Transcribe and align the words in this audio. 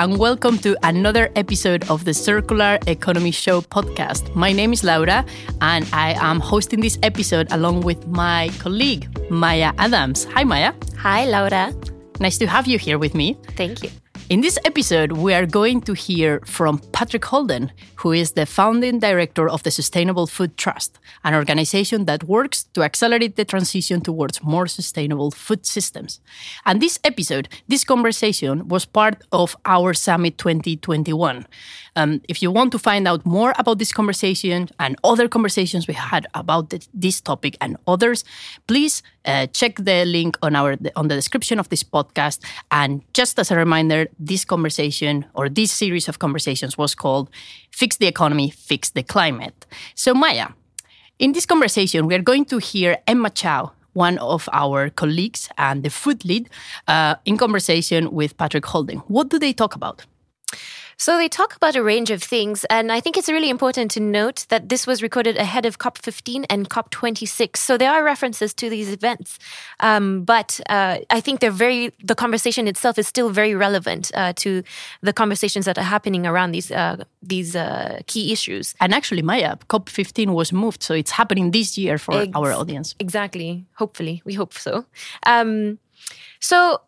and 0.00 0.18
welcome 0.18 0.56
to 0.56 0.74
another 0.82 1.28
episode 1.36 1.84
of 1.90 2.06
the 2.06 2.14
Circular 2.14 2.78
Economy 2.86 3.30
Show 3.30 3.60
podcast. 3.60 4.34
My 4.34 4.50
name 4.50 4.72
is 4.72 4.82
Laura, 4.82 5.26
and 5.60 5.86
I 5.92 6.14
am 6.18 6.40
hosting 6.40 6.80
this 6.80 6.98
episode 7.02 7.52
along 7.52 7.82
with 7.82 8.06
my 8.06 8.48
colleague, 8.58 9.04
Maya 9.30 9.74
Adams. 9.76 10.24
Hi, 10.32 10.42
Maya. 10.42 10.72
Hi, 10.96 11.26
Laura. 11.26 11.74
Nice 12.18 12.38
to 12.38 12.46
have 12.46 12.66
you 12.66 12.78
here 12.78 12.96
with 12.96 13.14
me. 13.14 13.36
Thank 13.58 13.82
you. 13.82 13.90
In 14.30 14.42
this 14.42 14.60
episode, 14.64 15.10
we 15.10 15.34
are 15.34 15.44
going 15.44 15.80
to 15.80 15.92
hear 15.92 16.38
from 16.46 16.78
Patrick 16.92 17.24
Holden, 17.24 17.72
who 17.96 18.12
is 18.12 18.30
the 18.30 18.46
founding 18.46 19.00
director 19.00 19.48
of 19.48 19.64
the 19.64 19.72
Sustainable 19.72 20.28
Food 20.28 20.56
Trust, 20.56 21.00
an 21.24 21.34
organization 21.34 22.04
that 22.04 22.22
works 22.22 22.62
to 22.74 22.84
accelerate 22.84 23.34
the 23.34 23.44
transition 23.44 24.00
towards 24.00 24.40
more 24.40 24.68
sustainable 24.68 25.32
food 25.32 25.66
systems. 25.66 26.20
And 26.64 26.80
this 26.80 27.00
episode, 27.02 27.48
this 27.66 27.82
conversation, 27.82 28.68
was 28.68 28.84
part 28.84 29.20
of 29.32 29.56
our 29.64 29.94
Summit 29.94 30.38
2021. 30.38 31.44
Um, 32.00 32.20
if 32.28 32.42
you 32.42 32.50
want 32.50 32.72
to 32.72 32.78
find 32.78 33.06
out 33.06 33.26
more 33.26 33.52
about 33.58 33.78
this 33.78 33.92
conversation 33.92 34.68
and 34.78 34.96
other 35.04 35.28
conversations 35.28 35.86
we 35.86 35.94
had 35.94 36.26
about 36.34 36.72
this 36.94 37.20
topic 37.20 37.56
and 37.60 37.76
others, 37.86 38.24
please 38.66 39.02
uh, 39.26 39.46
check 39.48 39.76
the 39.76 40.04
link 40.04 40.38
on 40.42 40.56
our 40.56 40.76
on 40.96 41.08
the 41.08 41.14
description 41.14 41.58
of 41.58 41.68
this 41.68 41.84
podcast. 41.84 42.38
And 42.70 43.02
just 43.12 43.38
as 43.38 43.50
a 43.50 43.56
reminder, 43.56 44.08
this 44.18 44.44
conversation 44.44 45.26
or 45.34 45.48
this 45.48 45.72
series 45.72 46.08
of 46.08 46.18
conversations 46.18 46.78
was 46.78 46.94
called 46.94 47.28
"Fix 47.70 47.96
the 47.98 48.06
Economy, 48.06 48.50
Fix 48.50 48.90
the 48.90 49.02
Climate." 49.02 49.66
So, 49.94 50.14
Maya, 50.14 50.48
in 51.18 51.32
this 51.32 51.46
conversation, 51.46 52.06
we 52.06 52.14
are 52.14 52.22
going 52.22 52.46
to 52.46 52.58
hear 52.58 52.96
Emma 53.06 53.30
Chow, 53.30 53.72
one 53.92 54.18
of 54.18 54.48
our 54.52 54.90
colleagues 54.90 55.48
and 55.56 55.82
the 55.82 55.90
food 55.90 56.24
lead, 56.24 56.48
uh, 56.88 57.14
in 57.24 57.36
conversation 57.36 58.10
with 58.10 58.36
Patrick 58.36 58.66
Holden. 58.66 58.98
What 59.08 59.28
do 59.28 59.38
they 59.38 59.52
talk 59.52 59.74
about? 59.74 60.06
So 61.00 61.16
they 61.16 61.30
talk 61.30 61.56
about 61.56 61.76
a 61.76 61.82
range 61.82 62.10
of 62.10 62.22
things, 62.22 62.66
and 62.66 62.92
I 62.92 63.00
think 63.00 63.16
it's 63.16 63.30
really 63.30 63.48
important 63.48 63.90
to 63.92 64.00
note 64.00 64.44
that 64.50 64.68
this 64.68 64.86
was 64.86 65.02
recorded 65.02 65.38
ahead 65.38 65.64
of 65.64 65.78
COP15 65.78 66.44
and 66.50 66.68
COP26. 66.68 67.56
So 67.56 67.78
there 67.78 67.90
are 67.90 68.04
references 68.04 68.52
to 68.52 68.68
these 68.68 68.92
events, 68.92 69.38
um, 69.80 70.24
but 70.24 70.60
uh, 70.68 70.98
I 71.08 71.20
think 71.22 71.40
they're 71.40 71.50
very. 71.50 71.94
The 72.04 72.14
conversation 72.14 72.68
itself 72.68 72.98
is 72.98 73.06
still 73.06 73.30
very 73.30 73.54
relevant 73.54 74.10
uh, 74.12 74.34
to 74.44 74.62
the 75.00 75.14
conversations 75.14 75.64
that 75.64 75.78
are 75.78 75.88
happening 75.88 76.26
around 76.26 76.52
these 76.52 76.70
uh, 76.70 77.02
these 77.22 77.56
uh, 77.56 78.00
key 78.06 78.30
issues. 78.30 78.74
And 78.78 78.92
actually, 78.92 79.22
Maya, 79.22 79.56
COP15 79.70 80.34
was 80.34 80.52
moved, 80.52 80.82
so 80.82 80.92
it's 80.92 81.12
happening 81.12 81.52
this 81.52 81.78
year 81.78 81.96
for 81.96 82.20
Ex- 82.20 82.32
our 82.34 82.52
audience. 82.52 82.94
Exactly. 82.98 83.64
Hopefully, 83.76 84.20
we 84.26 84.34
hope 84.34 84.52
so. 84.52 84.84
Um, 85.24 85.78
so 86.40 86.82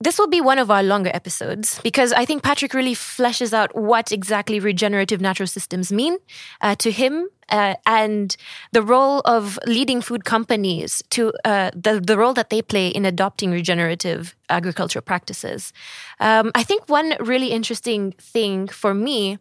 this 0.00 0.18
will 0.18 0.28
be 0.28 0.40
one 0.40 0.58
of 0.58 0.70
our 0.70 0.82
longer 0.82 1.10
episodes 1.12 1.80
because 1.82 2.12
I 2.12 2.24
think 2.24 2.42
Patrick 2.42 2.72
really 2.72 2.94
fleshes 2.94 3.52
out 3.52 3.74
what 3.74 4.12
exactly 4.12 4.60
regenerative 4.60 5.20
natural 5.20 5.48
systems 5.48 5.90
mean 5.90 6.18
uh, 6.60 6.76
to 6.76 6.92
him 6.92 7.28
uh, 7.48 7.74
and 7.86 8.36
the 8.72 8.82
role 8.82 9.20
of 9.24 9.58
leading 9.66 10.00
food 10.00 10.24
companies 10.24 11.02
to 11.10 11.32
uh, 11.44 11.70
the, 11.74 12.00
the 12.00 12.16
role 12.16 12.34
that 12.34 12.50
they 12.50 12.62
play 12.62 12.88
in 12.88 13.04
adopting 13.04 13.50
regenerative 13.50 14.36
agricultural 14.50 15.02
practices. 15.02 15.72
Um, 16.20 16.52
I 16.54 16.62
think 16.62 16.88
one 16.88 17.14
really 17.18 17.48
interesting 17.48 18.12
thing 18.12 18.68
for 18.68 18.94
me 18.94 19.38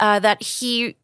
uh, 0.00 0.18
that 0.20 0.42
he 0.42 0.96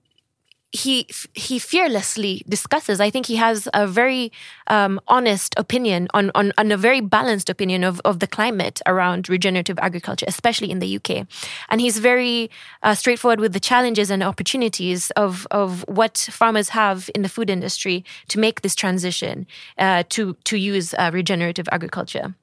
he 0.73 1.07
he 1.33 1.59
fearlessly 1.59 2.43
discusses. 2.47 3.01
I 3.01 3.09
think 3.09 3.27
he 3.27 3.37
has 3.37 3.69
a 3.73 3.87
very 3.87 4.31
um, 4.67 5.01
honest 5.09 5.55
opinion 5.57 6.09
on, 6.13 6.31
on 6.35 6.53
on 6.59 6.71
a 6.71 6.77
very 6.77 7.01
balanced 7.01 7.49
opinion 7.49 7.85
of 7.85 8.01
of 8.05 8.19
the 8.19 8.27
climate 8.27 8.83
around 8.87 9.29
regenerative 9.29 9.79
agriculture, 9.79 10.27
especially 10.29 10.71
in 10.71 10.79
the 10.79 10.97
UK. 10.97 11.27
And 11.71 11.81
he's 11.81 11.99
very 11.99 12.51
uh, 12.83 12.95
straightforward 12.95 13.41
with 13.41 13.55
the 13.55 13.61
challenges 13.61 14.11
and 14.11 14.23
opportunities 14.23 15.11
of 15.13 15.47
of 15.51 15.87
what 15.89 16.29
farmers 16.31 16.71
have 16.71 17.09
in 17.15 17.23
the 17.23 17.31
food 17.31 17.49
industry 17.49 18.05
to 18.29 18.39
make 18.39 18.61
this 18.61 18.75
transition 18.75 19.47
uh, 19.79 20.03
to 20.11 20.37
to 20.45 20.59
use 20.59 20.93
uh, 20.95 21.11
regenerative 21.15 21.69
agriculture. 21.73 22.35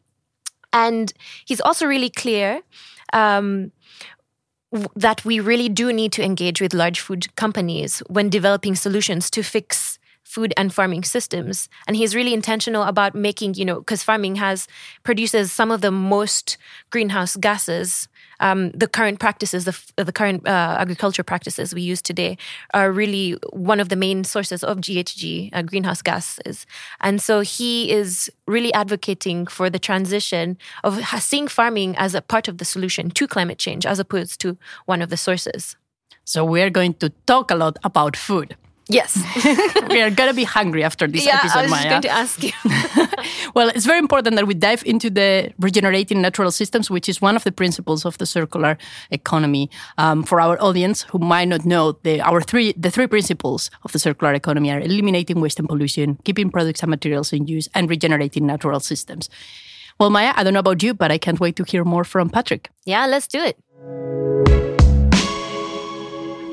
And 0.74 1.14
he's 1.46 1.62
also 1.62 1.86
really 1.86 2.10
clear. 2.10 2.62
Um, 3.14 3.72
that 4.96 5.24
we 5.26 5.40
really 5.40 5.70
do 5.70 5.92
need 5.94 6.12
to 6.14 6.24
engage 6.24 6.62
with 6.62 6.74
large 6.74 7.00
food 7.00 7.34
companies 7.36 8.00
when 8.08 8.30
developing 8.30 8.76
solutions 8.76 9.30
to 9.32 9.44
fix 9.44 10.00
food 10.24 10.54
and 10.58 10.74
farming 10.74 11.04
systems. 11.04 11.70
And 11.88 11.96
he's 11.96 12.16
really 12.16 12.34
intentional 12.34 12.84
about 12.84 13.16
making 13.16 13.54
you 13.54 13.66
know 13.66 13.80
because 13.80 14.04
farming 14.04 14.36
has 14.36 14.68
produces 15.04 15.52
some 15.52 15.72
of 15.72 15.82
the 15.82 15.92
most 15.92 16.58
greenhouse 16.90 17.36
gases 17.36 18.08
um, 18.40 18.72
the 18.72 18.88
current 18.88 19.20
practices, 19.20 19.66
the, 19.66 20.04
the 20.04 20.12
current 20.12 20.48
uh, 20.48 20.78
agriculture 20.80 21.24
practices 21.24 21.74
we 21.74 21.82
use 21.82 22.02
today 22.02 22.38
are 22.74 22.92
really 22.92 23.38
one 23.52 23.80
of 23.80 23.90
the 23.90 23.96
main 23.96 24.24
sources 24.24 24.64
of 24.64 24.78
GHG, 24.78 25.50
uh, 25.54 25.62
greenhouse 25.62 26.02
gases. 26.02 26.66
And 27.02 27.22
so 27.22 27.42
he 27.42 27.92
is 27.92 28.32
really 28.48 28.74
advocating 28.74 29.48
for 29.48 29.70
the 29.70 29.80
transition 29.80 30.58
of 30.84 31.04
seeing 31.22 31.48
farming 31.48 31.96
as 31.98 32.16
a 32.16 32.22
part 32.22 32.48
of 32.48 32.58
the 32.58 32.66
solution 32.66 33.10
to 33.12 33.28
climate 33.28 33.58
change 33.58 33.86
as 33.86 34.00
opposed 34.00 34.40
to 34.42 34.58
one 34.86 35.02
of 35.02 35.10
the 35.10 35.18
sources. 35.18 35.76
So 36.24 36.44
we're 36.44 36.72
going 36.72 36.96
to 36.96 37.10
talk 37.28 37.52
a 37.52 37.56
lot 37.56 37.78
about 37.84 38.16
food. 38.16 38.56
Yes. 38.88 39.16
we 39.90 40.02
are 40.02 40.12
going 40.12 40.30
to 40.30 40.36
be 40.36 40.44
hungry 40.44 40.84
after 40.84 41.08
this 41.08 41.26
yeah, 41.26 41.40
episode, 41.40 41.60
I 41.60 41.62
was 41.64 41.72
Maya. 41.72 41.90
going 41.90 42.02
to 42.04 42.10
ask 42.10 42.44
you. 42.44 42.52
well, 43.56 43.70
it's 43.70 43.86
very 43.86 43.98
important 43.98 44.36
that 44.36 44.46
we 44.46 44.54
dive 44.54 44.84
into 44.86 45.10
the 45.10 45.52
regenerating 45.60 46.22
natural 46.22 46.52
systems, 46.52 46.92
which 46.92 47.10
is 47.10 47.20
one 47.20 47.36
of 47.36 47.44
the 47.44 47.52
principles 47.52 48.06
of 48.06 48.18
the 48.20 48.28
circular 48.28 48.78
economy. 49.10 49.72
Um, 49.98 50.24
for 50.24 50.40
our 50.40 50.62
audience 50.62 51.02
who 51.04 51.18
might 51.18 51.48
not 51.48 51.66
know, 51.66 51.94
the, 52.04 52.22
our 52.22 52.42
three, 52.42 52.74
the 52.74 52.92
three 52.92 53.08
principles 53.08 53.72
of 53.84 53.92
the 53.92 54.00
circular 54.00 54.34
economy 54.34 54.70
are 54.72 54.80
eliminating 54.80 55.42
waste 55.42 55.58
and 55.58 55.68
pollution, 55.68 56.20
keeping 56.24 56.52
products 56.52 56.84
and 56.84 56.90
materials 56.92 57.34
in 57.34 57.48
use, 57.48 57.68
and 57.74 57.90
regenerating 57.90 58.46
natural 58.46 58.80
systems. 58.80 59.30
Well, 60.00 60.12
Maya, 60.12 60.34
I 60.36 60.44
don't 60.44 60.54
know 60.54 60.60
about 60.60 60.84
you, 60.84 60.94
but 60.94 61.12
I 61.12 61.18
can't 61.18 61.40
wait 61.40 61.56
to 61.56 61.64
hear 61.64 61.84
more 61.84 62.04
from 62.04 62.30
Patrick. 62.30 62.70
Yeah, 62.86 63.08
let's 63.08 63.28
do 63.28 63.40
it. 63.42 63.58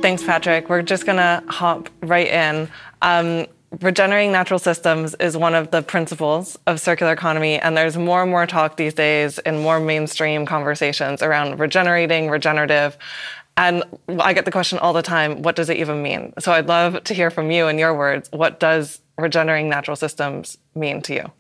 Thanks, 0.02 0.24
Patrick. 0.24 0.68
We're 0.68 0.82
just 0.82 1.06
going 1.06 1.18
to 1.18 1.44
hop 1.46 1.88
right 2.02 2.26
in. 2.26 2.68
Um, 3.02 3.46
regenerating 3.80 4.32
natural 4.32 4.58
systems 4.58 5.14
is 5.20 5.36
one 5.36 5.54
of 5.54 5.70
the 5.70 5.80
principles 5.80 6.58
of 6.66 6.80
circular 6.80 7.12
economy, 7.12 7.60
and 7.60 7.76
there's 7.76 7.96
more 7.96 8.20
and 8.20 8.30
more 8.32 8.44
talk 8.44 8.76
these 8.76 8.94
days 8.94 9.38
in 9.38 9.60
more 9.60 9.78
mainstream 9.78 10.44
conversations 10.44 11.22
around 11.22 11.60
regenerating, 11.60 12.30
regenerative. 12.30 12.98
And 13.56 13.84
I 14.18 14.32
get 14.32 14.44
the 14.44 14.50
question 14.50 14.80
all 14.80 14.92
the 14.92 15.02
time 15.02 15.42
what 15.42 15.54
does 15.54 15.70
it 15.70 15.76
even 15.76 16.02
mean? 16.02 16.32
So 16.40 16.50
I'd 16.50 16.66
love 16.66 17.04
to 17.04 17.14
hear 17.14 17.30
from 17.30 17.52
you 17.52 17.68
in 17.68 17.78
your 17.78 17.96
words. 17.96 18.28
What 18.32 18.58
does 18.58 19.00
regenerating 19.18 19.68
natural 19.68 19.96
systems 19.96 20.58
mean 20.74 21.00
to 21.02 21.14
you? 21.14 21.30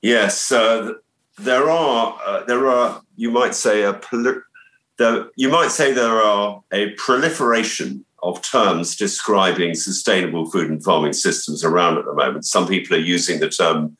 Yes, 0.00 0.50
uh, 0.50 0.94
there 1.36 1.68
are, 1.68 2.18
uh, 2.24 2.44
there 2.44 2.66
are, 2.66 3.02
you 3.14 3.30
might 3.30 3.54
say, 3.54 3.82
a 3.82 3.92
the, 4.96 5.30
you 5.36 5.48
might 5.48 5.70
say 5.70 5.92
there 5.92 6.22
are 6.22 6.62
a 6.72 6.90
proliferation 6.90 8.04
of 8.22 8.40
terms 8.40 8.96
describing 8.96 9.74
sustainable 9.74 10.50
food 10.50 10.70
and 10.70 10.82
farming 10.82 11.12
systems 11.12 11.62
around 11.62 11.98
at 11.98 12.06
the 12.06 12.14
moment. 12.14 12.46
Some 12.46 12.66
people 12.66 12.96
are 12.96 13.00
using 13.00 13.40
the 13.40 13.50
term 13.50 13.96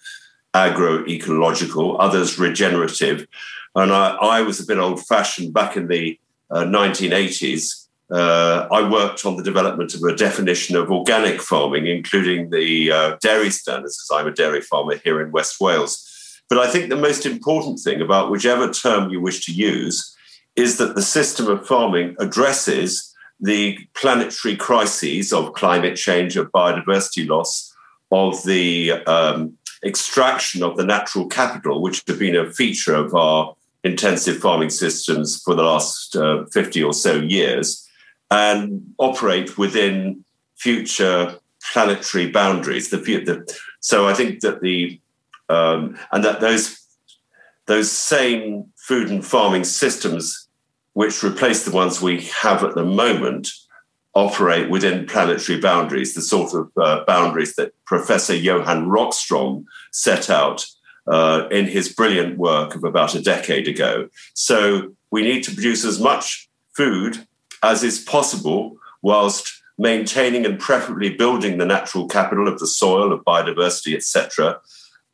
agroecological, 0.55 1.97
others 1.99 2.39
regenerative. 2.39 3.27
And 3.75 3.93
I, 3.93 4.15
I 4.15 4.41
was 4.43 4.61
a 4.61 4.67
bit 4.67 4.79
old 4.79 5.05
fashioned 5.05 5.53
back 5.53 5.77
in 5.77 5.89
the 5.89 6.19
uh, 6.51 6.65
1980s. 6.65 7.87
Uh, 8.11 8.69
I 8.71 8.89
worked 8.89 9.27
on 9.27 9.37
the 9.37 9.43
development 9.43 9.95
of 9.95 10.03
a 10.03 10.15
definition 10.15 10.77
of 10.77 10.91
organic 10.91 11.43
farming, 11.43 11.87
including 11.87 12.51
the 12.51 12.93
uh, 12.93 13.17
dairy 13.21 13.51
standards, 13.51 13.97
because 13.97 14.21
I'm 14.21 14.33
a 14.33 14.35
dairy 14.35 14.61
farmer 14.61 14.97
here 14.97 15.21
in 15.21 15.33
West 15.33 15.61
Wales. 15.61 16.11
But 16.49 16.59
I 16.59 16.71
think 16.71 16.89
the 16.89 16.97
most 16.97 17.27
important 17.27 17.81
thing 17.81 18.01
about 18.01 18.31
whichever 18.31 18.71
term 18.71 19.11
you 19.11 19.21
wish 19.21 19.45
to 19.47 19.53
use 19.53 20.14
is 20.57 20.79
that 20.79 20.95
the 20.95 21.03
system 21.03 21.49
of 21.49 21.67
farming 21.67 22.17
addresses 22.19 23.15
the 23.41 23.79
planetary 23.95 24.57
crises 24.57 25.33
of 25.33 25.53
climate 25.55 25.97
change, 25.97 26.37
of 26.37 26.51
biodiversity 26.53 27.29
loss, 27.29 27.75
of 28.13 28.43
the 28.45 28.93
um, 29.07 29.57
extraction 29.85 30.63
of 30.63 30.77
the 30.77 30.85
natural 30.85 31.27
capital, 31.27 31.83
which 31.83 32.03
have 32.07 32.19
been 32.19 32.37
a 32.37 32.51
feature 32.51 32.95
of 32.95 33.15
our 33.15 33.55
intensive 33.83 34.39
farming 34.39 34.71
systems 34.71 35.43
for 35.43 35.55
the 35.55 35.63
last 35.63 36.17
uh, 36.17 36.45
50 36.53 36.83
or 36.83 36.93
so 36.93 37.17
years, 37.17 37.87
and 38.31 38.83
operate 38.99 39.59
within 39.59 40.25
future 40.57 41.39
planetary 41.73 42.31
boundaries. 42.31 42.91
The, 42.91 42.97
the, 42.97 43.59
so 43.81 44.07
I 44.07 44.15
think 44.15 44.41
that 44.41 44.61
the 44.61 45.01
um, 45.49 45.99
and 46.11 46.25
that 46.25 46.41
those 46.41 46.81
those 47.67 47.91
same 47.91 48.67
food 48.77 49.11
and 49.11 49.25
farming 49.25 49.65
systems 49.65 50.44
which 50.95 51.23
replace 51.23 51.65
the 51.65 51.71
ones 51.71 52.01
we 52.01 52.23
have 52.43 52.65
at 52.65 52.75
the 52.75 52.85
moment, 52.85 53.51
operate 54.15 54.71
within 54.71 55.07
planetary 55.07 55.61
boundaries, 55.61 56.15
the 56.15 56.23
sort 56.23 56.55
of 56.55 56.71
uh, 56.77 57.05
boundaries 57.05 57.57
that 57.57 57.75
Professor 57.85 58.35
Johan 58.35 58.87
Rockström 58.87 59.65
set 59.93 60.31
out 60.31 60.67
uh, 61.07 61.49
in 61.51 61.67
his 61.67 61.93
brilliant 61.93 62.39
work 62.39 62.75
of 62.75 62.85
about 62.85 63.15
a 63.15 63.23
decade 63.23 63.69
ago. 63.69 64.09
So 64.35 64.95
we 65.11 65.23
need 65.23 65.43
to 65.45 65.53
produce 65.53 65.85
as 65.85 66.01
much 66.01 66.49
food 66.77 67.27
as 67.63 67.83
is 67.83 67.99
possible 67.99 68.77
whilst 69.03 69.63
maintaining 69.79 70.47
and 70.47 70.59
preferably 70.59 71.11
building 71.11 71.59
the 71.59 71.67
natural 71.67 72.07
capital 72.07 72.47
of 72.47 72.59
the 72.59 72.67
soil, 72.67 73.13
of 73.13 73.25
biodiversity, 73.25 73.95
etc., 73.95 74.61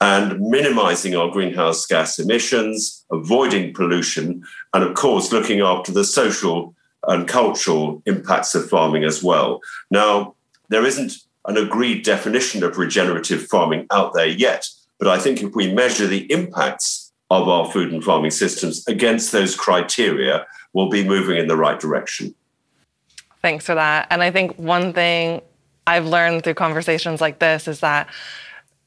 and 0.03 0.41
minimizing 0.41 1.15
our 1.15 1.31
greenhouse 1.31 1.85
gas 1.85 2.19
emissions, 2.19 3.05
avoiding 3.11 3.75
pollution, 3.75 4.43
and 4.75 4.85
of 4.85 4.95
course, 4.95 5.33
looking 5.33 5.61
after 5.61 5.93
the 5.93 6.05
social 6.05 6.75
and 7.07 7.27
cultural 7.27 8.03
impacts 8.07 8.55
of 8.55 8.69
farming 8.69 9.05
as 9.05 9.23
well. 9.23 9.61
Now, 9.91 10.35
there 10.69 10.85
isn't 10.85 11.15
an 11.47 11.57
agreed 11.57 12.05
definition 12.05 12.63
of 12.63 12.79
regenerative 12.79 13.47
farming 13.47 13.87
out 13.91 14.13
there 14.15 14.27
yet, 14.27 14.69
but 14.99 15.09
I 15.09 15.19
think 15.19 15.43
if 15.43 15.55
we 15.55 15.73
measure 15.73 16.07
the 16.07 16.31
impacts 16.31 17.13
of 17.31 17.49
our 17.49 17.71
food 17.71 17.93
and 17.93 18.05
farming 18.05 18.33
systems 18.33 18.87
against 18.87 19.33
those 19.33 19.57
criteria, 19.57 20.47
we'll 20.73 20.91
be 20.91 21.07
moving 21.07 21.39
in 21.39 21.47
the 21.47 21.57
right 21.57 21.81
direction. 21.81 22.35
Thanks 23.41 23.65
for 23.65 23.75
that. 23.75 24.07
And 24.11 24.23
I 24.23 24.31
think 24.31 24.59
one 24.59 24.93
thing 24.93 25.41
I've 25.87 26.07
learned 26.07 26.45
through 26.45 26.55
conversations 26.55 27.21
like 27.21 27.39
this 27.39 27.67
is 27.67 27.81
that 27.81 28.09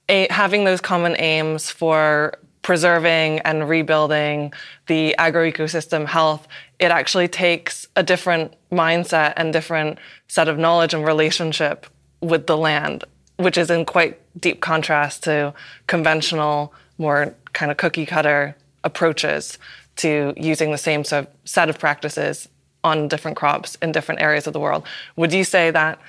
a, 0.09 0.27
having 0.29 0.65
those 0.65 0.81
common 0.81 1.15
aims 1.17 1.71
for 1.71 2.33
preserving 2.63 3.39
and 3.39 3.69
rebuilding 3.69 4.51
the 4.87 5.15
agroecosystem 5.19 6.07
health, 6.07 6.47
it 6.79 6.91
actually 6.91 7.27
takes 7.27 7.87
a 7.95 8.01
different 8.01 8.55
mindset 8.71 9.33
and 9.37 9.53
different 9.53 9.99
set 10.27 10.47
of 10.47 10.57
knowledge 10.57 10.93
and 10.93 11.05
relationship 11.05 11.85
with 12.21 12.47
the 12.47 12.57
land, 12.57 13.03
which 13.37 13.57
is 13.57 13.69
in 13.69 13.85
quite 13.85 14.19
deep 14.41 14.61
contrast 14.61 15.23
to 15.23 15.53
conventional, 15.87 16.73
more 16.97 17.35
kind 17.51 17.69
of 17.71 17.77
cookie 17.77 18.05
cutter 18.05 18.55
approaches 18.83 19.59
to 19.97 20.33
using 20.35 20.71
the 20.71 20.77
same 20.77 21.03
sort 21.03 21.25
of 21.25 21.31
set 21.45 21.69
of 21.69 21.77
practices 21.77 22.49
on 22.83 23.07
different 23.07 23.37
crops 23.37 23.75
in 23.81 23.91
different 23.91 24.21
areas 24.21 24.47
of 24.47 24.53
the 24.53 24.59
world. 24.59 24.83
Would 25.15 25.33
you 25.33 25.43
say 25.43 25.69
that 25.71 25.99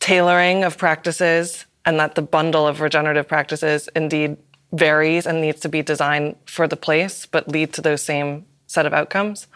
tailoring 0.00 0.64
of 0.64 0.78
practices 0.78 1.66
and 1.84 1.98
that 2.00 2.14
the 2.14 2.22
bundle 2.22 2.66
of 2.66 2.80
regenerative 2.80 3.28
practices 3.28 3.88
indeed 3.94 4.36
varies 4.72 5.26
and 5.26 5.40
needs 5.40 5.60
to 5.60 5.68
be 5.68 5.82
designed 5.82 6.36
for 6.46 6.68
the 6.68 6.76
place, 6.76 7.26
but 7.26 7.48
lead 7.48 7.72
to 7.74 7.80
those 7.80 8.02
same 8.02 8.44
set 8.66 8.86
of 8.86 8.92
outcomes? 8.92 9.46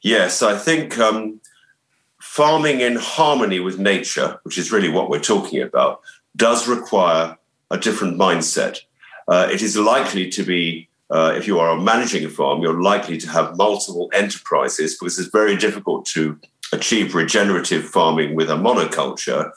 Yes, 0.00 0.42
I 0.42 0.56
think 0.56 0.98
um, 0.98 1.40
farming 2.20 2.80
in 2.80 2.96
harmony 2.96 3.60
with 3.60 3.78
nature, 3.78 4.38
which 4.44 4.58
is 4.58 4.72
really 4.72 4.88
what 4.88 5.10
we're 5.10 5.20
talking 5.20 5.60
about, 5.60 6.00
does 6.36 6.68
require 6.68 7.36
a 7.70 7.78
different 7.78 8.18
mindset. 8.18 8.78
Uh, 9.26 9.48
it 9.50 9.60
is 9.60 9.76
likely 9.76 10.30
to 10.30 10.42
be, 10.42 10.88
uh, 11.10 11.34
if 11.36 11.46
you 11.46 11.58
are 11.58 11.76
managing 11.76 12.24
a 12.24 12.28
farm, 12.28 12.62
you're 12.62 12.80
likely 12.80 13.18
to 13.18 13.28
have 13.28 13.56
multiple 13.56 14.08
enterprises 14.14 14.96
because 14.96 15.18
it's 15.18 15.28
very 15.30 15.56
difficult 15.56 16.06
to 16.06 16.38
achieve 16.72 17.14
regenerative 17.14 17.84
farming 17.84 18.34
with 18.34 18.50
a 18.50 18.54
monoculture, 18.54 19.50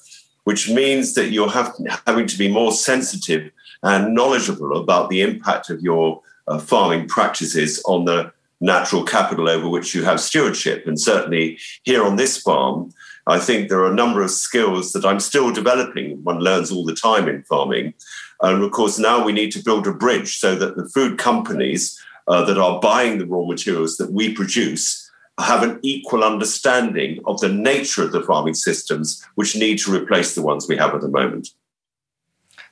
which 0.44 0.70
means 0.70 1.14
that 1.14 1.30
you're 1.30 1.50
have, 1.50 1.74
having 2.08 2.26
to 2.26 2.38
be 2.38 2.50
more 2.50 2.72
sensitive 2.72 3.52
and 3.84 4.14
knowledgeable 4.14 4.78
about 4.78 5.10
the 5.10 5.22
impact 5.22 5.70
of 5.70 5.82
your 5.82 6.22
uh, 6.48 6.60
farming 6.60 7.08
practices 7.08 7.82
on 7.86 8.06
the 8.06 8.32
natural 8.60 9.04
capital 9.04 9.50
over 9.50 9.68
which 9.68 9.96
you 9.96 10.04
have 10.04 10.20
stewardship. 10.20 10.86
And 10.86 11.00
certainly 11.00 11.58
here 11.84 12.04
on 12.04 12.16
this 12.16 12.38
farm, 12.38 12.92
I 13.28 13.40
think 13.40 13.70
there 13.70 13.80
are 13.80 13.92
a 13.92 13.96
number 13.96 14.22
of 14.22 14.32
skills 14.32 14.94
that 14.94 15.06
I'm 15.06 15.20
still 15.20 15.52
developing. 15.52 16.24
One 16.24 16.40
learns 16.40 16.72
all 16.72 16.86
the 16.86 16.96
time 16.96 17.28
in 17.28 17.44
farming. 17.44 17.94
And 18.42 18.64
of 18.64 18.72
course, 18.72 18.98
now 18.98 19.24
we 19.24 19.32
need 19.32 19.52
to 19.54 19.64
build 19.64 19.88
a 19.88 19.94
bridge 19.94 20.38
so 20.38 20.56
that 20.56 20.76
the 20.76 20.90
food 20.90 21.18
companies 21.18 22.00
uh, 22.28 22.46
that 22.46 22.58
are 22.58 22.80
buying 22.80 23.18
the 23.18 23.26
raw 23.26 23.46
materials 23.46 23.98
that 23.98 24.12
we 24.12 24.34
produce 24.34 25.10
have 25.40 25.64
an 25.64 25.80
equal 25.82 26.24
understanding 26.24 27.20
of 27.26 27.40
the 27.40 27.50
nature 27.50 28.04
of 28.04 28.12
the 28.12 28.22
farming 28.22 28.54
systems 28.54 29.26
which 29.36 29.56
need 29.56 29.80
to 29.80 29.96
replace 29.96 30.36
the 30.36 30.42
ones 30.42 30.68
we 30.68 30.78
have 30.78 30.94
at 30.94 31.02
the 31.02 31.08
moment. 31.08 31.50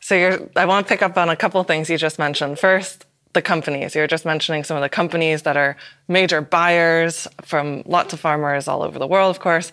So 0.09 0.49
I 0.55 0.65
want 0.65 0.87
to 0.87 0.89
pick 0.89 1.03
up 1.03 1.19
on 1.19 1.29
a 1.29 1.35
couple 1.35 1.61
of 1.61 1.67
things 1.67 1.87
you 1.87 1.95
just 1.95 2.17
mentioned. 2.17 2.57
First, 2.57 3.05
the 3.33 3.43
companies. 3.43 3.93
You're 3.93 4.07
just 4.07 4.25
mentioning 4.25 4.63
some 4.63 4.75
of 4.75 4.81
the 4.81 4.89
companies 4.89 5.43
that 5.43 5.55
are 5.55 5.77
major 6.07 6.41
buyers 6.41 7.27
from 7.43 7.83
lots 7.85 8.11
of 8.11 8.19
farmers 8.19 8.67
all 8.67 8.81
over 8.81 8.97
the 8.97 9.05
world, 9.05 9.29
of 9.29 9.39
course. 9.39 9.71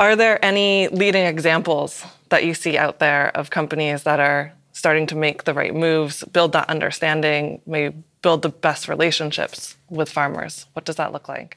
Are 0.00 0.16
there 0.16 0.44
any 0.44 0.88
leading 0.88 1.26
examples 1.26 2.04
that 2.30 2.44
you 2.44 2.54
see 2.54 2.76
out 2.76 2.98
there 2.98 3.28
of 3.36 3.50
companies 3.50 4.02
that 4.02 4.18
are 4.18 4.52
starting 4.72 5.06
to 5.06 5.14
make 5.14 5.44
the 5.44 5.54
right 5.54 5.76
moves, 5.76 6.24
build 6.24 6.50
that 6.50 6.68
understanding, 6.68 7.62
maybe 7.66 7.94
build 8.22 8.42
the 8.42 8.48
best 8.48 8.88
relationships 8.88 9.76
with 9.88 10.10
farmers? 10.10 10.66
What 10.72 10.84
does 10.84 10.96
that 10.96 11.12
look 11.12 11.28
like? 11.28 11.56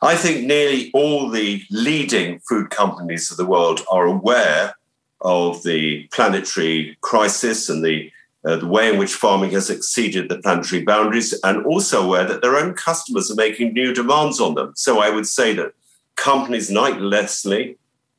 I 0.00 0.14
think 0.14 0.46
nearly 0.46 0.92
all 0.94 1.28
the 1.28 1.64
leading 1.72 2.38
food 2.48 2.70
companies 2.70 3.32
of 3.32 3.36
the 3.36 3.46
world 3.46 3.80
are 3.90 4.06
aware 4.06 4.76
of 5.22 5.62
the 5.62 6.08
planetary 6.12 6.96
crisis 7.00 7.68
and 7.68 7.84
the 7.84 8.10
uh, 8.44 8.56
the 8.56 8.66
way 8.66 8.92
in 8.92 8.98
which 8.98 9.14
farming 9.14 9.52
has 9.52 9.70
exceeded 9.70 10.28
the 10.28 10.38
planetary 10.38 10.82
boundaries, 10.82 11.32
and 11.44 11.64
also 11.64 12.02
aware 12.02 12.24
that 12.24 12.42
their 12.42 12.56
own 12.56 12.74
customers 12.74 13.30
are 13.30 13.36
making 13.36 13.72
new 13.72 13.94
demands 13.94 14.40
on 14.40 14.54
them. 14.54 14.72
So 14.74 14.98
I 14.98 15.10
would 15.10 15.28
say 15.28 15.54
that 15.54 15.74
companies 16.16 16.70
like 16.70 17.00
Nestle, 17.00 17.76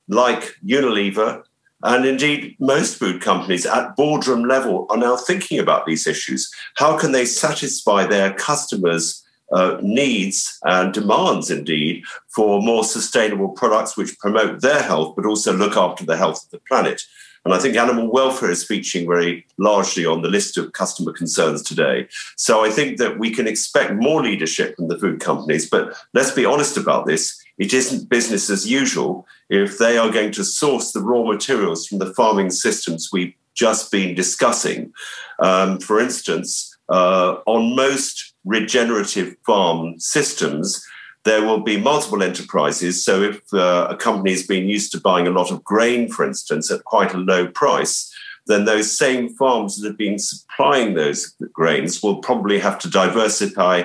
like 0.07 0.55
Unilever, 0.65 1.43
and 1.83 2.05
indeed 2.05 2.55
most 2.59 2.97
food 2.97 3.21
companies 3.21 3.65
at 3.65 3.95
boardroom 3.97 4.45
level 4.45 4.85
are 4.89 4.97
now 4.97 5.17
thinking 5.17 5.59
about 5.59 5.85
these 5.85 6.07
issues. 6.07 6.49
How 6.77 6.97
can 6.97 7.11
they 7.11 7.25
satisfy 7.25 8.05
their 8.05 8.33
customers' 8.33 9.22
uh, 9.53 9.77
needs 9.81 10.59
and 10.63 10.93
demands, 10.93 11.49
indeed, 11.49 12.03
for 12.35 12.61
more 12.61 12.83
sustainable 12.83 13.49
products 13.49 13.95
which 13.95 14.17
promote 14.19 14.61
their 14.61 14.81
health, 14.81 15.15
but 15.15 15.25
also 15.25 15.53
look 15.53 15.77
after 15.77 16.05
the 16.05 16.17
health 16.17 16.43
of 16.45 16.51
the 16.51 16.59
planet? 16.59 17.01
And 17.45 17.53
I 17.53 17.59
think 17.59 17.75
animal 17.75 18.09
welfare 18.09 18.49
is 18.49 18.63
featuring 18.63 19.05
very 19.05 19.45
largely 19.57 20.05
on 20.05 20.21
the 20.21 20.29
list 20.29 20.57
of 20.57 20.71
customer 20.71 21.11
concerns 21.11 21.61
today. 21.61 22.07
So 22.37 22.63
I 22.63 22.69
think 22.69 22.97
that 22.99 23.19
we 23.19 23.31
can 23.31 23.47
expect 23.47 23.93
more 23.93 24.23
leadership 24.23 24.77
from 24.77 24.87
the 24.87 24.97
food 24.97 25.19
companies. 25.19 25.69
But 25.69 25.93
let's 26.13 26.31
be 26.31 26.45
honest 26.45 26.77
about 26.77 27.05
this 27.05 27.43
it 27.57 27.73
isn't 27.73 28.09
business 28.09 28.49
as 28.49 28.69
usual 28.69 29.27
if 29.49 29.77
they 29.77 29.97
are 29.97 30.09
going 30.09 30.31
to 30.31 30.43
source 30.43 30.91
the 30.91 31.01
raw 31.01 31.23
materials 31.23 31.85
from 31.85 31.99
the 31.99 32.13
farming 32.13 32.49
systems 32.49 33.09
we've 33.11 33.33
just 33.53 33.91
been 33.91 34.15
discussing. 34.15 34.91
Um, 35.39 35.79
for 35.79 35.99
instance, 35.99 36.75
uh, 36.89 37.37
on 37.45 37.75
most 37.75 38.32
regenerative 38.45 39.35
farm 39.45 39.99
systems, 39.99 40.85
there 41.23 41.45
will 41.45 41.61
be 41.61 41.77
multiple 41.77 42.21
enterprises. 42.21 43.03
So, 43.03 43.21
if 43.21 43.53
uh, 43.53 43.87
a 43.89 43.95
company 43.95 44.31
has 44.31 44.45
been 44.45 44.67
used 44.67 44.91
to 44.91 44.99
buying 44.99 45.27
a 45.27 45.31
lot 45.31 45.51
of 45.51 45.63
grain, 45.63 46.09
for 46.09 46.25
instance, 46.25 46.69
at 46.69 46.83
quite 46.83 47.13
a 47.13 47.17
low 47.17 47.47
price, 47.47 48.13
then 48.45 48.65
those 48.65 48.95
same 48.97 49.29
farms 49.35 49.77
that 49.77 49.87
have 49.87 49.97
been 49.97 50.19
supplying 50.19 50.95
those 50.95 51.33
grains 51.53 52.03
will 52.03 52.17
probably 52.17 52.59
have 52.59 52.77
to 52.79 52.89
diversify 52.89 53.83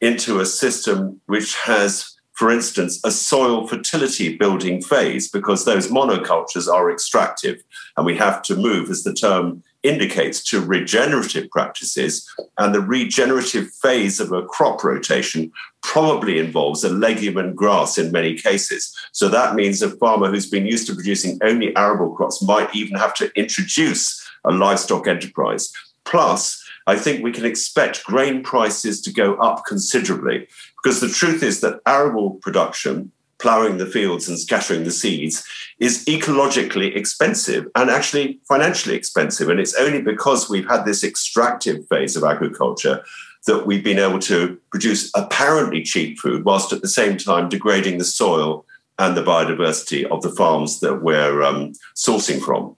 into 0.00 0.38
a 0.38 0.46
system 0.46 1.20
which 1.26 1.56
has 1.56 2.16
for 2.36 2.50
instance, 2.50 3.00
a 3.02 3.10
soil 3.10 3.66
fertility 3.66 4.36
building 4.36 4.82
phase 4.82 5.26
because 5.26 5.64
those 5.64 5.88
monocultures 5.88 6.70
are 6.70 6.90
extractive 6.90 7.62
and 7.96 8.04
we 8.04 8.14
have 8.14 8.42
to 8.42 8.54
move, 8.54 8.90
as 8.90 9.04
the 9.04 9.14
term 9.14 9.62
indicates, 9.88 10.42
to 10.44 10.60
regenerative 10.60 11.50
practices. 11.50 12.28
And 12.58 12.74
the 12.74 12.80
regenerative 12.80 13.70
phase 13.82 14.20
of 14.20 14.32
a 14.32 14.44
crop 14.44 14.82
rotation 14.84 15.52
probably 15.82 16.38
involves 16.38 16.84
a 16.84 16.88
legume 16.88 17.36
and 17.36 17.56
grass 17.56 17.98
in 17.98 18.12
many 18.12 18.34
cases. 18.34 18.94
So 19.12 19.28
that 19.28 19.54
means 19.54 19.82
a 19.82 19.90
farmer 19.90 20.30
who's 20.30 20.50
been 20.50 20.66
used 20.66 20.86
to 20.88 20.94
producing 20.94 21.38
only 21.42 21.74
arable 21.76 22.14
crops 22.14 22.42
might 22.42 22.74
even 22.74 22.96
have 22.96 23.14
to 23.14 23.30
introduce 23.36 24.26
a 24.44 24.52
livestock 24.52 25.06
enterprise. 25.06 25.72
Plus, 26.04 26.62
I 26.86 26.96
think 26.96 27.22
we 27.22 27.32
can 27.32 27.44
expect 27.44 28.04
grain 28.04 28.42
prices 28.42 29.00
to 29.02 29.12
go 29.12 29.34
up 29.36 29.64
considerably 29.66 30.46
because 30.82 31.00
the 31.00 31.08
truth 31.08 31.42
is 31.42 31.60
that 31.60 31.80
arable 31.84 32.30
production, 32.34 33.10
ploughing 33.38 33.76
the 33.76 33.86
fields 33.86 34.28
and 34.28 34.38
scattering 34.38 34.84
the 34.84 34.90
seeds, 34.90 35.44
is 35.78 36.04
ecologically 36.06 36.94
expensive 36.96 37.66
and 37.74 37.90
actually 37.90 38.40
financially 38.48 38.94
expensive. 38.94 39.48
And 39.48 39.60
it's 39.60 39.74
only 39.74 40.02
because 40.02 40.48
we've 40.48 40.68
had 40.68 40.84
this 40.84 41.04
extractive 41.04 41.86
phase 41.88 42.16
of 42.16 42.24
agriculture 42.24 43.04
that 43.46 43.66
we've 43.66 43.84
been 43.84 43.98
able 43.98 44.18
to 44.18 44.58
produce 44.70 45.10
apparently 45.14 45.82
cheap 45.82 46.18
food 46.18 46.44
whilst 46.44 46.72
at 46.72 46.82
the 46.82 46.88
same 46.88 47.16
time 47.16 47.48
degrading 47.48 47.98
the 47.98 48.04
soil 48.04 48.64
and 48.98 49.16
the 49.16 49.22
biodiversity 49.22 50.04
of 50.06 50.22
the 50.22 50.30
farms 50.30 50.80
that 50.80 51.02
we're 51.02 51.42
um, 51.42 51.72
sourcing 51.94 52.40
from. 52.40 52.76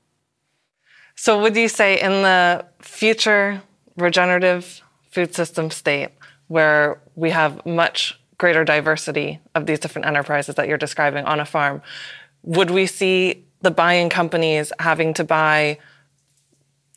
So, 1.15 1.41
would 1.41 1.57
you 1.57 1.69
say 1.69 2.01
in 2.01 2.23
the 2.23 2.65
future 2.81 3.63
regenerative 3.97 4.83
food 5.11 5.35
system 5.35 5.71
state 5.71 6.11
where 6.47 7.01
we 7.17 7.31
have 7.31 7.65
much 7.67 8.19
greater 8.39 8.65
diversity 8.65 9.41
of 9.55 9.67
these 9.67 9.79
different 9.79 10.07
enterprises 10.07 10.55
that 10.55 10.69
you're 10.69 10.79
describing 10.79 11.25
on 11.25 11.41
a 11.41 11.45
farm, 11.45 11.83
would 12.43 12.71
we 12.71 12.87
see 12.87 13.45
the 13.61 13.71
buying 13.71 14.09
companies 14.09 14.73
having 14.79 15.13
to 15.15 15.25
buy 15.25 15.79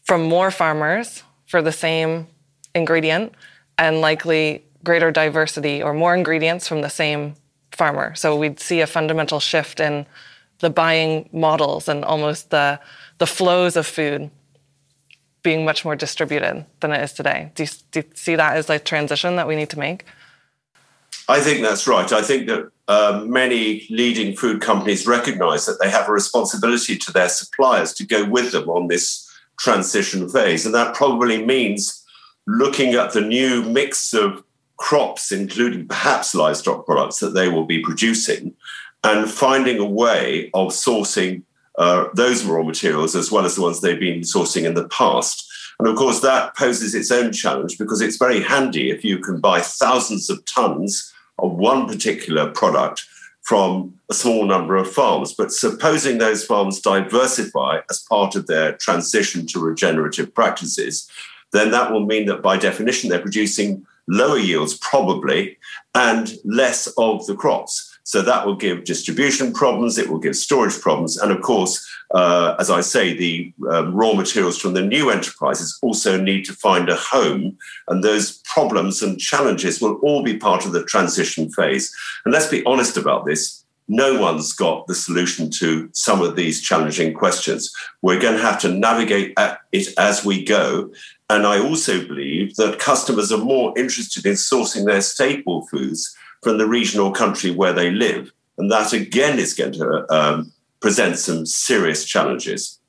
from 0.04 0.24
more 0.24 0.52
farmers 0.52 1.24
for 1.46 1.62
the 1.62 1.72
same 1.72 2.28
ingredient 2.76 3.34
and 3.78 4.02
likely 4.02 4.64
greater 4.84 5.12
diversity 5.12 5.82
or 5.82 5.94
more 5.94 6.16
ingredients 6.16 6.68
from 6.68 6.82
the 6.82 6.90
same 6.90 7.36
farmer. 7.72 8.14
So 8.16 8.36
we'd 8.36 8.60
see 8.60 8.82
a 8.82 8.88
fundamental 8.88 9.40
shift 9.40 9.80
in 9.80 10.06
the 10.60 10.70
buying 10.70 11.30
models 11.32 11.88
and 11.88 12.06
almost 12.06 12.50
the 12.52 12.80
the 13.18 13.28
flows 13.28 13.76
of 13.76 13.86
food 13.86 14.32
being 15.44 15.64
much 15.64 15.86
more 15.86 15.96
distributed 15.96 16.66
than 16.80 16.92
it 16.92 17.02
is 17.04 17.14
today. 17.14 17.52
Do 17.56 17.64
you, 17.64 17.70
do 17.92 18.00
you 18.00 18.06
see 18.16 18.36
that 18.36 18.58
as 18.58 18.70
a 18.70 18.80
transition 18.80 19.36
that 19.36 19.48
we 19.48 19.56
need 19.56 19.70
to 19.72 19.80
make? 19.80 20.06
I 21.28 21.40
think 21.40 21.62
that's 21.62 21.88
right. 21.88 22.12
I 22.12 22.22
think 22.22 22.48
that 22.48 22.72
uh, 22.88 23.24
many 23.26 23.88
leading 23.90 24.36
food 24.36 24.62
companies 24.62 25.08
recognize 25.08 25.66
that 25.66 25.80
they 25.82 25.90
have 25.90 26.10
a 26.10 26.12
responsibility 26.12 26.98
to 26.98 27.12
their 27.12 27.30
suppliers 27.30 27.94
to 27.94 28.06
go 28.06 28.26
with 28.26 28.52
them 28.52 28.70
on 28.70 28.88
this 28.88 29.30
transition 29.60 30.28
phase. 30.28 30.66
And 30.66 30.76
that 30.76 30.96
probably 30.96 31.46
means 31.46 32.04
looking 32.48 32.96
at 32.96 33.14
the 33.14 33.22
new 33.22 33.64
mix 33.64 34.14
of 34.14 34.44
crops, 34.78 35.32
including 35.32 35.88
perhaps 35.88 36.34
livestock 36.34 36.86
products 36.86 37.20
that 37.20 37.34
they 37.34 37.48
will 37.48 37.66
be 37.66 37.82
producing, 37.82 38.54
and 39.04 39.30
finding 39.30 39.80
a 39.80 39.86
way 39.86 40.50
of 40.54 40.70
sourcing 40.70 41.44
uh, 41.78 42.08
those 42.14 42.44
raw 42.44 42.64
materials 42.64 43.16
as 43.16 43.32
well 43.32 43.46
as 43.46 43.56
the 43.56 43.62
ones 43.62 43.82
they've 43.82 44.00
been 44.00 44.22
sourcing 44.22 44.66
in 44.66 44.74
the 44.74 44.88
past. 44.90 45.48
And 45.82 45.90
of 45.90 45.96
course, 45.96 46.20
that 46.20 46.56
poses 46.56 46.94
its 46.94 47.10
own 47.10 47.32
challenge 47.32 47.80
because 47.80 48.02
it's 48.02 48.18
very 48.18 48.40
handy 48.40 48.92
if 48.92 49.04
you 49.04 49.18
can 49.18 49.40
buy 49.40 49.62
thousands 49.62 50.30
of 50.30 50.46
tons 50.46 51.12
of 51.40 51.54
one 51.54 51.88
particular 51.88 52.52
product 52.52 53.04
from 53.42 53.96
a 54.08 54.14
small 54.14 54.46
number 54.46 54.76
of 54.76 54.92
farms. 54.92 55.34
But 55.34 55.52
supposing 55.52 56.20
those 56.20 56.46
farms 56.46 56.82
diversify 56.82 57.80
as 57.90 58.06
part 58.08 58.36
of 58.36 58.46
their 58.46 58.74
transition 58.74 59.48
to 59.48 59.60
regenerative 59.60 60.36
practices, 60.36 61.10
then 61.52 61.72
that 61.72 61.92
will 61.92 62.06
mean 62.06 62.28
that 62.28 62.44
by 62.44 62.58
definition 62.58 63.10
they're 63.10 63.20
producing 63.20 63.84
lower 64.08 64.38
yields, 64.38 64.78
probably, 64.78 65.58
and 65.96 66.36
less 66.46 66.94
of 67.00 67.26
the 67.26 67.36
crops. 67.36 67.91
So 68.04 68.22
that 68.22 68.46
will 68.46 68.56
give 68.56 68.84
distribution 68.84 69.54
problems, 69.54 69.98
it 69.98 70.10
will 70.10 70.20
give 70.20 70.36
storage 70.36 70.80
problems. 70.80 71.18
And 71.18 71.32
of 71.32 71.42
course, 71.42 71.88
uh, 72.14 72.56
as 72.60 72.70
I 72.70 72.82
say, 72.82 73.16
the 73.16 73.54
um, 73.70 73.94
raw 73.94 74.14
materials 74.14 74.58
from 74.58 74.74
the 74.74 74.82
new 74.82 75.10
enterprises 75.10 75.78
also 75.82 76.20
need 76.20 76.46
to 76.46 76.54
find 76.54 76.90
a 76.90 76.96
home. 76.96 77.58
And 77.88 78.04
those 78.04 78.40
problems 78.40 79.02
and 79.02 79.20
challenges 79.20 79.82
will 79.82 79.96
all 79.98 80.24
be 80.24 80.38
part 80.38 80.66
of 80.66 80.72
the 80.72 80.84
transition 80.84 81.52
phase. 81.52 81.94
And 82.26 82.34
let's 82.34 82.48
be 82.48 82.66
honest 82.66 82.98
about 82.98 83.26
this. 83.26 83.64
No 83.88 84.22
one's 84.22 84.54
got 84.54 84.88
the 84.88 84.96
solution 84.96 85.50
to 85.60 85.90
some 85.92 86.22
of 86.22 86.36
these 86.36 86.62
challenging 86.62 87.14
questions. 87.14 87.74
We're 88.02 88.22
going 88.22 88.38
to 88.38 88.42
have 88.42 88.60
to 88.62 88.70
navigate 88.70 89.38
it 89.72 89.88
as 89.98 90.24
we 90.24 90.46
go. 90.46 90.92
And 91.30 91.46
I 91.46 91.60
also 91.60 92.06
believe 92.06 92.56
that 92.56 92.80
customers 92.80 93.32
are 93.32 93.38
more 93.38 93.74
interested 93.78 94.26
in 94.26 94.34
sourcing 94.34 94.86
their 94.86 95.02
staple 95.02 95.68
foods 95.68 96.16
from 96.42 96.58
the 96.58 96.68
region 96.68 97.00
or 97.00 97.12
country 97.12 97.52
where 97.52 97.74
they 97.74 97.92
live. 97.92 98.32
And 98.58 98.72
that 98.72 98.94
again 98.94 99.40
is 99.40 99.54
going 99.54 99.74
to 99.74 100.06
um, 100.14 100.52
present 100.80 101.18
some 101.18 101.46
serious 101.46 102.06
challenges. 102.06 102.80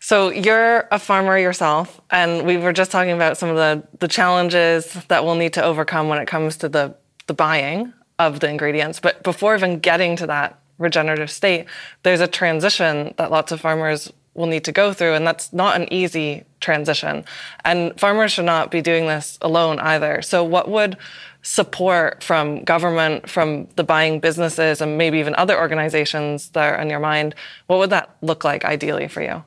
So 0.00 0.30
you're 0.30 0.88
a 0.90 0.98
farmer 0.98 1.36
yourself, 1.36 2.00
and 2.10 2.46
we 2.46 2.56
were 2.56 2.72
just 2.72 2.90
talking 2.90 3.12
about 3.12 3.36
some 3.36 3.50
of 3.50 3.56
the, 3.56 3.86
the 3.98 4.08
challenges 4.08 4.94
that 5.08 5.24
we'll 5.24 5.34
need 5.34 5.52
to 5.54 5.62
overcome 5.62 6.08
when 6.08 6.18
it 6.18 6.26
comes 6.26 6.56
to 6.58 6.68
the, 6.68 6.94
the 7.26 7.34
buying 7.34 7.92
of 8.18 8.40
the 8.40 8.48
ingredients. 8.48 8.98
But 8.98 9.22
before 9.22 9.54
even 9.54 9.78
getting 9.78 10.16
to 10.16 10.26
that 10.26 10.58
regenerative 10.78 11.30
state, 11.30 11.66
there's 12.02 12.20
a 12.20 12.26
transition 12.26 13.14
that 13.18 13.30
lots 13.30 13.52
of 13.52 13.60
farmers 13.60 14.10
will 14.34 14.46
need 14.46 14.64
to 14.64 14.72
go 14.72 14.92
through, 14.92 15.14
and 15.14 15.26
that's 15.26 15.52
not 15.52 15.76
an 15.80 15.92
easy 15.92 16.44
transition. 16.60 17.24
And 17.64 17.98
farmers 17.98 18.32
should 18.32 18.44
not 18.44 18.70
be 18.70 18.80
doing 18.80 19.06
this 19.06 19.38
alone 19.42 19.78
either. 19.80 20.22
So, 20.22 20.44
what 20.44 20.68
would 20.68 20.96
support 21.42 22.22
from 22.22 22.62
government, 22.64 23.28
from 23.28 23.66
the 23.76 23.84
buying 23.84 24.20
businesses, 24.20 24.80
and 24.80 24.98
maybe 24.98 25.18
even 25.18 25.34
other 25.36 25.58
organizations 25.58 26.50
that 26.50 26.74
are 26.74 26.80
in 26.80 26.90
your 26.90 27.00
mind, 27.00 27.34
what 27.66 27.78
would 27.78 27.90
that 27.90 28.16
look 28.22 28.44
like 28.44 28.64
ideally 28.64 29.08
for 29.08 29.22
you? 29.22 29.44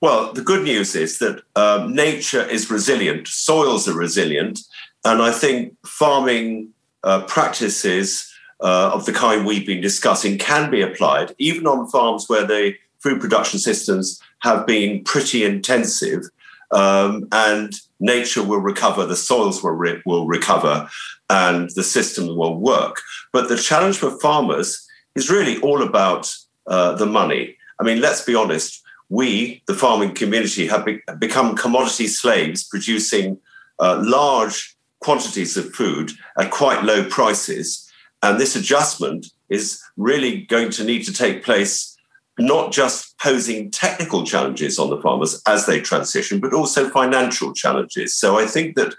Well, 0.00 0.32
the 0.32 0.42
good 0.42 0.64
news 0.64 0.94
is 0.94 1.18
that 1.18 1.42
um, 1.56 1.94
nature 1.94 2.42
is 2.42 2.70
resilient, 2.70 3.28
soils 3.28 3.86
are 3.86 3.96
resilient, 3.96 4.60
and 5.04 5.20
I 5.20 5.30
think 5.30 5.76
farming 5.84 6.70
uh, 7.02 7.22
practices 7.24 8.32
uh, 8.62 8.90
of 8.92 9.04
the 9.06 9.12
kind 9.12 9.44
we've 9.44 9.66
been 9.66 9.80
discussing 9.80 10.38
can 10.38 10.70
be 10.70 10.82
applied 10.82 11.34
even 11.38 11.66
on 11.66 11.88
farms 11.88 12.28
where 12.28 12.46
the 12.46 12.74
food 13.02 13.20
production 13.20 13.58
systems 13.58 14.22
have 14.40 14.66
been 14.66 15.02
pretty 15.04 15.44
intensive 15.44 16.22
um, 16.70 17.26
and 17.32 17.74
nature 17.98 18.42
will 18.42 18.60
recover, 18.60 19.04
the 19.04 19.16
soils 19.16 19.62
will, 19.62 19.72
re- 19.72 20.02
will 20.06 20.26
recover, 20.26 20.88
and 21.28 21.70
the 21.70 21.82
system 21.82 22.36
will 22.36 22.56
work. 22.58 22.96
But 23.32 23.48
the 23.48 23.56
challenge 23.56 23.98
for 23.98 24.18
farmers 24.20 24.86
is 25.14 25.30
really 25.30 25.60
all 25.60 25.82
about 25.82 26.32
uh, 26.66 26.94
the 26.94 27.06
money. 27.06 27.56
I 27.78 27.82
mean, 27.82 28.00
let's 28.00 28.24
be 28.24 28.34
honest, 28.34 28.82
we, 29.08 29.62
the 29.66 29.74
farming 29.74 30.14
community, 30.14 30.66
have 30.68 30.84
be- 30.84 31.02
become 31.18 31.56
commodity 31.56 32.06
slaves 32.06 32.64
producing 32.64 33.38
uh, 33.80 34.00
large 34.04 34.76
quantities 35.00 35.56
of 35.56 35.74
food 35.74 36.12
at 36.38 36.50
quite 36.50 36.84
low 36.84 37.04
prices. 37.04 37.90
And 38.22 38.38
this 38.38 38.54
adjustment 38.54 39.26
is 39.48 39.82
really 39.96 40.42
going 40.42 40.70
to 40.72 40.84
need 40.84 41.04
to 41.04 41.12
take 41.12 41.42
place 41.42 41.96
not 42.40 42.72
just 42.72 43.18
posing 43.18 43.70
technical 43.70 44.24
challenges 44.24 44.78
on 44.78 44.90
the 44.90 45.00
farmers 45.00 45.42
as 45.46 45.66
they 45.66 45.80
transition, 45.80 46.40
but 46.40 46.54
also 46.54 46.88
financial 46.88 47.52
challenges. 47.52 48.14
So 48.14 48.38
I 48.38 48.46
think 48.46 48.76
that 48.76 48.94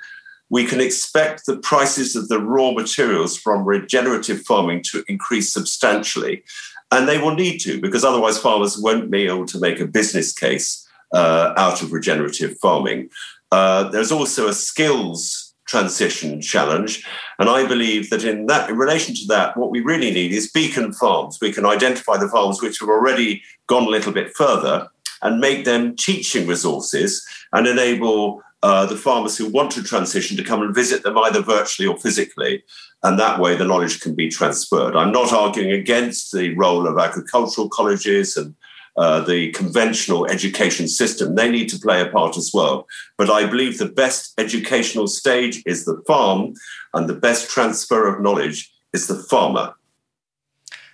we 0.49 0.65
can 0.65 0.81
expect 0.81 1.45
the 1.45 1.57
prices 1.57 2.15
of 2.15 2.27
the 2.27 2.39
raw 2.39 2.71
materials 2.71 3.37
from 3.37 3.63
regenerative 3.63 4.41
farming 4.41 4.83
to 4.91 5.03
increase 5.07 5.51
substantially. 5.51 6.43
And 6.91 7.07
they 7.07 7.19
will 7.19 7.33
need 7.33 7.59
to, 7.59 7.79
because 7.79 8.03
otherwise 8.03 8.37
farmers 8.37 8.77
won't 8.77 9.09
be 9.09 9.27
able 9.27 9.45
to 9.45 9.59
make 9.59 9.79
a 9.79 9.87
business 9.87 10.33
case 10.33 10.85
uh, 11.13 11.53
out 11.55 11.81
of 11.81 11.93
regenerative 11.93 12.57
farming. 12.59 13.09
Uh, 13.49 13.89
there's 13.89 14.11
also 14.11 14.47
a 14.49 14.53
skills 14.53 15.40
transition 15.71 16.41
challenge. 16.41 17.03
And 17.39 17.49
I 17.49 17.65
believe 17.65 18.09
that 18.09 18.25
in 18.25 18.47
that, 18.47 18.69
in 18.69 18.77
relation 18.77 19.15
to 19.15 19.25
that, 19.27 19.55
what 19.55 19.71
we 19.71 19.79
really 19.79 20.11
need 20.11 20.33
is 20.33 20.51
beacon 20.51 20.91
farms. 20.91 21.39
We 21.41 21.53
can 21.53 21.65
identify 21.65 22.17
the 22.17 22.27
farms 22.27 22.61
which 22.61 22.79
have 22.81 22.89
already 22.89 23.41
gone 23.67 23.83
a 23.83 23.95
little 23.95 24.11
bit 24.11 24.35
further 24.35 24.89
and 25.21 25.39
make 25.39 25.63
them 25.63 25.95
teaching 25.95 26.45
resources 26.45 27.25
and 27.53 27.67
enable 27.67 28.41
uh, 28.63 28.85
the 28.85 28.97
farmers 28.97 29.37
who 29.37 29.47
want 29.47 29.71
to 29.71 29.83
transition 29.83 30.35
to 30.37 30.43
come 30.43 30.61
and 30.61 30.75
visit 30.75 31.03
them 31.03 31.17
either 31.17 31.41
virtually 31.41 31.87
or 31.87 31.97
physically. 31.97 32.63
And 33.03 33.17
that 33.17 33.39
way 33.39 33.55
the 33.55 33.65
knowledge 33.65 34.01
can 34.01 34.13
be 34.13 34.29
transferred. 34.29 34.95
I'm 34.95 35.11
not 35.11 35.33
arguing 35.33 35.71
against 35.71 36.31
the 36.33 36.53
role 36.55 36.85
of 36.85 36.99
agricultural 36.99 37.69
colleges 37.69 38.37
and 38.37 38.53
uh, 38.97 39.21
the 39.21 39.51
conventional 39.51 40.25
education 40.27 40.87
system. 40.87 41.35
They 41.35 41.49
need 41.49 41.69
to 41.69 41.79
play 41.79 42.01
a 42.01 42.09
part 42.09 42.37
as 42.37 42.51
well. 42.53 42.87
But 43.17 43.29
I 43.29 43.45
believe 43.45 43.77
the 43.77 43.85
best 43.85 44.33
educational 44.37 45.07
stage 45.07 45.63
is 45.65 45.85
the 45.85 46.01
farm, 46.07 46.53
and 46.93 47.07
the 47.07 47.15
best 47.15 47.49
transfer 47.49 48.07
of 48.07 48.21
knowledge 48.21 48.71
is 48.93 49.07
the 49.07 49.15
farmer. 49.15 49.73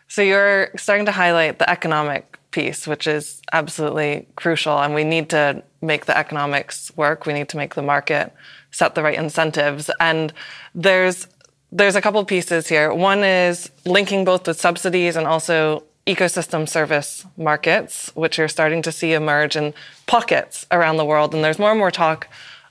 So 0.08 0.22
you're 0.22 0.70
starting 0.78 1.06
to 1.08 1.12
highlight 1.12 1.60
the 1.60 1.70
economic 1.70 2.38
piece, 2.52 2.88
which 2.88 3.08
is 3.08 3.42
absolutely 3.52 4.28
crucial. 4.36 4.80
And 4.80 4.96
we 4.96 5.04
need 5.04 5.30
to 5.30 5.64
make 5.82 6.06
the 6.06 6.18
economics 6.18 6.92
work. 6.96 7.26
We 7.26 7.34
need 7.34 7.50
to 7.50 7.58
make 7.58 7.76
the 7.76 7.82
market 7.82 8.34
set 8.72 8.96
the 8.96 9.04
right 9.04 9.18
incentives. 9.18 9.90
And 10.00 10.34
there's 10.74 11.28
there's 11.72 11.96
a 11.96 12.02
couple 12.02 12.24
pieces 12.24 12.68
here. 12.68 12.94
One 12.94 13.24
is 13.24 13.70
linking 13.86 14.24
both 14.24 14.48
with 14.48 14.60
subsidies 14.60 15.18
and 15.18 15.28
also 15.28 15.84
ecosystem 16.08 16.68
service 16.68 17.26
markets, 17.38 18.12
which 18.16 18.38
you're 18.38 18.48
starting 18.48 18.82
to 18.82 18.92
see 18.92 19.14
emerge 19.14 19.56
in 19.56 19.74
pockets 20.06 20.66
around 20.72 20.98
the 20.98 21.06
world, 21.06 21.36
and 21.36 21.44
there's 21.44 21.60
more 21.60 21.72
and 21.72 21.80
more 21.80 21.92
talk 21.92 22.28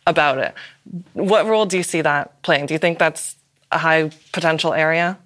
about 0.06 0.38
it. 0.38 0.54
What 1.12 1.46
role 1.46 1.66
do 1.66 1.76
you 1.76 1.82
see 1.82 2.00
that 2.00 2.42
playing? 2.42 2.66
Do 2.66 2.74
you 2.74 2.78
think 2.78 2.98
that's 2.98 3.36
a 3.70 3.78
high 3.78 4.10
potential 4.32 4.72
area? 4.72 5.18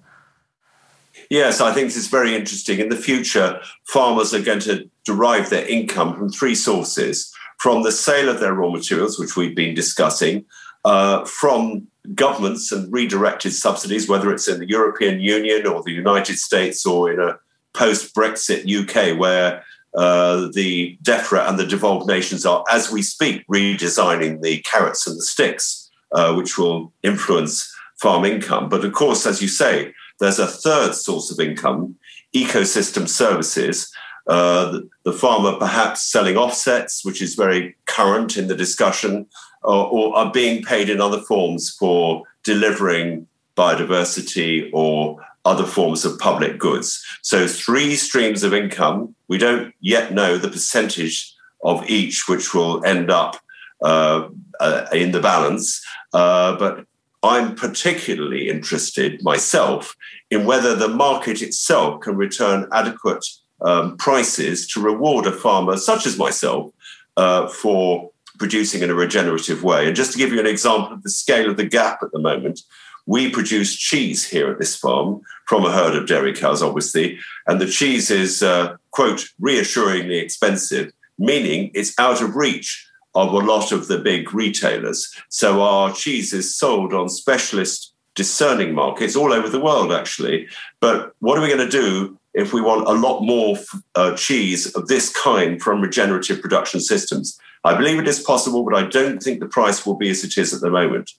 Yes, 1.29 1.61
I 1.61 1.71
think 1.73 1.87
this 1.87 1.95
is 1.95 2.07
very 2.07 2.35
interesting. 2.35 2.79
In 2.79 2.89
the 2.89 2.95
future, 2.95 3.61
farmers 3.85 4.33
are 4.33 4.41
going 4.41 4.59
to 4.61 4.89
derive 5.05 5.49
their 5.49 5.65
income 5.65 6.17
from 6.17 6.29
three 6.29 6.55
sources 6.55 7.33
from 7.59 7.83
the 7.83 7.91
sale 7.91 8.27
of 8.27 8.39
their 8.39 8.53
raw 8.53 8.69
materials, 8.69 9.19
which 9.19 9.37
we've 9.37 9.55
been 9.55 9.75
discussing, 9.75 10.43
uh, 10.83 11.23
from 11.25 11.87
governments 12.15 12.71
and 12.71 12.91
redirected 12.91 13.53
subsidies, 13.53 14.09
whether 14.09 14.33
it's 14.33 14.47
in 14.47 14.59
the 14.59 14.67
European 14.67 15.19
Union 15.19 15.67
or 15.67 15.83
the 15.83 15.91
United 15.91 16.37
States 16.37 16.85
or 16.85 17.11
in 17.11 17.19
a 17.19 17.37
post 17.73 18.15
Brexit 18.15 18.65
UK, 18.65 19.17
where 19.17 19.63
uh, 19.95 20.49
the 20.53 20.97
DEFRA 21.03 21.49
and 21.49 21.59
the 21.59 21.65
devolved 21.65 22.07
nations 22.07 22.45
are, 22.45 22.63
as 22.71 22.91
we 22.91 23.01
speak, 23.01 23.45
redesigning 23.47 24.41
the 24.41 24.59
carrots 24.61 25.05
and 25.07 25.17
the 25.17 25.23
sticks, 25.23 25.89
uh, 26.13 26.33
which 26.33 26.57
will 26.57 26.93
influence 27.03 27.73
farm 27.99 28.25
income. 28.25 28.69
But 28.69 28.85
of 28.85 28.93
course, 28.93 29.25
as 29.25 29.41
you 29.41 29.47
say, 29.47 29.93
there's 30.19 30.39
a 30.39 30.47
third 30.47 30.95
source 30.95 31.31
of 31.31 31.39
income 31.39 31.95
ecosystem 32.33 33.07
services. 33.07 33.91
Uh, 34.27 34.71
the, 34.71 34.89
the, 35.03 35.13
farmer 35.13 35.57
perhaps 35.57 36.03
selling 36.03 36.37
offsets, 36.37 37.03
which 37.03 37.21
is 37.21 37.33
very 37.35 37.75
current 37.87 38.37
in 38.37 38.47
the 38.47 38.55
discussion, 38.55 39.25
or, 39.63 39.87
or 39.87 40.15
are 40.15 40.31
being 40.31 40.63
paid 40.63 40.89
in 40.89 41.01
other 41.01 41.19
forms 41.21 41.75
for 41.77 42.23
delivering 42.43 43.27
biodiversity 43.57 44.69
or 44.73 45.17
other 45.45 45.65
forms 45.65 46.05
of 46.05 46.19
public 46.19 46.57
goods. 46.57 47.03
So, 47.21 47.47
three 47.47 47.95
streams 47.95 48.43
of 48.43 48.53
income. 48.53 49.15
We 49.27 49.37
don't 49.37 49.73
yet 49.79 50.13
know 50.13 50.37
the 50.37 50.49
percentage 50.49 51.33
of 51.63 51.87
each 51.89 52.27
which 52.27 52.53
will 52.53 52.83
end 52.85 53.11
up 53.11 53.37
uh, 53.81 54.29
uh, 54.59 54.85
in 54.93 55.11
the 55.11 55.19
balance. 55.19 55.83
Uh, 56.13 56.55
but 56.57 56.85
I'm 57.23 57.55
particularly 57.55 58.49
interested 58.49 59.23
myself 59.23 59.95
in 60.29 60.45
whether 60.45 60.75
the 60.75 60.87
market 60.87 61.41
itself 61.41 62.01
can 62.01 62.15
return 62.15 62.67
adequate 62.71 63.25
um, 63.61 63.95
prices 63.97 64.67
to 64.69 64.81
reward 64.81 65.27
a 65.27 65.31
farmer 65.31 65.77
such 65.77 66.05
as 66.05 66.17
myself 66.17 66.71
uh, 67.17 67.47
for 67.47 68.09
producing 68.39 68.81
in 68.81 68.89
a 68.89 68.95
regenerative 68.95 69.63
way. 69.63 69.85
And 69.85 69.95
just 69.95 70.13
to 70.13 70.17
give 70.17 70.31
you 70.31 70.39
an 70.39 70.47
example 70.47 70.93
of 70.93 71.03
the 71.03 71.11
scale 71.11 71.49
of 71.49 71.57
the 71.57 71.65
gap 71.65 71.99
at 72.01 72.11
the 72.11 72.19
moment, 72.19 72.61
we 73.05 73.29
produce 73.29 73.75
cheese 73.75 74.27
here 74.27 74.49
at 74.51 74.59
this 74.59 74.75
farm 74.75 75.21
from 75.47 75.65
a 75.65 75.71
herd 75.71 75.95
of 75.95 76.07
dairy 76.07 76.33
cows, 76.33 76.61
obviously, 76.61 77.19
and 77.47 77.59
the 77.59 77.67
cheese 77.67 78.09
is, 78.11 78.41
uh, 78.43 78.75
quote, 78.91 79.25
reassuringly 79.39 80.17
expensive, 80.17 80.91
meaning 81.17 81.71
it's 81.73 81.97
out 81.99 82.21
of 82.21 82.35
reach 82.35 82.87
of 83.13 83.33
a 83.33 83.37
lot 83.37 83.71
of 83.71 83.87
the 83.87 83.97
big 83.97 84.33
retailers. 84.33 85.13
So 85.29 85.61
our 85.61 85.91
cheese 85.93 86.31
is 86.33 86.55
sold 86.55 86.93
on 86.93 87.09
specialist 87.09 87.93
discerning 88.15 88.73
markets 88.73 89.15
all 89.15 89.33
over 89.33 89.49
the 89.49 89.59
world, 89.59 89.91
actually. 89.91 90.47
But 90.79 91.13
what 91.19 91.37
are 91.37 91.41
we 91.41 91.47
going 91.47 91.69
to 91.69 91.69
do 91.69 92.17
if 92.33 92.53
we 92.53 92.61
want 92.61 92.87
a 92.87 92.93
lot 92.93 93.21
more 93.21 93.57
uh, 93.95 94.15
cheese 94.15 94.73
of 94.75 94.87
this 94.87 95.11
kind 95.11 95.61
from 95.61 95.81
regenerative 95.81 96.41
production 96.41 96.79
systems? 96.79 97.37
I 97.63 97.75
believe 97.75 97.99
it 97.99 98.07
is 98.07 98.19
possible, 98.19 98.63
but 98.63 98.75
I 98.75 98.87
don't 98.87 99.21
think 99.21 99.39
the 99.39 99.47
price 99.47 99.85
will 99.85 99.95
be 99.95 100.09
as 100.09 100.23
it 100.23 100.37
is 100.37 100.53
at 100.53 100.61
the 100.61 100.69
moment. 100.69 101.11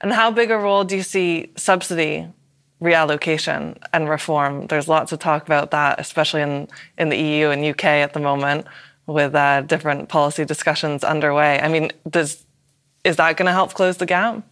And 0.00 0.12
how 0.12 0.30
big 0.30 0.50
a 0.50 0.58
role 0.58 0.84
do 0.84 0.96
you 0.96 1.02
see 1.02 1.50
subsidy 1.56 2.28
reallocation 2.80 3.76
and 3.92 4.08
reform? 4.08 4.66
There's 4.68 4.88
lots 4.88 5.12
of 5.12 5.18
talk 5.18 5.44
about 5.46 5.72
that, 5.72 5.98
especially 5.98 6.42
in, 6.42 6.68
in 6.96 7.08
the 7.08 7.16
EU 7.16 7.50
and 7.50 7.64
UK 7.64 7.84
at 7.84 8.12
the 8.12 8.20
moment 8.20 8.66
with 9.06 9.34
uh, 9.34 9.62
different 9.62 10.08
policy 10.08 10.44
discussions 10.44 11.02
underway. 11.02 11.58
I 11.60 11.68
mean, 11.68 11.90
does 12.08 12.44
is 13.04 13.16
that 13.16 13.36
going 13.36 13.46
to 13.46 13.52
help 13.52 13.74
close 13.74 13.96
the 13.96 14.06
gap? 14.06 14.42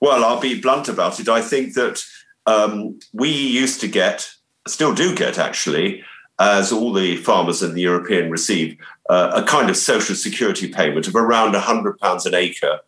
Well, 0.00 0.24
I'll 0.24 0.40
be 0.40 0.60
blunt 0.60 0.88
about 0.88 1.20
it. 1.20 1.28
I 1.28 1.40
think 1.40 1.74
that 1.74 2.02
um, 2.46 2.98
we 3.12 3.30
used 3.30 3.80
to 3.82 3.88
get, 3.88 4.28
still 4.66 4.94
do 4.94 5.14
get 5.14 5.38
actually, 5.38 6.02
as 6.40 6.72
all 6.72 6.92
the 6.92 7.16
farmers 7.18 7.62
in 7.62 7.74
the 7.74 7.82
European 7.82 8.30
receive, 8.30 8.76
uh, 9.08 9.30
a 9.34 9.44
kind 9.44 9.70
of 9.70 9.76
social 9.76 10.16
security 10.16 10.68
payment 10.68 11.06
of 11.06 11.14
around 11.14 11.54
£100 11.54 12.26
an 12.26 12.34
acre 12.34 12.80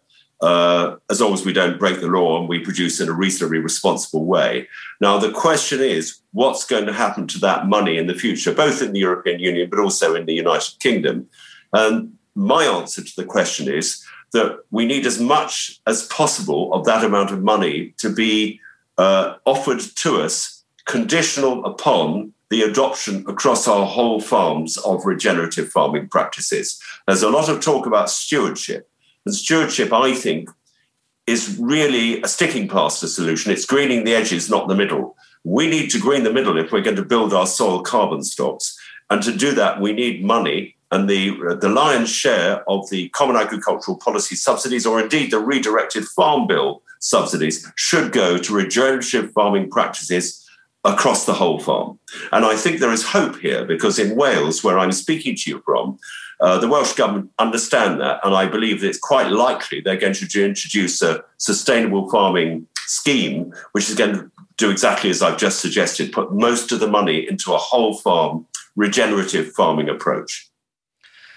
uh, 0.45 0.97
as 1.09 1.23
long 1.23 1.33
as 1.33 1.47
we 1.47 1.55
don't 1.55 1.79
break 1.79 2.01
the 2.01 2.07
law 2.07 2.39
and 2.39 2.51
we 2.51 2.59
produce 2.59 3.01
in 3.01 3.09
a 3.09 3.13
reasonably 3.13 3.59
responsible 3.59 4.27
way. 4.27 4.69
Now, 5.01 5.17
the 5.17 5.33
question 5.33 5.81
is 5.81 6.19
what's 6.33 6.67
going 6.67 6.85
to 6.85 6.93
happen 6.93 7.27
to 7.29 7.39
that 7.39 7.67
money 7.67 7.97
in 7.97 8.09
the 8.09 8.15
future, 8.15 8.53
both 8.53 8.83
in 8.83 8.93
the 8.93 9.01
European 9.01 9.41
Union 9.41 9.71
but 9.71 9.79
also 9.79 10.15
in 10.15 10.27
the 10.27 10.35
United 10.35 10.79
Kingdom? 10.81 11.27
And 11.73 12.19
my 12.35 12.65
answer 12.65 13.03
to 13.03 13.17
the 13.17 13.25
question 13.25 13.73
is 13.73 14.05
that 14.35 14.61
we 14.71 14.85
need 14.85 15.07
as 15.07 15.19
much 15.19 15.81
as 15.87 16.07
possible 16.09 16.75
of 16.75 16.85
that 16.85 17.05
amount 17.05 17.31
of 17.31 17.43
money 17.43 17.95
to 17.97 18.11
be 18.11 18.61
uh, 18.99 19.37
offered 19.47 19.81
to 19.81 20.21
us 20.21 20.63
conditional 20.85 21.65
upon 21.65 22.35
the 22.51 22.61
adoption 22.63 23.25
across 23.27 23.67
our 23.67 23.87
whole 23.87 24.21
farms 24.21 24.77
of 24.79 25.07
regenerative 25.07 25.71
farming 25.71 26.09
practices. 26.09 26.79
There's 27.07 27.23
a 27.23 27.31
lot 27.31 27.49
of 27.49 27.63
talk 27.63 27.87
about 27.87 28.11
stewardship. 28.11 28.91
And 29.25 29.35
stewardship, 29.35 29.93
I 29.93 30.15
think, 30.15 30.51
is 31.27 31.59
really 31.59 32.21
a 32.23 32.29
sticking 32.29 32.69
plaster 32.69 33.07
solution. 33.07 33.53
It's 33.53 33.65
greening 33.65 34.05
the 34.05 34.15
edges, 34.15 34.51
not 34.51 34.69
the 34.69 34.75
middle. 34.75 35.17
We 35.43 35.69
need 35.69 35.91
to 35.91 36.01
green 36.01 36.25
the 36.25 36.33
middle 36.33 36.59
if 36.59 36.73
we're 36.73 36.83
going 36.83 36.97
to 36.97 37.05
build 37.05 37.33
our 37.33 37.47
soil 37.47 37.83
carbon 37.83 38.23
stocks. 38.23 38.79
And 39.11 39.23
to 39.23 39.35
do 39.35 39.53
that, 39.53 39.81
we 39.81 39.93
need 39.93 40.25
money. 40.25 40.77
And 40.91 41.09
the, 41.09 41.57
the 41.61 41.69
lion's 41.69 42.11
share 42.11 42.69
of 42.69 42.89
the 42.91 43.09
Common 43.11 43.37
Agricultural 43.37 43.99
Policy 43.99 44.37
subsidies, 44.37 44.87
or 44.87 45.01
indeed 45.01 45.31
the 45.31 45.39
redirected 45.39 46.05
Farm 46.05 46.47
Bill 46.47 46.83
subsidies, 47.01 47.71
should 47.75 48.13
go 48.13 48.39
to 48.39 48.55
regenerative 48.55 49.33
farming 49.33 49.71
practices 49.71 50.41
across 50.85 51.25
the 51.25 51.33
whole 51.33 51.59
farm. 51.59 51.99
And 52.31 52.45
I 52.45 52.57
think 52.57 52.79
there 52.79 52.93
is 52.93 53.03
hope 53.03 53.39
here 53.39 53.65
because 53.65 53.99
in 53.99 54.17
Wales, 54.17 54.63
where 54.63 54.79
I'm 54.79 54.93
speaking 54.93 55.35
to 55.37 55.51
you 55.51 55.63
from, 55.65 55.99
uh, 56.41 56.59
the 56.59 56.69
Welsh 56.69 56.93
government 56.95 57.31
understand 57.39 58.01
that, 58.01 58.21
and 58.25 58.35
I 58.35 58.47
believe 58.47 58.81
that 58.81 58.89
it's 58.89 58.99
quite 58.99 59.31
likely 59.31 59.81
they're 59.81 59.97
going 59.97 60.15
to 60.15 60.45
introduce 60.45 61.03
a 61.03 61.25
sustainable 61.39 62.11
farming 62.11 62.67
scheme, 62.87 63.53
which 63.73 63.89
is 63.89 63.95
going 63.95 64.15
to 64.15 64.31
do 64.57 64.71
exactly 64.71 65.11
as 65.11 65.23
I've 65.23 65.39
just 65.39 65.61
suggested, 65.61 66.13
put 66.13 66.33
most 66.33 66.73
of 66.73 66.81
the 66.81 66.87
money 66.87 67.27
into 67.29 67.53
a 67.53 67.59
whole 67.59 67.95
farm 67.95 68.47
regenerative 68.77 69.53
farming 69.53 69.89
approach. 69.89 70.49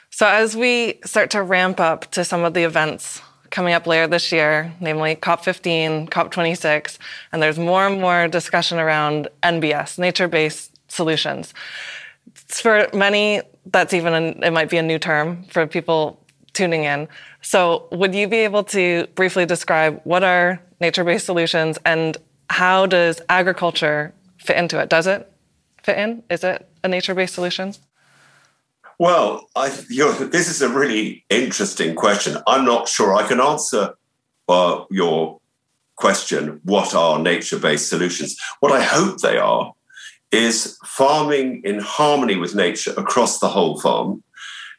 So, 0.10 0.27
as 0.27 0.55
we 0.55 0.99
start 1.05 1.29
to 1.31 1.43
ramp 1.43 1.79
up 1.79 2.10
to 2.12 2.23
some 2.23 2.43
of 2.43 2.53
the 2.53 2.63
events 2.63 3.21
coming 3.49 3.73
up 3.73 3.88
later 3.88 4.07
this 4.07 4.31
year, 4.31 4.73
namely 4.79 5.15
COP15, 5.15 6.10
COP26, 6.10 6.97
and 7.31 7.41
there's 7.41 7.60
more 7.60 7.88
and 7.88 8.01
more 8.01 8.27
discussion 8.27 8.79
around 8.79 9.27
NBS, 9.43 9.99
nature 9.99 10.27
based 10.27 10.77
solutions. 10.88 11.53
For 12.47 12.88
many, 12.93 13.41
that's 13.65 13.93
even, 13.93 14.13
a, 14.13 14.47
it 14.47 14.51
might 14.51 14.69
be 14.69 14.77
a 14.77 14.81
new 14.81 14.99
term 14.99 15.43
for 15.49 15.67
people 15.67 16.23
tuning 16.53 16.86
in. 16.86 17.07
So, 17.41 17.88
would 17.91 18.15
you 18.15 18.27
be 18.27 18.38
able 18.38 18.63
to 18.65 19.07
briefly 19.15 19.45
describe 19.45 20.01
what 20.03 20.23
are 20.23 20.62
nature 20.79 21.03
based 21.03 21.25
solutions 21.25 21.77
and 21.86 22.17
how 22.49 22.86
does 22.86 23.21
agriculture 23.29 24.13
fit 24.38 24.57
into 24.57 24.79
it? 24.79 24.89
Does 24.89 25.07
it 25.07 25.31
fit 25.83 25.97
in? 25.97 26.23
Is 26.29 26.43
it 26.43 26.67
a 26.83 26.88
nature 26.88 27.13
based 27.13 27.36
solution? 27.36 27.73
Well, 28.99 29.47
I, 29.55 29.69
this 29.69 30.49
is 30.49 30.62
a 30.62 30.69
really 30.69 31.23
interesting 31.29 31.93
question. 31.93 32.38
I'm 32.47 32.65
not 32.65 32.88
sure 32.88 33.15
I 33.15 33.27
can 33.27 33.39
answer 33.39 33.93
uh, 34.49 34.86
your 34.89 35.39
question 35.95 36.62
what 36.63 36.95
are 36.95 37.19
nature 37.19 37.60
based 37.60 37.89
solutions? 37.89 38.38
What 38.60 38.71
I 38.71 38.81
hope 38.81 39.19
they 39.19 39.38
are 39.38 39.73
is 40.31 40.77
farming 40.85 41.61
in 41.63 41.79
harmony 41.79 42.35
with 42.35 42.55
nature 42.55 42.93
across 42.97 43.39
the 43.39 43.47
whole 43.47 43.79
farm, 43.79 44.23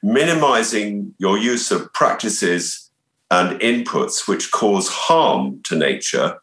minimizing 0.02 1.14
your 1.18 1.38
use 1.38 1.70
of 1.70 1.92
practices 1.92 2.90
and 3.30 3.60
inputs 3.60 4.28
which 4.28 4.50
cause 4.50 4.88
harm 4.88 5.60
to 5.64 5.76
nature, 5.76 6.38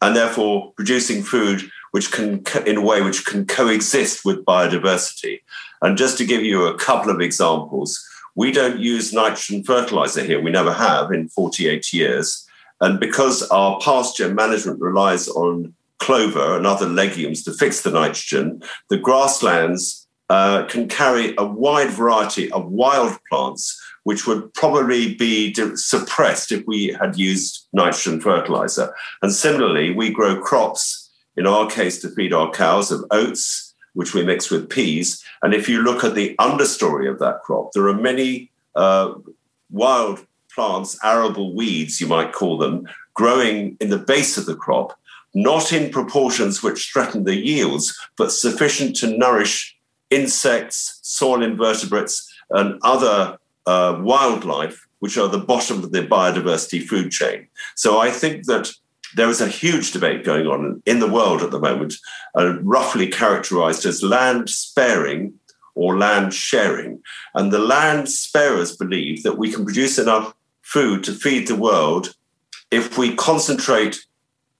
and 0.00 0.14
therefore 0.14 0.72
producing 0.76 1.22
food 1.22 1.70
which 1.92 2.12
can, 2.12 2.42
in 2.66 2.76
a 2.76 2.82
way, 2.82 3.00
which 3.02 3.24
can 3.24 3.46
coexist 3.46 4.24
with 4.24 4.44
biodiversity. 4.44 5.40
And 5.82 5.96
just 5.96 6.18
to 6.18 6.26
give 6.26 6.42
you 6.42 6.66
a 6.66 6.78
couple 6.78 7.10
of 7.10 7.20
examples, 7.20 8.04
we 8.34 8.52
don't 8.52 8.78
use 8.78 9.12
nitrogen 9.12 9.64
fertilizer 9.64 10.22
here. 10.22 10.40
We 10.40 10.50
never 10.50 10.72
have 10.72 11.10
in 11.12 11.28
48 11.28 11.92
years. 11.92 12.46
And 12.80 13.00
because 13.00 13.42
our 13.48 13.80
pasture 13.80 14.32
management 14.32 14.80
relies 14.80 15.28
on 15.28 15.74
clover 15.98 16.56
and 16.56 16.66
other 16.66 16.86
legumes 16.86 17.42
to 17.44 17.52
fix 17.52 17.82
the 17.82 17.90
nitrogen, 17.90 18.62
the 18.88 18.98
grasslands 18.98 20.06
uh, 20.30 20.64
can 20.66 20.88
carry 20.88 21.34
a 21.38 21.44
wide 21.44 21.90
variety 21.90 22.50
of 22.52 22.70
wild 22.70 23.18
plants, 23.30 23.80
which 24.04 24.26
would 24.26 24.52
probably 24.54 25.14
be 25.14 25.54
suppressed 25.74 26.52
if 26.52 26.66
we 26.66 26.96
had 27.00 27.18
used 27.18 27.66
nitrogen 27.72 28.20
fertilizer. 28.20 28.94
And 29.22 29.32
similarly, 29.32 29.90
we 29.90 30.10
grow 30.10 30.40
crops, 30.40 31.10
in 31.36 31.46
our 31.46 31.68
case, 31.68 32.00
to 32.02 32.10
feed 32.10 32.32
our 32.32 32.50
cows 32.50 32.90
of 32.90 33.04
oats, 33.10 33.74
which 33.94 34.14
we 34.14 34.24
mix 34.24 34.50
with 34.50 34.70
peas. 34.70 35.24
And 35.42 35.54
if 35.54 35.68
you 35.68 35.82
look 35.82 36.04
at 36.04 36.14
the 36.14 36.36
understory 36.36 37.10
of 37.10 37.18
that 37.20 37.42
crop, 37.42 37.72
there 37.72 37.88
are 37.88 37.94
many 37.94 38.50
uh, 38.74 39.14
wild 39.70 40.26
plants, 40.54 40.98
arable 41.02 41.54
weeds, 41.54 42.00
you 42.00 42.06
might 42.06 42.32
call 42.32 42.58
them, 42.58 42.86
growing 43.14 43.76
in 43.80 43.90
the 43.90 43.98
base 43.98 44.36
of 44.36 44.46
the 44.46 44.54
crop, 44.54 44.98
not 45.34 45.72
in 45.72 45.90
proportions 45.90 46.62
which 46.62 46.90
threaten 46.92 47.24
the 47.24 47.36
yields, 47.36 47.98
but 48.16 48.32
sufficient 48.32 48.96
to 48.96 49.16
nourish 49.16 49.76
insects, 50.10 51.00
soil 51.02 51.42
invertebrates, 51.42 52.32
and 52.50 52.78
other 52.82 53.38
uh, 53.66 53.98
wildlife, 54.00 54.86
which 55.00 55.18
are 55.18 55.28
the 55.28 55.38
bottom 55.38 55.84
of 55.84 55.92
the 55.92 56.02
biodiversity 56.02 56.82
food 56.82 57.10
chain. 57.10 57.46
So 57.76 57.98
I 57.98 58.10
think 58.10 58.46
that 58.46 58.72
there 59.16 59.28
is 59.28 59.40
a 59.40 59.48
huge 59.48 59.92
debate 59.92 60.24
going 60.24 60.46
on 60.46 60.82
in 60.86 61.00
the 61.00 61.10
world 61.10 61.42
at 61.42 61.50
the 61.50 61.60
moment, 61.60 61.94
uh, 62.36 62.60
roughly 62.62 63.08
characterized 63.08 63.86
as 63.86 64.02
land 64.02 64.50
sparing 64.50 65.34
or 65.74 65.96
land 65.96 66.34
sharing. 66.34 67.00
And 67.34 67.52
the 67.52 67.58
land 67.58 68.08
sparers 68.08 68.76
believe 68.76 69.22
that 69.22 69.38
we 69.38 69.52
can 69.52 69.64
produce 69.64 69.98
enough 69.98 70.34
food 70.62 71.04
to 71.04 71.12
feed 71.12 71.46
the 71.46 71.56
world 71.56 72.14
if 72.70 72.98
we 72.98 73.14
concentrate 73.14 74.04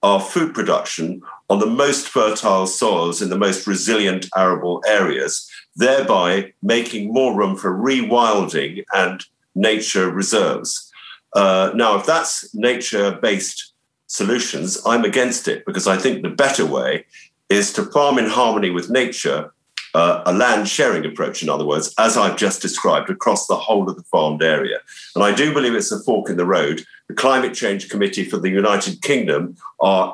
our 0.02 0.20
food 0.20 0.54
production 0.54 1.20
on 1.50 1.58
the 1.58 1.66
most 1.66 2.08
fertile 2.08 2.66
soils 2.66 3.20
in 3.20 3.30
the 3.30 3.38
most 3.38 3.66
resilient 3.66 4.26
arable 4.36 4.82
areas, 4.86 5.50
thereby 5.76 6.52
making 6.62 7.12
more 7.12 7.36
room 7.36 7.56
for 7.56 7.76
rewilding 7.76 8.84
and 8.94 9.24
nature 9.54 10.10
reserves. 10.10 10.90
Uh, 11.34 11.72
now, 11.74 11.96
if 11.96 12.06
that's 12.06 12.54
nature 12.54 13.18
based 13.20 13.72
solutions, 14.06 14.78
I'm 14.86 15.04
against 15.04 15.48
it 15.48 15.64
because 15.66 15.86
I 15.86 15.96
think 15.96 16.22
the 16.22 16.30
better 16.30 16.64
way 16.64 17.04
is 17.48 17.72
to 17.74 17.84
farm 17.84 18.18
in 18.18 18.26
harmony 18.26 18.70
with 18.70 18.90
nature, 18.90 19.52
uh, 19.94 20.22
a 20.26 20.32
land 20.32 20.68
sharing 20.68 21.04
approach, 21.04 21.42
in 21.42 21.48
other 21.48 21.66
words, 21.66 21.94
as 21.98 22.16
I've 22.16 22.36
just 22.36 22.62
described, 22.62 23.10
across 23.10 23.46
the 23.46 23.56
whole 23.56 23.88
of 23.88 23.96
the 23.96 24.02
farmed 24.04 24.42
area. 24.42 24.78
And 25.14 25.24
I 25.24 25.34
do 25.34 25.52
believe 25.52 25.74
it's 25.74 25.92
a 25.92 26.00
fork 26.00 26.28
in 26.30 26.36
the 26.36 26.44
road. 26.44 26.84
The 27.08 27.14
Climate 27.14 27.54
Change 27.54 27.88
Committee 27.88 28.24
for 28.24 28.36
the 28.36 28.50
United 28.50 29.00
Kingdom 29.02 29.56
are, 29.80 30.12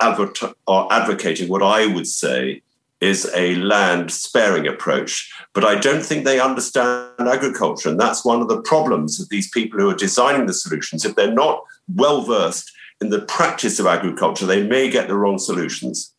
are 0.67 0.89
advocating 0.93 1.49
what 1.49 1.63
I 1.63 1.87
would 1.87 2.07
say 2.07 2.63
is 3.01 3.31
a 3.35 3.57
land 3.57 4.11
sparing 4.11 4.67
approach. 4.67 5.31
But 5.53 5.65
I 5.65 5.75
don't 5.75 6.03
think 6.03 6.25
they 6.25 6.41
understand 6.41 7.11
agriculture. 7.19 7.91
And 7.91 8.01
that's 8.01 8.25
one 8.25 8.41
of 8.41 8.49
the 8.49 8.63
problems 8.63 9.21
of 9.21 9.29
these 9.29 9.51
people 9.51 9.79
who 9.79 9.91
are 9.91 9.95
designing 9.95 10.47
the 10.47 10.55
solutions. 10.55 11.05
If 11.05 11.17
they're 11.17 11.33
not 11.33 11.63
well 11.95 12.23
versed 12.23 12.73
in 13.01 13.11
the 13.11 13.21
practice 13.21 13.79
of 13.79 13.87
agriculture, 13.87 14.47
they 14.47 14.67
may 14.67 14.89
get 14.89 15.09
the 15.09 15.17
wrong 15.17 15.39
solutions. 15.39 16.15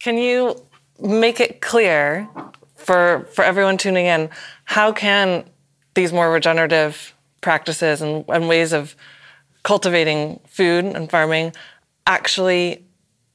Can 0.00 0.18
you 0.18 0.60
make 1.00 1.38
it 1.38 1.60
clear 1.60 2.28
for, 2.76 3.28
for 3.32 3.44
everyone 3.44 3.76
tuning 3.76 4.06
in 4.06 4.30
how 4.64 4.92
can 4.92 5.44
these 5.94 6.12
more 6.12 6.30
regenerative 6.30 7.14
practices 7.40 8.00
and, 8.00 8.24
and 8.28 8.48
ways 8.48 8.72
of 8.72 8.96
cultivating 9.66 10.38
food 10.46 10.84
and 10.84 11.10
farming 11.10 11.52
actually 12.06 12.84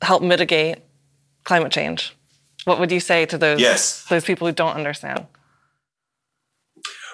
help 0.01 0.23
mitigate 0.23 0.77
climate 1.43 1.73
change? 1.73 2.15
What 2.63 2.79
would 2.79 2.91
you 2.91 3.01
say 3.01 3.25
to 3.25 3.37
those 3.37 3.59
yes. 3.59 4.05
those 4.05 4.23
people 4.23 4.47
who 4.47 4.53
don't 4.53 4.75
understand? 4.75 5.27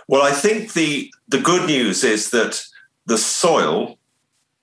Well, 0.08 0.22
I 0.22 0.32
think 0.32 0.74
the 0.74 1.12
the 1.28 1.40
good 1.40 1.68
news 1.68 2.04
is 2.04 2.30
that 2.30 2.64
the 3.08 3.18
soil 3.18 3.98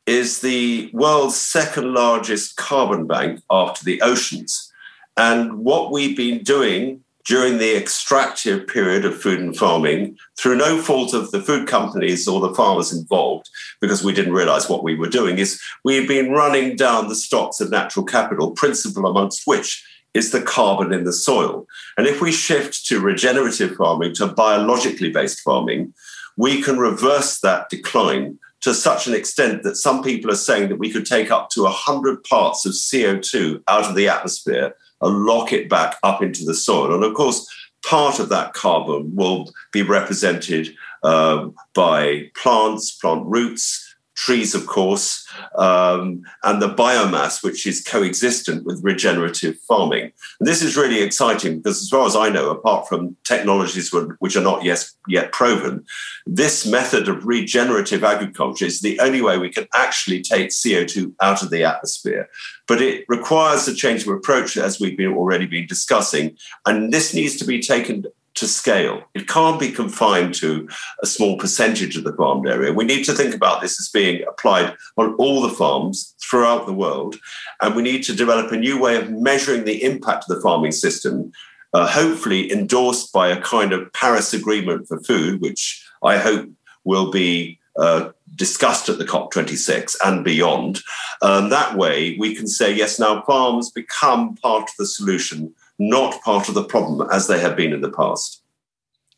is 0.07 0.41
the 0.41 0.89
world's 0.93 1.37
second 1.37 1.93
largest 1.93 2.57
carbon 2.57 3.07
bank 3.07 3.41
after 3.51 3.85
the 3.85 4.03
oceans. 4.03 4.71
And 5.17 5.65
what 5.65 5.91
we've 5.91 6.17
been 6.17 6.45
doing 6.45 7.04
during 7.27 7.59
the 7.59 7.77
extractive 7.77 8.67
period 8.67 9.05
of 9.05 9.21
food 9.21 9.41
and 9.41 9.57
farming, 9.57 10.17
through 10.39 10.57
no 10.57 10.81
fault 10.81 11.15
of 11.15 11.31
the 11.31 11.41
food 11.41 11.67
companies 11.67 12.29
or 12.29 12.41
the 12.41 12.55
farmers 12.55 12.93
involved, 12.93 13.49
because 13.81 14.05
we 14.05 14.13
didn't 14.13 14.35
realize 14.35 14.69
what 14.69 14.85
we 14.85 14.95
were 14.95 15.09
doing, 15.09 15.39
is 15.39 15.61
we've 15.85 16.07
been 16.07 16.31
running 16.31 16.77
down 16.77 17.09
the 17.09 17.15
stocks 17.15 17.61
of 17.61 17.71
natural 17.71 18.05
capital, 18.05 18.51
principal 18.51 19.07
amongst 19.07 19.47
which 19.47 19.85
is 20.13 20.31
the 20.31 20.43
carbon 20.43 20.93
in 20.93 21.05
the 21.05 21.13
soil. 21.13 21.67
And 21.97 22.07
if 22.07 22.21
we 22.21 22.31
shift 22.31 22.87
to 22.87 23.01
regenerative 23.01 23.75
farming, 23.75 24.15
to 24.15 24.29
biologically 24.29 25.11
based 25.11 25.41
farming, 25.41 25.93
we 26.37 26.63
can 26.63 26.79
reverse 26.79 27.41
that 27.41 27.69
decline 27.69 28.39
to 28.61 28.75
such 28.75 29.07
an 29.07 29.15
extent 29.15 29.63
that 29.63 29.77
some 29.77 30.03
people 30.03 30.31
are 30.31 30.37
saying 30.37 30.69
that 30.69 30.79
we 30.79 30.91
could 30.91 31.05
take 31.05 31.31
up 31.31 31.51
to 31.51 31.65
100 31.65 32.25
parts 32.25 32.65
of 32.65 32.73
CO2 32.73 33.63
out 33.69 33.85
of 33.85 33.95
the 33.95 34.09
atmosphere 34.09 34.75
and 35.05 35.25
lock 35.25 35.53
it 35.53 35.69
back 35.69 35.97
up 36.03 36.23
into 36.23 36.45
the 36.45 36.55
soil. 36.55 36.95
And 36.95 37.05
of 37.05 37.15
course, 37.15 37.49
part 37.85 38.19
of 38.19 38.31
that 38.31 38.55
carbon 38.55 39.15
will 39.15 39.53
be 39.73 39.83
represented 39.83 40.75
uh, 41.03 41.49
by 41.75 42.31
plants, 42.35 42.93
plant 42.93 43.27
roots, 43.27 43.84
trees, 44.15 44.55
of 44.55 44.67
course, 44.67 45.27
um, 45.57 46.23
and 46.43 46.63
the 46.63 46.69
biomass, 46.69 47.43
which 47.43 47.67
is 47.67 47.83
coexistent 47.83 48.65
with 48.65 48.83
regenerative 48.83 49.59
farming. 49.69 50.13
And 50.41 50.49
this 50.49 50.63
is 50.63 50.77
really 50.77 51.03
exciting 51.03 51.59
because, 51.59 51.83
as 51.83 51.89
far 51.89 52.07
as 52.07 52.17
I 52.17 52.29
know, 52.29 52.51
apart 52.51 52.89
from 52.89 53.17
technologies 53.25 53.93
which 54.19 54.37
are 54.37 54.43
not 54.43 54.65
yet, 54.65 54.85
yet 55.09 55.33
proven, 55.33 55.85
this 56.27 56.67
method 56.67 57.09
of 57.09 57.27
regenerative 57.27 58.05
agriculture 58.05 58.67
is 58.67 58.81
the 58.81 58.99
only 59.01 59.21
way 59.21 59.39
we 59.39 59.51
can 59.51 59.67
actually 59.75 60.23
take 60.23 60.51
CO2 60.51 61.15
out 61.21 61.43
of 61.43 61.51
the 61.51 61.65
atmosphere. 61.65 62.29
But 62.67 62.81
it 62.81 63.05
requires 63.09 63.69
a 63.69 63.75
change 63.75 64.03
of 64.03 64.09
approach, 64.09 64.57
as 64.57 64.81
we've 64.81 64.97
been 64.97 65.15
already 65.15 65.47
been 65.47 65.67
discussing, 65.67 66.37
and 66.67 66.93
this 66.93 67.15
needs 67.15 67.37
to 67.37 67.45
be 67.45 67.61
taken 67.61 68.07
to 68.35 68.47
scale. 68.47 69.03
It 69.15 69.29
can't 69.29 69.61
be 69.61 69.71
confined 69.71 70.35
to 70.37 70.69
a 71.03 71.07
small 71.07 71.39
percentage 71.39 71.97
of 71.97 72.05
the 72.05 72.15
farmed 72.15 72.49
area. 72.49 72.73
We 72.73 72.85
need 72.85 73.05
to 73.05 73.13
think 73.13 73.35
about 73.35 73.61
this 73.61 73.81
as 73.81 73.89
being 73.89 74.25
applied 74.29 74.75
on 74.97 75.15
all 75.15 75.41
the 75.41 75.55
farms 75.55 76.15
throughout 76.23 76.67
the 76.67 76.73
world. 76.73 77.17
And 77.63 77.75
we 77.75 77.83
need 77.83 78.03
to 78.05 78.15
develop 78.15 78.51
a 78.53 78.57
new 78.57 78.81
way 78.81 78.97
of 78.97 79.11
measuring 79.11 79.65
the 79.65 79.83
impact 79.83 80.25
of 80.29 80.37
the 80.37 80.43
farming 80.43 80.73
system, 80.73 81.33
uh, 81.73 81.87
hopefully 81.87 82.51
endorsed 82.53 83.13
by 83.13 83.29
a 83.29 83.41
kind 83.41 83.73
of 83.73 83.93
Paris 83.93 84.35
Agreement 84.35 84.89
for 84.89 85.01
food, 85.01 85.41
which 85.41 85.87
I 86.03 86.19
hope 86.19 86.49
will 86.85 87.11
be. 87.11 87.59
Uh, 87.77 88.13
discussed 88.37 88.89
at 88.89 88.99
the 88.99 89.05
COP26 89.05 89.97
and 90.05 90.25
beyond. 90.25 90.81
Um, 91.23 91.51
that 91.51 91.77
way, 91.77 92.17
we 92.19 92.35
can 92.35 92.47
say, 92.47 92.73
yes, 92.73 92.99
now 92.99 93.23
farms 93.23 93.71
become 93.71 94.37
part 94.37 94.63
of 94.63 94.77
the 94.79 94.87
solution 94.87 95.53
not 95.79 96.21
part 96.23 96.49
of 96.49 96.55
the 96.55 96.65
problem 96.65 97.09
as 97.13 97.27
they 97.27 97.41
have 97.41 97.57
been 97.57 97.73
in 97.73 97.81
the 97.81 97.91
past. 97.91 98.43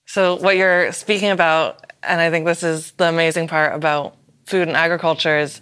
So, 0.06 0.36
what 0.36 0.56
you're 0.56 0.92
speaking 0.92 1.30
about, 1.30 1.92
and 2.02 2.20
I 2.20 2.30
think 2.30 2.46
this 2.46 2.62
is 2.62 2.92
the 2.92 3.08
amazing 3.08 3.48
part 3.48 3.74
about 3.74 4.16
food 4.44 4.68
and 4.68 4.76
agriculture, 4.76 5.38
is 5.38 5.60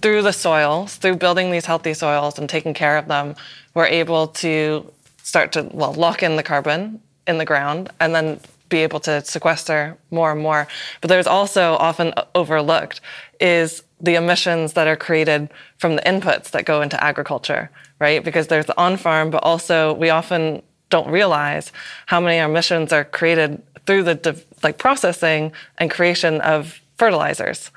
through 0.00 0.22
the 0.22 0.32
soils, 0.32 0.96
through 0.96 1.16
building 1.16 1.50
these 1.50 1.66
healthy 1.66 1.94
soils 1.94 2.38
and 2.38 2.48
taking 2.48 2.74
care 2.74 2.96
of 2.96 3.08
them, 3.08 3.34
we're 3.74 3.86
able 3.86 4.28
to 4.28 4.90
start 5.22 5.52
to, 5.52 5.68
well, 5.72 5.92
lock 5.92 6.22
in 6.22 6.36
the 6.36 6.42
carbon 6.42 7.00
in 7.26 7.38
the 7.38 7.44
ground 7.44 7.90
and 8.00 8.14
then 8.14 8.38
be 8.74 8.82
able 8.88 9.00
to 9.00 9.24
sequester 9.24 9.96
more 10.10 10.32
and 10.32 10.42
more. 10.48 10.66
But 11.00 11.08
there's 11.08 11.30
also 11.38 11.64
often 11.88 12.12
overlooked 12.34 13.00
is 13.40 13.84
the 14.00 14.16
emissions 14.16 14.72
that 14.72 14.86
are 14.86 14.96
created 14.96 15.48
from 15.78 15.96
the 15.96 16.02
inputs 16.02 16.50
that 16.50 16.64
go 16.64 16.82
into 16.82 17.02
agriculture, 17.02 17.70
right? 18.00 18.20
Because 18.28 18.48
there's 18.48 18.66
the 18.66 18.78
on 18.86 18.96
farm, 18.96 19.30
but 19.30 19.42
also 19.44 19.94
we 19.94 20.10
often 20.10 20.62
don't 20.90 21.08
realize 21.20 21.72
how 22.06 22.20
many 22.20 22.38
emissions 22.38 22.92
are 22.92 23.04
created 23.04 23.62
through 23.86 24.02
the 24.02 24.44
like 24.62 24.76
processing 24.78 25.52
and 25.78 25.90
creation 25.90 26.40
of 26.40 26.80
fertilizers. 26.98 27.70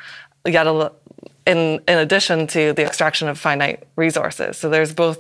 Yet, 0.46 0.68
in 1.46 1.60
in 1.92 1.98
addition 2.06 2.48
to 2.56 2.62
the 2.78 2.84
extraction 2.90 3.28
of 3.28 3.38
finite 3.38 3.80
resources, 3.96 4.58
so 4.58 4.70
there's 4.70 4.94
both 4.94 5.20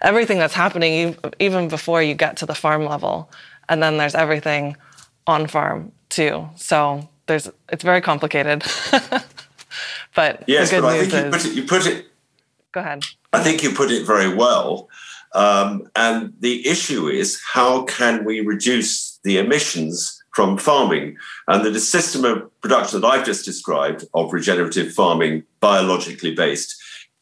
everything 0.00 0.38
that's 0.38 0.54
happening 0.64 1.16
even 1.38 1.68
before 1.68 2.02
you 2.02 2.14
get 2.14 2.36
to 2.38 2.46
the 2.46 2.54
farm 2.54 2.84
level, 2.94 3.30
and 3.68 3.82
then 3.82 3.96
there's 3.98 4.14
everything 4.14 4.76
on 5.26 5.46
farm 5.46 5.92
too. 6.08 6.48
So 6.56 7.08
there's 7.26 7.50
it's 7.68 7.84
very 7.84 8.00
complicated. 8.00 8.64
But 10.14 10.44
yes, 10.46 10.70
but 10.70 10.84
I 10.84 11.04
think 11.04 11.24
you 11.24 11.30
put, 11.30 11.46
it, 11.46 11.54
you 11.54 11.62
put 11.64 11.86
it. 11.86 12.06
Go 12.72 12.80
ahead. 12.80 13.04
I 13.32 13.42
think 13.42 13.62
you 13.62 13.72
put 13.72 13.90
it 13.90 14.06
very 14.06 14.34
well. 14.34 14.88
Um, 15.34 15.88
and 15.96 16.34
the 16.40 16.66
issue 16.66 17.08
is 17.08 17.40
how 17.52 17.84
can 17.84 18.24
we 18.24 18.40
reduce 18.40 19.18
the 19.24 19.38
emissions 19.38 20.22
from 20.34 20.58
farming? 20.58 21.16
And 21.48 21.64
the 21.64 21.80
system 21.80 22.24
of 22.24 22.60
production 22.60 23.00
that 23.00 23.06
I've 23.06 23.24
just 23.24 23.44
described 23.44 24.04
of 24.12 24.32
regenerative 24.32 24.92
farming, 24.92 25.44
biologically 25.60 26.34
based, 26.34 26.76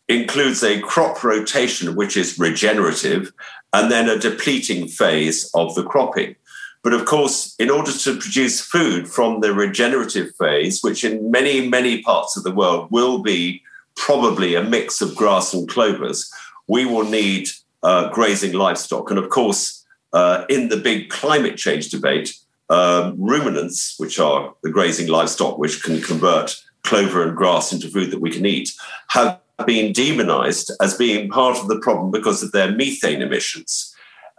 includes 0.08 0.64
a 0.64 0.80
crop 0.80 1.22
rotation, 1.22 1.94
which 1.94 2.16
is 2.16 2.36
regenerative, 2.36 3.32
and 3.72 3.92
then 3.92 4.08
a 4.08 4.18
depleting 4.18 4.88
phase 4.88 5.48
of 5.54 5.76
the 5.76 5.84
cropping. 5.84 6.34
But 6.82 6.94
of 6.94 7.04
course, 7.04 7.54
in 7.58 7.70
order 7.70 7.92
to 7.92 8.16
produce 8.16 8.60
food 8.60 9.06
from 9.06 9.40
the 9.40 9.52
regenerative 9.52 10.34
phase, 10.36 10.80
which 10.82 11.04
in 11.04 11.30
many, 11.30 11.68
many 11.68 12.02
parts 12.02 12.36
of 12.36 12.42
the 12.42 12.54
world 12.54 12.88
will 12.90 13.22
be 13.22 13.62
probably 13.96 14.54
a 14.54 14.62
mix 14.62 15.02
of 15.02 15.14
grass 15.14 15.52
and 15.52 15.68
clovers, 15.68 16.32
we 16.68 16.86
will 16.86 17.04
need 17.04 17.48
uh, 17.82 18.08
grazing 18.10 18.52
livestock. 18.52 19.10
And 19.10 19.18
of 19.18 19.28
course, 19.28 19.84
uh, 20.12 20.44
in 20.48 20.68
the 20.68 20.76
big 20.76 21.10
climate 21.10 21.56
change 21.56 21.90
debate, 21.90 22.34
um, 22.70 23.16
ruminants, 23.18 23.96
which 23.98 24.18
are 24.18 24.54
the 24.62 24.70
grazing 24.70 25.08
livestock 25.08 25.58
which 25.58 25.82
can 25.82 26.00
convert 26.00 26.56
clover 26.82 27.26
and 27.26 27.36
grass 27.36 27.72
into 27.72 27.88
food 27.88 28.10
that 28.10 28.20
we 28.20 28.30
can 28.30 28.46
eat, 28.46 28.72
have 29.08 29.38
been 29.66 29.92
demonized 29.92 30.70
as 30.80 30.96
being 30.96 31.28
part 31.28 31.58
of 31.58 31.68
the 31.68 31.78
problem 31.80 32.10
because 32.10 32.42
of 32.42 32.52
their 32.52 32.72
methane 32.72 33.20
emissions. 33.20 33.89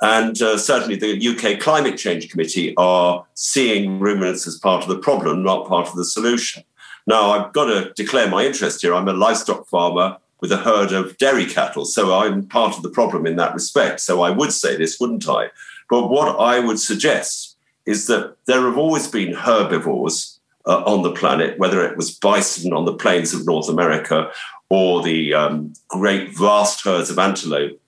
And 0.02 0.42
uh, 0.42 0.58
certainly 0.58 0.96
the 0.96 1.28
UK 1.28 1.60
Climate 1.60 1.98
Change 1.98 2.30
Committee 2.30 2.74
are 2.76 3.26
seeing 3.36 4.00
ruminants 4.00 4.48
as 4.48 4.58
part 4.58 4.82
of 4.82 4.90
the 4.90 4.98
problem, 4.98 5.44
not 5.44 5.68
part 5.68 5.88
of 5.88 5.96
the 5.96 6.06
solution. 6.06 6.64
Now, 7.06 7.32
I've 7.32 7.54
got 7.54 7.66
to 7.66 7.94
declare 7.96 8.28
my 8.28 8.46
interest 8.46 8.82
here. 8.82 8.94
I'm 8.94 9.08
a 9.08 9.14
livestock 9.14 9.68
farmer 9.68 10.18
with 10.40 10.52
a 10.52 10.58
herd 10.58 10.92
of 10.92 11.18
dairy 11.18 11.46
cattle, 11.46 11.86
so 11.86 12.18
I'm 12.18 12.48
part 12.48 12.76
of 12.76 12.82
the 12.82 12.90
problem 12.90 13.28
in 13.28 13.36
that 13.36 13.54
respect. 13.54 14.00
So 14.00 14.24
I 14.24 14.32
would 14.32 14.52
say 14.52 14.76
this, 14.76 15.00
wouldn't 15.00 15.30
I? 15.30 15.52
But 15.90 16.08
what 16.08 16.40
I 16.40 16.60
would 16.60 16.80
suggest 16.80 17.58
is 17.86 18.08
that 18.08 18.36
there 18.46 18.62
have 18.62 18.78
always 18.78 19.08
been 19.08 19.34
herbivores 19.34 20.40
uh, 20.66 20.84
on 20.84 21.04
the 21.04 21.12
planet, 21.12 21.60
whether 21.60 21.84
it 21.86 21.98
was 21.98 22.12
bison 22.12 22.74
on 22.74 22.86
the 22.86 22.94
plains 22.94 23.34
of 23.34 23.46
North 23.46 23.70
America 23.70 24.32
or 24.70 25.04
the 25.04 25.34
um, 25.34 25.74
great 25.90 26.36
vast 26.38 26.84
herds 26.84 27.10
of 27.10 27.20
antelope 27.20 27.80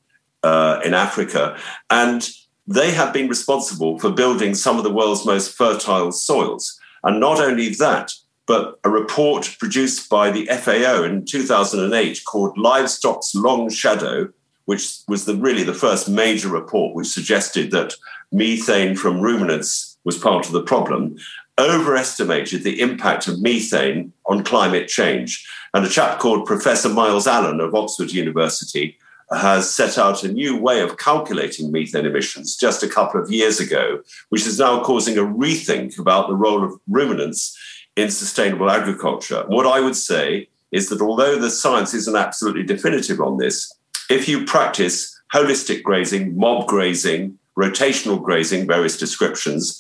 uh, 0.43 0.79
in 0.83 0.93
Africa. 0.93 1.57
And 1.89 2.27
they 2.67 2.91
have 2.91 3.13
been 3.13 3.27
responsible 3.27 3.99
for 3.99 4.09
building 4.09 4.55
some 4.55 4.77
of 4.77 4.83
the 4.83 4.93
world's 4.93 5.25
most 5.25 5.55
fertile 5.55 6.11
soils. 6.11 6.79
And 7.03 7.19
not 7.19 7.39
only 7.39 7.69
that, 7.69 8.13
but 8.45 8.79
a 8.83 8.89
report 8.89 9.55
produced 9.59 10.09
by 10.09 10.31
the 10.31 10.45
FAO 10.47 11.03
in 11.03 11.25
2008 11.25 12.21
called 12.25 12.57
Livestock's 12.57 13.33
Long 13.35 13.69
Shadow, 13.69 14.29
which 14.65 14.99
was 15.07 15.25
the, 15.25 15.35
really 15.35 15.63
the 15.63 15.73
first 15.73 16.09
major 16.09 16.49
report 16.49 16.95
which 16.95 17.07
suggested 17.07 17.71
that 17.71 17.95
methane 18.31 18.95
from 18.95 19.21
ruminants 19.21 19.97
was 20.03 20.17
part 20.17 20.45
of 20.45 20.51
the 20.51 20.63
problem, 20.63 21.15
overestimated 21.57 22.63
the 22.63 22.81
impact 22.81 23.27
of 23.27 23.41
methane 23.41 24.11
on 24.25 24.43
climate 24.43 24.87
change. 24.87 25.45
And 25.73 25.85
a 25.85 25.89
chap 25.89 26.19
called 26.19 26.45
Professor 26.45 26.89
Myles 26.89 27.27
Allen 27.27 27.61
of 27.61 27.75
Oxford 27.75 28.11
University 28.11 28.97
has 29.35 29.73
set 29.73 29.97
out 29.97 30.23
a 30.23 30.31
new 30.31 30.57
way 30.57 30.81
of 30.81 30.97
calculating 30.97 31.71
methane 31.71 32.05
emissions 32.05 32.55
just 32.55 32.83
a 32.83 32.87
couple 32.87 33.21
of 33.21 33.31
years 33.31 33.59
ago, 33.59 34.01
which 34.29 34.45
is 34.45 34.59
now 34.59 34.83
causing 34.83 35.17
a 35.17 35.21
rethink 35.21 35.97
about 35.99 36.27
the 36.27 36.35
role 36.35 36.63
of 36.63 36.79
ruminants 36.87 37.57
in 37.95 38.09
sustainable 38.09 38.69
agriculture. 38.69 39.43
What 39.47 39.67
I 39.67 39.79
would 39.79 39.95
say 39.95 40.49
is 40.71 40.89
that 40.89 41.01
although 41.01 41.37
the 41.37 41.51
science 41.51 41.93
isn't 41.93 42.15
absolutely 42.15 42.63
definitive 42.63 43.21
on 43.21 43.37
this, 43.37 43.71
if 44.09 44.27
you 44.27 44.45
practice 44.45 45.19
holistic 45.33 45.83
grazing, 45.83 46.35
mob 46.35 46.67
grazing, 46.67 47.37
rotational 47.57 48.21
grazing, 48.21 48.67
various 48.67 48.97
descriptions, 48.97 49.79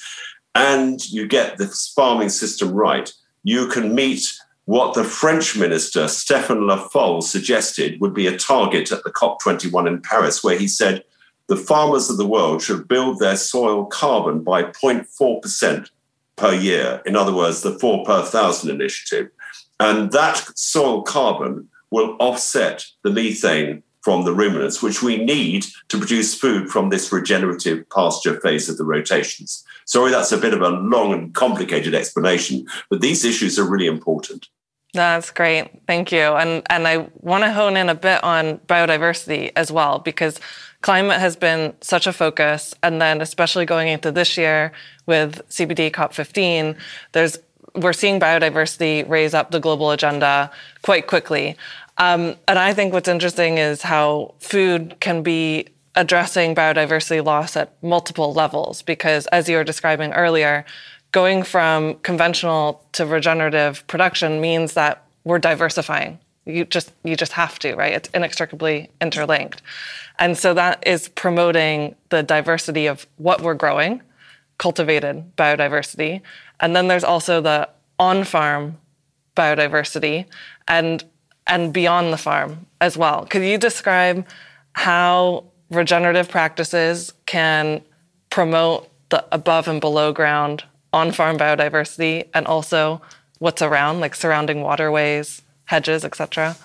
and 0.55 1.03
you 1.09 1.27
get 1.27 1.57
the 1.57 1.67
farming 1.95 2.29
system 2.29 2.71
right, 2.71 3.11
you 3.43 3.67
can 3.67 3.95
meet 3.95 4.23
what 4.65 4.93
the 4.93 5.03
French 5.03 5.57
minister, 5.57 6.05
Stéphane 6.05 6.65
Le 6.65 6.77
Foll, 6.89 7.21
suggested 7.21 7.99
would 7.99 8.13
be 8.13 8.27
a 8.27 8.37
target 8.37 8.91
at 8.91 9.03
the 9.03 9.11
COP21 9.11 9.87
in 9.87 10.01
Paris, 10.01 10.43
where 10.43 10.57
he 10.57 10.67
said 10.67 11.03
the 11.47 11.57
farmers 11.57 12.09
of 12.09 12.17
the 12.17 12.27
world 12.27 12.61
should 12.61 12.87
build 12.87 13.19
their 13.19 13.35
soil 13.35 13.85
carbon 13.85 14.41
by 14.41 14.63
0.4% 14.63 15.89
per 16.35 16.53
year. 16.53 17.01
In 17.05 17.15
other 17.15 17.33
words, 17.33 17.61
the 17.61 17.77
four 17.77 18.05
per 18.05 18.23
thousand 18.23 18.69
initiative. 18.69 19.29
And 19.79 20.11
that 20.13 20.57
soil 20.57 21.01
carbon 21.01 21.67
will 21.91 22.15
offset 22.19 22.85
the 23.03 23.11
methane 23.11 23.83
from 24.03 24.25
the 24.25 24.33
ruminants, 24.33 24.83
which 24.83 25.01
we 25.01 25.17
need 25.17 25.65
to 25.87 25.97
produce 25.97 26.35
food 26.35 26.69
from 26.69 26.89
this 26.89 27.11
regenerative 27.11 27.89
pasture 27.89 28.39
phase 28.41 28.67
of 28.67 28.77
the 28.77 28.83
rotations. 28.83 29.63
Sorry, 29.85 30.11
that's 30.11 30.31
a 30.31 30.37
bit 30.37 30.53
of 30.53 30.61
a 30.61 30.69
long 30.69 31.13
and 31.13 31.33
complicated 31.33 31.95
explanation, 31.95 32.65
but 32.89 33.01
these 33.01 33.23
issues 33.23 33.57
are 33.57 33.69
really 33.69 33.87
important. 33.87 34.49
That's 34.93 35.31
great. 35.31 35.71
Thank 35.87 36.11
you. 36.11 36.19
And 36.21 36.61
and 36.69 36.87
I 36.87 37.07
want 37.21 37.43
to 37.43 37.51
hone 37.51 37.77
in 37.77 37.89
a 37.89 37.95
bit 37.95 38.23
on 38.23 38.59
biodiversity 38.59 39.51
as 39.55 39.71
well 39.71 39.97
because 39.97 40.39
climate 40.81 41.19
has 41.19 41.35
been 41.35 41.73
such 41.81 42.05
a 42.05 42.13
focus 42.13 42.75
and 42.83 43.01
then 43.01 43.19
especially 43.19 43.65
going 43.65 43.87
into 43.87 44.11
this 44.11 44.37
year 44.37 44.71
with 45.07 45.41
CBD 45.49 45.89
COP15 45.89 46.77
there's 47.13 47.39
we're 47.75 47.93
seeing 47.93 48.19
biodiversity 48.19 49.07
raise 49.09 49.33
up 49.33 49.49
the 49.49 49.59
global 49.59 49.89
agenda 49.89 50.51
quite 50.83 51.07
quickly. 51.07 51.57
Um, 51.97 52.35
and 52.47 52.57
I 52.57 52.73
think 52.73 52.93
what's 52.93 53.07
interesting 53.07 53.57
is 53.57 53.81
how 53.81 54.33
food 54.39 54.97
can 54.99 55.21
be 55.21 55.67
addressing 55.95 56.55
biodiversity 56.55 57.23
loss 57.23 57.55
at 57.55 57.71
multiple 57.83 58.33
levels 58.33 58.81
because 58.81 59.27
as 59.27 59.47
you 59.47 59.57
were 59.57 59.63
describing 59.63 60.11
earlier 60.13 60.65
going 61.11 61.43
from 61.43 61.93
conventional 61.99 62.83
to 62.93 63.05
regenerative 63.05 63.85
production 63.85 64.41
means 64.41 64.73
that 64.73 65.05
we're 65.23 65.37
diversifying. 65.39 66.19
You 66.45 66.65
just 66.65 66.91
you 67.03 67.15
just 67.15 67.33
have 67.33 67.59
to 67.59 67.75
right? 67.75 67.93
It's 67.93 68.09
inextricably 68.09 68.89
interlinked. 68.99 69.61
And 70.19 70.37
so 70.37 70.53
that 70.55 70.85
is 70.85 71.07
promoting 71.09 71.95
the 72.09 72.23
diversity 72.23 72.87
of 72.87 73.07
what 73.17 73.41
we're 73.41 73.53
growing 73.53 74.01
cultivated 74.57 75.35
biodiversity. 75.35 76.21
And 76.59 76.75
then 76.75 76.87
there's 76.87 77.03
also 77.03 77.41
the 77.41 77.69
on-farm 77.99 78.77
biodiversity. 79.35 80.25
And 80.67 81.03
and 81.47 81.73
beyond 81.73 82.13
the 82.13 82.17
farm 82.17 82.65
as 82.81 82.97
well 82.97 83.25
could 83.25 83.43
you 83.43 83.57
describe 83.57 84.25
how 84.73 85.43
regenerative 85.69 86.29
practices 86.29 87.13
can 87.25 87.81
promote 88.29 88.89
the 89.09 89.25
above 89.31 89.67
and 89.67 89.79
below 89.81 90.11
ground 90.11 90.63
on 90.91 91.11
farm 91.11 91.37
biodiversity 91.37 92.27
and 92.33 92.45
also 92.45 93.01
what's 93.39 93.61
around, 93.61 93.99
like 93.99 94.15
surrounding 94.15 94.61
waterways, 94.61 95.41
hedges, 95.65 96.05
etc.? 96.05 96.55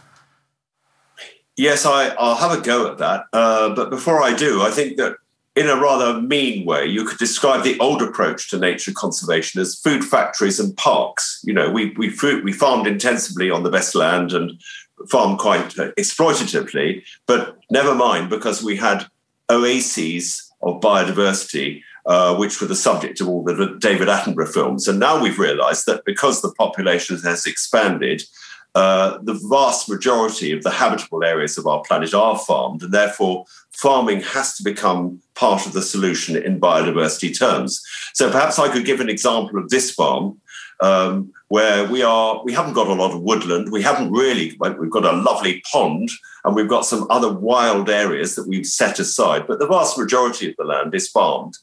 Yes, 1.56 1.84
I, 1.84 2.14
will 2.14 2.36
have 2.36 2.56
a 2.56 2.60
go 2.60 2.90
at 2.90 2.98
that. 2.98 3.24
Uh, 3.32 3.74
but 3.74 3.90
before 3.90 4.22
I 4.22 4.32
do, 4.32 4.62
I 4.62 4.70
think 4.70 4.96
that 4.96 5.16
in 5.58 5.68
a 5.68 5.76
rather 5.76 6.20
mean 6.20 6.64
way, 6.64 6.86
you 6.86 7.04
could 7.04 7.18
describe 7.18 7.64
the 7.64 7.78
old 7.80 8.00
approach 8.00 8.48
to 8.48 8.58
nature 8.58 8.92
conservation 8.92 9.60
as 9.60 9.74
food 9.74 10.04
factories 10.04 10.60
and 10.60 10.76
parks. 10.76 11.40
You 11.42 11.52
know, 11.52 11.68
we 11.68 11.92
we, 11.96 12.10
food, 12.10 12.44
we 12.44 12.52
farmed 12.52 12.86
intensively 12.86 13.50
on 13.50 13.64
the 13.64 13.70
best 13.70 13.96
land 13.96 14.32
and 14.32 14.60
farmed 15.10 15.40
quite 15.40 15.76
uh, 15.76 15.90
exploitatively, 15.98 17.02
but 17.26 17.58
never 17.70 17.92
mind 17.92 18.30
because 18.30 18.62
we 18.62 18.76
had 18.76 19.06
oases 19.48 20.48
of 20.62 20.80
biodiversity, 20.80 21.82
uh, 22.06 22.36
which 22.36 22.60
were 22.60 22.68
the 22.68 22.76
subject 22.76 23.20
of 23.20 23.28
all 23.28 23.42
the 23.42 23.76
David 23.80 24.06
Attenborough 24.06 24.52
films. 24.52 24.86
And 24.86 25.00
now 25.00 25.20
we've 25.20 25.40
realized 25.40 25.86
that 25.86 26.04
because 26.04 26.40
the 26.40 26.52
population 26.52 27.18
has 27.22 27.46
expanded, 27.46 28.22
uh, 28.74 29.18
the 29.22 29.40
vast 29.50 29.88
majority 29.88 30.52
of 30.52 30.62
the 30.62 30.70
habitable 30.70 31.24
areas 31.24 31.58
of 31.58 31.66
our 31.66 31.82
planet 31.82 32.14
are 32.14 32.38
farmed, 32.38 32.82
and 32.82 32.92
therefore 32.92 33.44
farming 33.72 34.20
has 34.20 34.56
to 34.56 34.62
become 34.62 35.20
part 35.34 35.66
of 35.66 35.72
the 35.72 35.82
solution 35.82 36.36
in 36.36 36.60
biodiversity 36.60 37.36
terms. 37.36 37.80
So 38.14 38.30
perhaps 38.30 38.58
I 38.58 38.68
could 38.68 38.84
give 38.84 39.00
an 39.00 39.08
example 39.08 39.58
of 39.58 39.70
this 39.70 39.92
farm 39.92 40.40
um, 40.80 41.32
where 41.48 41.86
we 41.86 42.02
are 42.02 42.42
we 42.44 42.52
haven't 42.52 42.74
got 42.74 42.88
a 42.88 42.92
lot 42.92 43.12
of 43.12 43.22
woodland. 43.22 43.72
We 43.72 43.82
haven't 43.82 44.12
really 44.12 44.56
we've 44.58 44.90
got 44.90 45.04
a 45.04 45.12
lovely 45.12 45.62
pond 45.70 46.10
and 46.44 46.54
we've 46.54 46.68
got 46.68 46.86
some 46.86 47.06
other 47.10 47.32
wild 47.32 47.88
areas 47.88 48.34
that 48.34 48.48
we've 48.48 48.66
set 48.66 48.98
aside 48.98 49.46
but 49.46 49.58
the 49.58 49.66
vast 49.66 49.98
majority 49.98 50.50
of 50.50 50.56
the 50.56 50.64
land 50.64 50.94
is 50.94 51.08
farmed 51.08 51.54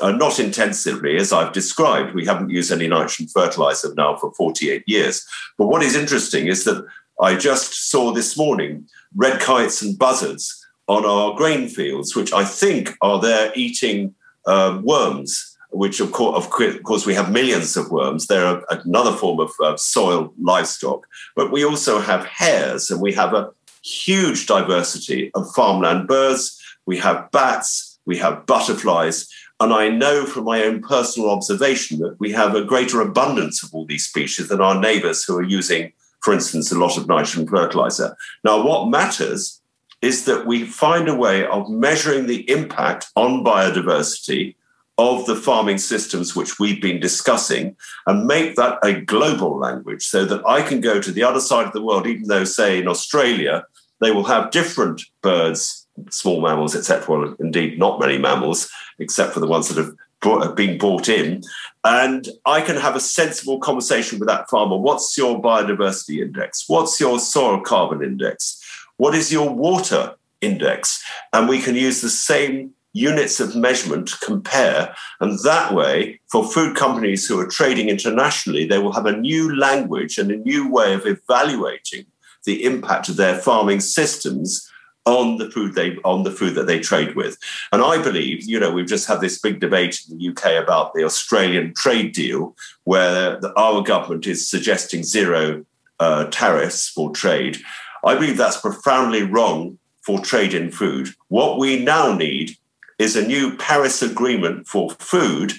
uh, 0.00 0.12
not 0.12 0.38
intensively. 0.38 1.16
As 1.16 1.32
i've 1.32 1.52
described 1.52 2.14
we 2.14 2.26
haven't 2.26 2.50
used 2.50 2.70
any 2.70 2.86
nitrogen 2.86 3.28
fertilizer 3.28 3.92
now 3.94 4.16
for 4.16 4.32
48 4.34 4.84
years. 4.86 5.26
But 5.58 5.66
what 5.66 5.82
is 5.82 5.96
interesting 5.96 6.46
is 6.46 6.64
that 6.64 6.84
i 7.20 7.34
just 7.34 7.90
saw 7.90 8.12
this 8.12 8.36
morning 8.36 8.88
red 9.16 9.40
kites 9.40 9.82
and 9.82 9.98
buzzards 9.98 10.59
on 10.94 11.02
our 11.04 11.28
grain 11.40 11.68
fields 11.76 12.14
which 12.16 12.32
i 12.32 12.44
think 12.44 12.82
are 13.00 13.20
there 13.20 13.46
eating 13.54 14.14
uh, 14.46 14.72
worms 14.82 15.50
which 15.70 16.00
of 16.00 16.12
course, 16.12 16.36
of 16.36 16.50
course, 16.82 17.06
we 17.06 17.14
have 17.14 17.30
millions 17.30 17.76
of 17.76 17.90
worms. 17.90 18.26
They're 18.26 18.62
another 18.70 19.12
form 19.12 19.40
of 19.40 19.52
uh, 19.62 19.76
soil 19.76 20.32
livestock, 20.40 21.06
but 21.36 21.52
we 21.52 21.64
also 21.64 22.00
have 22.00 22.24
hares, 22.24 22.90
and 22.90 23.00
we 23.00 23.12
have 23.14 23.34
a 23.34 23.50
huge 23.82 24.46
diversity 24.46 25.30
of 25.34 25.52
farmland 25.54 26.08
birds. 26.08 26.60
We 26.86 26.98
have 26.98 27.30
bats, 27.30 27.98
we 28.04 28.18
have 28.18 28.46
butterflies, 28.46 29.28
and 29.60 29.72
I 29.72 29.88
know 29.88 30.26
from 30.26 30.44
my 30.44 30.64
own 30.64 30.82
personal 30.82 31.30
observation 31.30 31.98
that 32.00 32.18
we 32.18 32.32
have 32.32 32.54
a 32.54 32.64
greater 32.64 33.00
abundance 33.00 33.62
of 33.62 33.72
all 33.72 33.86
these 33.86 34.06
species 34.06 34.48
than 34.48 34.60
our 34.60 34.80
neighbours 34.80 35.22
who 35.24 35.36
are 35.36 35.42
using, 35.42 35.92
for 36.22 36.34
instance, 36.34 36.72
a 36.72 36.78
lot 36.78 36.96
of 36.96 37.06
nitrogen 37.06 37.46
fertilizer. 37.46 38.16
Now, 38.42 38.64
what 38.64 38.88
matters 38.88 39.59
is 40.02 40.24
that 40.24 40.46
we 40.46 40.64
find 40.64 41.08
a 41.08 41.14
way 41.14 41.46
of 41.46 41.68
measuring 41.68 42.26
the 42.26 42.48
impact 42.50 43.08
on 43.16 43.44
biodiversity 43.44 44.54
of 44.98 45.24
the 45.26 45.36
farming 45.36 45.78
systems 45.78 46.36
which 46.36 46.58
we've 46.58 46.82
been 46.82 47.00
discussing 47.00 47.74
and 48.06 48.26
make 48.26 48.56
that 48.56 48.78
a 48.82 49.00
global 49.00 49.58
language 49.58 50.04
so 50.04 50.24
that 50.26 50.46
I 50.46 50.62
can 50.62 50.80
go 50.80 51.00
to 51.00 51.10
the 51.10 51.22
other 51.22 51.40
side 51.40 51.66
of 51.66 51.72
the 51.72 51.82
world, 51.82 52.06
even 52.06 52.28
though, 52.28 52.44
say, 52.44 52.78
in 52.78 52.88
Australia, 52.88 53.64
they 54.00 54.10
will 54.10 54.24
have 54.24 54.50
different 54.50 55.02
birds, 55.22 55.86
small 56.10 56.42
mammals, 56.42 56.76
etc. 56.76 57.04
Well, 57.08 57.36
indeed, 57.40 57.78
not 57.78 58.00
many 58.00 58.18
mammals, 58.18 58.70
except 58.98 59.32
for 59.32 59.40
the 59.40 59.46
ones 59.46 59.68
that 59.68 59.82
have, 59.82 59.94
brought, 60.20 60.54
been 60.54 60.76
brought 60.76 61.08
in. 61.08 61.42
And 61.82 62.28
I 62.44 62.60
can 62.60 62.76
have 62.76 62.94
a 62.94 63.00
sensible 63.00 63.58
conversation 63.58 64.18
with 64.18 64.28
that 64.28 64.50
farmer. 64.50 64.76
What's 64.76 65.16
your 65.16 65.40
biodiversity 65.40 66.22
index? 66.22 66.64
What's 66.66 67.00
your 67.00 67.18
soil 67.18 67.60
carbon 67.60 68.02
index? 68.02 68.59
What 69.00 69.14
is 69.14 69.32
your 69.32 69.48
water 69.48 70.14
index? 70.42 71.02
And 71.32 71.48
we 71.48 71.62
can 71.62 71.74
use 71.74 72.02
the 72.02 72.10
same 72.10 72.74
units 72.92 73.40
of 73.40 73.56
measurement 73.56 74.08
to 74.08 74.18
compare. 74.18 74.94
And 75.20 75.38
that 75.42 75.72
way, 75.72 76.20
for 76.30 76.44
food 76.44 76.76
companies 76.76 77.26
who 77.26 77.40
are 77.40 77.46
trading 77.46 77.88
internationally, 77.88 78.66
they 78.66 78.76
will 78.76 78.92
have 78.92 79.06
a 79.06 79.16
new 79.16 79.56
language 79.56 80.18
and 80.18 80.30
a 80.30 80.36
new 80.36 80.70
way 80.70 80.92
of 80.92 81.06
evaluating 81.06 82.04
the 82.44 82.62
impact 82.62 83.08
of 83.08 83.16
their 83.16 83.36
farming 83.38 83.80
systems 83.80 84.70
on 85.06 85.38
the 85.38 85.50
food 85.50 85.74
they 85.74 85.96
on 86.04 86.24
the 86.24 86.30
food 86.30 86.54
that 86.56 86.66
they 86.66 86.78
trade 86.78 87.16
with. 87.16 87.38
And 87.72 87.80
I 87.80 88.02
believe, 88.02 88.44
you 88.44 88.60
know, 88.60 88.70
we've 88.70 88.86
just 88.86 89.08
had 89.08 89.22
this 89.22 89.40
big 89.40 89.60
debate 89.60 89.98
in 90.10 90.18
the 90.18 90.28
UK 90.28 90.62
about 90.62 90.92
the 90.92 91.04
Australian 91.04 91.72
trade 91.72 92.12
deal, 92.12 92.54
where 92.84 93.40
the, 93.40 93.50
our 93.58 93.82
government 93.82 94.26
is 94.26 94.46
suggesting 94.46 95.04
zero 95.04 95.64
uh, 96.00 96.24
tariffs 96.26 96.90
for 96.90 97.10
trade. 97.12 97.56
I 98.04 98.14
believe 98.14 98.36
that's 98.36 98.60
profoundly 98.60 99.22
wrong 99.22 99.78
for 100.02 100.20
trade 100.20 100.54
in 100.54 100.70
food. 100.70 101.10
What 101.28 101.58
we 101.58 101.82
now 101.82 102.14
need 102.14 102.56
is 102.98 103.16
a 103.16 103.26
new 103.26 103.56
Paris 103.56 104.02
Agreement 104.02 104.66
for 104.66 104.90
food 104.98 105.52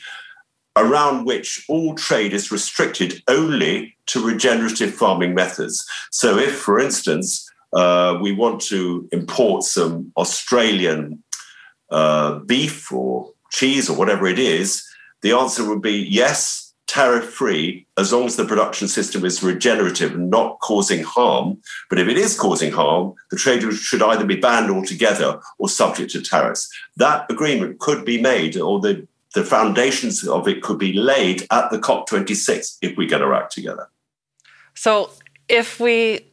around 0.76 1.26
which 1.26 1.66
all 1.68 1.96
trade 1.96 2.34
is 2.34 2.52
restricted 2.52 3.22
only 3.28 3.96
to 4.08 4.26
regenerative 4.26 4.94
farming 4.94 5.36
methods. 5.36 5.86
So, 6.12 6.38
if, 6.38 6.56
for 6.56 6.80
instance, 6.80 7.50
uh, 7.74 8.18
we 8.22 8.32
want 8.32 8.62
to 8.62 9.08
import 9.12 9.64
some 9.64 10.12
Australian 10.18 11.24
uh, 11.90 12.40
beef 12.40 12.92
or 12.92 13.32
cheese 13.52 13.90
or 13.90 13.98
whatever 13.98 14.28
it 14.28 14.40
is, 14.40 14.86
the 15.22 15.34
answer 15.34 15.68
would 15.68 15.82
be 15.82 16.08
yes, 16.10 16.71
tariff 16.92 17.24
free, 17.24 17.88
as 17.98 18.12
long 18.12 18.26
as 18.26 18.36
the 18.36 18.44
production 18.44 18.86
system 18.86 19.24
is 19.24 19.42
regenerative 19.42 20.14
and 20.14 20.30
not 20.30 20.60
causing 20.60 21.04
harm. 21.04 21.58
But 21.90 22.00
if 22.00 22.10
it 22.10 22.18
is 22.18 22.38
causing 22.38 22.74
harm, 22.74 23.14
the 23.30 23.38
trade 23.38 23.64
should 23.72 24.02
either 24.02 24.26
be 24.26 24.36
banned 24.36 24.70
altogether 24.70 25.40
or 25.58 25.70
subject 25.70 26.12
to 26.12 26.22
tariffs. 26.22 26.70
That 26.98 27.32
agreement 27.32 27.80
could 27.80 28.04
be 28.04 28.22
made, 28.22 28.58
or 28.58 28.82
the, 28.82 29.08
the 29.36 29.46
foundations 29.46 30.28
of 30.28 30.50
it 30.50 30.62
could 30.62 30.78
be 30.78 30.92
laid 30.92 31.48
at 31.50 31.72
the 31.72 31.80
COP26 31.80 32.80
if 32.82 32.98
we 32.98 33.08
get 33.08 33.22
our 33.22 33.34
act 33.34 33.54
together. 33.54 33.88
So 34.74 35.12
if 35.48 35.80
we 35.80 36.28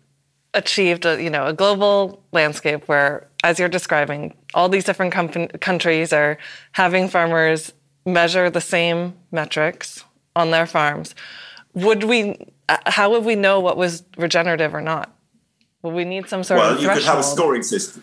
achieved 0.54 1.04
a 1.04 1.22
you 1.22 1.30
know 1.30 1.46
a 1.46 1.52
global 1.52 2.20
landscape 2.32 2.88
where, 2.88 3.28
as 3.44 3.60
you're 3.60 3.68
describing, 3.68 4.34
all 4.54 4.68
these 4.68 4.84
different 4.84 5.12
com- 5.12 5.46
countries 5.60 6.12
are 6.12 6.36
having 6.72 7.06
farmers 7.06 7.72
measure 8.04 8.50
the 8.50 8.60
same 8.60 9.14
metrics 9.30 10.02
on 10.38 10.50
their 10.50 10.66
farms. 10.66 11.14
Would 11.74 12.04
we? 12.04 12.36
Uh, 12.68 12.76
how 12.86 13.10
would 13.10 13.24
we 13.24 13.34
know 13.34 13.60
what 13.60 13.76
was 13.76 14.04
regenerative 14.16 14.74
or 14.74 14.80
not? 14.80 15.14
Would 15.82 15.94
we 15.94 16.04
need 16.04 16.28
some 16.28 16.42
sort 16.44 16.60
well, 16.60 16.74
of 16.74 16.82
you 16.82 16.88
could 16.88 17.04
have 17.04 17.18
a 17.18 17.22
scoring 17.22 17.62
system. 17.62 18.02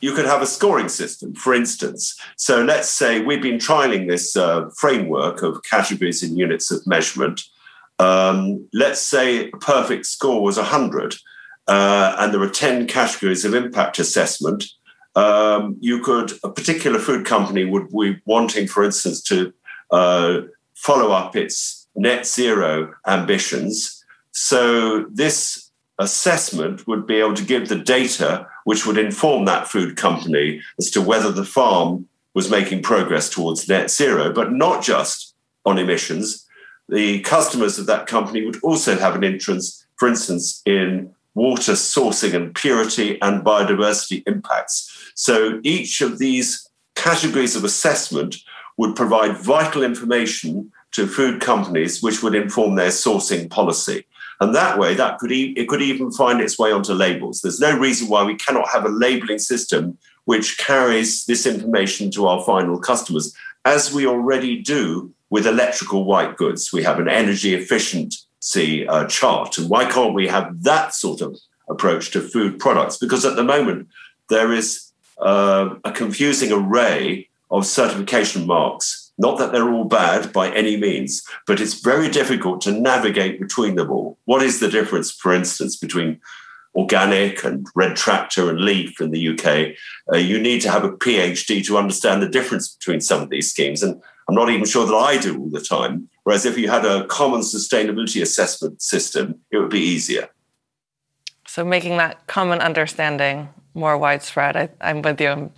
You 0.00 0.12
could 0.14 0.26
have 0.26 0.42
a 0.42 0.46
scoring 0.46 0.88
system, 0.88 1.34
for 1.34 1.54
instance. 1.54 2.18
So 2.36 2.62
let's 2.62 2.88
say 2.88 3.20
we've 3.20 3.42
been 3.42 3.58
trialing 3.58 4.08
this 4.08 4.36
uh, 4.36 4.68
framework 4.76 5.42
of 5.42 5.62
categories 5.70 6.22
and 6.24 6.36
units 6.36 6.72
of 6.72 6.84
measurement. 6.86 7.40
Um, 8.00 8.68
let's 8.72 9.00
say 9.00 9.48
a 9.48 9.56
perfect 9.58 10.06
score 10.06 10.42
was 10.42 10.56
100 10.56 11.14
uh, 11.68 12.16
and 12.18 12.34
there 12.34 12.42
are 12.42 12.48
10 12.48 12.86
categories 12.86 13.44
of 13.44 13.54
impact 13.54 13.98
assessment, 13.98 14.64
um, 15.14 15.76
you 15.80 16.00
could, 16.00 16.32
a 16.42 16.50
particular 16.50 16.98
food 16.98 17.26
company 17.26 17.64
would 17.64 17.88
be 17.90 18.20
wanting, 18.24 18.66
for 18.66 18.82
instance, 18.82 19.22
to 19.24 19.52
uh, 19.90 20.40
follow 20.82 21.12
up 21.12 21.36
its 21.36 21.86
net 21.94 22.26
zero 22.26 22.92
ambitions. 23.06 24.04
So 24.32 25.06
this 25.10 25.70
assessment 25.98 26.86
would 26.88 27.06
be 27.06 27.16
able 27.16 27.34
to 27.34 27.44
give 27.44 27.68
the 27.68 27.78
data 27.78 28.48
which 28.64 28.86
would 28.86 28.98
inform 28.98 29.44
that 29.44 29.68
food 29.68 29.96
company 29.96 30.60
as 30.78 30.90
to 30.90 31.00
whether 31.00 31.30
the 31.30 31.44
farm 31.44 32.08
was 32.34 32.50
making 32.50 32.82
progress 32.82 33.28
towards 33.28 33.68
net 33.68 33.90
zero, 33.90 34.32
but 34.32 34.52
not 34.52 34.82
just 34.82 35.34
on 35.64 35.78
emissions. 35.78 36.46
The 36.88 37.20
customers 37.20 37.78
of 37.78 37.86
that 37.86 38.06
company 38.06 38.44
would 38.44 38.60
also 38.62 38.96
have 38.96 39.14
an 39.14 39.24
interest, 39.24 39.86
for 39.96 40.08
instance, 40.08 40.62
in 40.66 41.14
water 41.34 41.72
sourcing 41.72 42.34
and 42.34 42.54
purity, 42.54 43.20
and 43.22 43.44
biodiversity 43.44 44.22
impacts. 44.26 45.12
So 45.14 45.60
each 45.62 46.00
of 46.00 46.18
these 46.18 46.68
categories 46.94 47.56
of 47.56 47.64
assessment 47.64 48.36
would 48.82 48.96
provide 48.96 49.36
vital 49.36 49.84
information 49.84 50.72
to 50.90 51.06
food 51.06 51.40
companies, 51.40 52.02
which 52.02 52.20
would 52.20 52.34
inform 52.34 52.74
their 52.74 52.88
sourcing 52.88 53.48
policy. 53.48 54.04
And 54.40 54.52
that 54.56 54.76
way, 54.76 54.94
that 54.94 55.18
could 55.18 55.30
e- 55.30 55.54
it 55.56 55.68
could 55.68 55.80
even 55.80 56.10
find 56.10 56.40
its 56.40 56.58
way 56.58 56.72
onto 56.72 56.92
labels. 56.92 57.40
There's 57.40 57.60
no 57.60 57.78
reason 57.78 58.08
why 58.08 58.24
we 58.24 58.34
cannot 58.34 58.68
have 58.70 58.84
a 58.84 58.88
labeling 58.88 59.38
system 59.38 59.98
which 60.24 60.58
carries 60.58 61.26
this 61.26 61.46
information 61.46 62.10
to 62.10 62.26
our 62.26 62.42
final 62.42 62.76
customers, 62.80 63.32
as 63.64 63.94
we 63.94 64.04
already 64.04 64.60
do 64.60 65.14
with 65.30 65.46
electrical 65.46 66.04
white 66.04 66.36
goods. 66.36 66.72
We 66.72 66.82
have 66.82 66.98
an 66.98 67.08
energy 67.08 67.54
efficiency 67.54 68.84
a 68.88 69.06
chart. 69.06 69.58
And 69.58 69.70
why 69.70 69.84
can't 69.84 70.12
we 70.12 70.26
have 70.26 70.64
that 70.64 70.92
sort 70.92 71.20
of 71.20 71.38
approach 71.70 72.10
to 72.10 72.20
food 72.20 72.58
products? 72.58 72.96
Because 72.96 73.24
at 73.24 73.36
the 73.36 73.44
moment, 73.44 73.86
there 74.28 74.50
is 74.52 74.90
uh, 75.20 75.76
a 75.84 75.92
confusing 75.92 76.50
array 76.50 77.28
of 77.52 77.66
certification 77.66 78.46
marks. 78.46 79.12
Not 79.18 79.38
that 79.38 79.52
they're 79.52 79.70
all 79.70 79.84
bad 79.84 80.32
by 80.32 80.50
any 80.50 80.76
means, 80.76 81.22
but 81.46 81.60
it's 81.60 81.80
very 81.80 82.08
difficult 82.08 82.62
to 82.62 82.72
navigate 82.72 83.38
between 83.38 83.76
them 83.76 83.90
all. 83.90 84.18
What 84.24 84.42
is 84.42 84.58
the 84.58 84.68
difference, 84.68 85.12
for 85.12 85.32
instance, 85.32 85.76
between 85.76 86.20
organic 86.74 87.44
and 87.44 87.66
red 87.74 87.94
tractor 87.94 88.48
and 88.48 88.60
leaf 88.60 89.00
in 89.00 89.10
the 89.10 89.28
UK? 89.28 89.76
Uh, 90.12 90.16
you 90.16 90.40
need 90.40 90.62
to 90.62 90.70
have 90.70 90.82
a 90.82 90.92
PhD 90.92 91.64
to 91.66 91.76
understand 91.76 92.22
the 92.22 92.28
difference 92.28 92.74
between 92.74 93.02
some 93.02 93.22
of 93.22 93.28
these 93.28 93.50
schemes. 93.50 93.82
And 93.82 94.02
I'm 94.28 94.34
not 94.34 94.48
even 94.48 94.64
sure 94.64 94.86
that 94.86 94.94
I 94.94 95.18
do 95.18 95.38
all 95.38 95.50
the 95.50 95.60
time. 95.60 96.08
Whereas 96.24 96.46
if 96.46 96.56
you 96.56 96.70
had 96.70 96.86
a 96.86 97.06
common 97.06 97.42
sustainability 97.42 98.22
assessment 98.22 98.80
system, 98.80 99.40
it 99.50 99.58
would 99.58 99.70
be 99.70 99.80
easier. 99.80 100.30
So 101.46 101.66
making 101.66 101.98
that 101.98 102.26
common 102.28 102.60
understanding 102.60 103.50
more 103.74 103.96
widespread, 103.96 104.56
I, 104.56 104.90
am 104.90 105.02
with 105.02 105.20
you. 105.20 105.50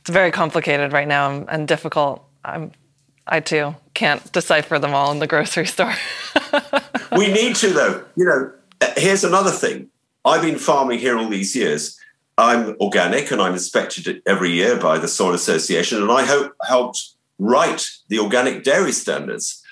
It's 0.00 0.10
very 0.10 0.30
complicated 0.30 0.92
right 0.92 1.08
now 1.08 1.44
and 1.48 1.66
difficult. 1.66 2.24
I'm, 2.44 2.72
I 3.26 3.40
too 3.40 3.74
can't 3.94 4.30
decipher 4.32 4.78
them 4.78 4.94
all 4.94 5.10
in 5.10 5.18
the 5.18 5.26
grocery 5.26 5.66
store. 5.76 5.94
we 7.16 7.32
need 7.32 7.56
to, 7.56 7.68
though. 7.68 8.04
You 8.16 8.24
know, 8.24 8.52
here's 8.96 9.24
another 9.24 9.50
thing. 9.50 9.88
I've 10.24 10.42
been 10.42 10.58
farming 10.58 10.98
here 10.98 11.16
all 11.16 11.28
these 11.28 11.54
years. 11.54 11.98
I'm 12.38 12.76
organic 12.80 13.30
and 13.30 13.40
I'm 13.40 13.54
inspected 13.54 14.22
every 14.26 14.50
year 14.50 14.78
by 14.78 14.98
the 14.98 15.08
Soil 15.08 15.32
Association, 15.32 16.02
and 16.02 16.10
I 16.10 16.24
hope 16.24 16.54
helped 16.66 17.12
write 17.38 17.88
the 18.08 18.18
organic 18.18 18.62
dairy 18.62 18.92
standards. 18.92 19.62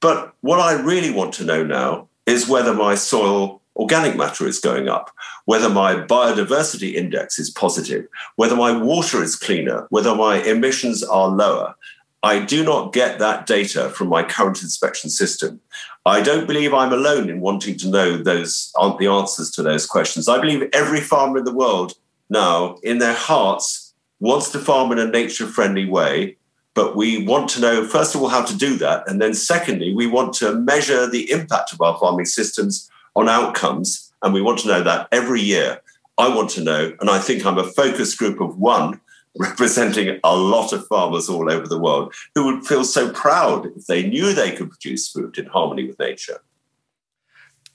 But 0.00 0.32
what 0.40 0.60
I 0.60 0.80
really 0.80 1.10
want 1.12 1.34
to 1.34 1.44
know 1.44 1.64
now 1.64 2.08
is 2.26 2.48
whether 2.48 2.74
my 2.74 2.94
soil 2.94 3.62
organic 3.78 4.16
matter 4.16 4.46
is 4.46 4.58
going 4.58 4.88
up, 4.88 5.10
whether 5.44 5.68
my 5.68 5.94
biodiversity 5.94 6.94
index 6.94 7.38
is 7.38 7.50
positive, 7.50 8.06
whether 8.36 8.56
my 8.56 8.76
water 8.76 9.22
is 9.22 9.36
cleaner, 9.36 9.86
whether 9.90 10.14
my 10.14 10.42
emissions 10.42 11.04
are 11.04 11.28
lower. 11.28 11.74
I 12.22 12.44
do 12.44 12.64
not 12.64 12.92
get 12.92 13.20
that 13.20 13.46
data 13.46 13.90
from 13.90 14.08
my 14.08 14.24
current 14.24 14.62
inspection 14.62 15.08
system. 15.08 15.60
I 16.04 16.20
don't 16.20 16.48
believe 16.48 16.74
I'm 16.74 16.92
alone 16.92 17.30
in 17.30 17.40
wanting 17.40 17.76
to 17.78 17.88
know 17.88 18.16
those 18.16 18.72
aren't 18.74 18.98
the 18.98 19.06
answers 19.06 19.50
to 19.52 19.62
those 19.62 19.86
questions. 19.86 20.28
I 20.28 20.40
believe 20.40 20.68
every 20.72 21.00
farmer 21.00 21.38
in 21.38 21.44
the 21.44 21.54
world 21.54 21.94
now, 22.28 22.76
in 22.82 22.98
their 22.98 23.14
hearts, 23.14 23.94
wants 24.18 24.50
to 24.50 24.58
farm 24.58 24.90
in 24.90 24.98
a 24.98 25.06
nature 25.06 25.46
friendly 25.46 25.88
way 25.88 26.36
but 26.78 26.94
we 26.94 27.26
want 27.26 27.50
to 27.50 27.60
know, 27.60 27.84
first 27.84 28.14
of 28.14 28.22
all, 28.22 28.28
how 28.28 28.44
to 28.44 28.56
do 28.56 28.76
that. 28.76 29.02
And 29.08 29.20
then, 29.20 29.34
secondly, 29.34 29.92
we 29.92 30.06
want 30.06 30.32
to 30.34 30.54
measure 30.54 31.10
the 31.10 31.28
impact 31.28 31.72
of 31.72 31.80
our 31.80 31.98
farming 31.98 32.26
systems 32.26 32.88
on 33.16 33.28
outcomes. 33.28 34.12
And 34.22 34.34
we 34.34 34.42
want 34.42 34.58
to 34.60 34.68
know 34.68 34.82
that 34.82 35.08
every 35.12 35.40
year. 35.40 35.80
I 36.16 36.34
want 36.34 36.50
to 36.50 36.64
know, 36.64 36.96
and 37.00 37.08
I 37.08 37.20
think 37.20 37.46
I'm 37.46 37.58
a 37.58 37.64
focus 37.64 38.16
group 38.16 38.40
of 38.40 38.58
one 38.58 39.00
representing 39.38 40.18
a 40.24 40.36
lot 40.36 40.72
of 40.72 40.84
farmers 40.88 41.28
all 41.28 41.50
over 41.50 41.68
the 41.68 41.78
world 41.78 42.12
who 42.34 42.44
would 42.46 42.66
feel 42.66 42.82
so 42.82 43.12
proud 43.12 43.66
if 43.76 43.86
they 43.86 44.02
knew 44.02 44.34
they 44.34 44.50
could 44.50 44.68
produce 44.68 45.08
food 45.08 45.38
in 45.38 45.46
harmony 45.46 45.86
with 45.86 45.98
nature. 46.00 46.40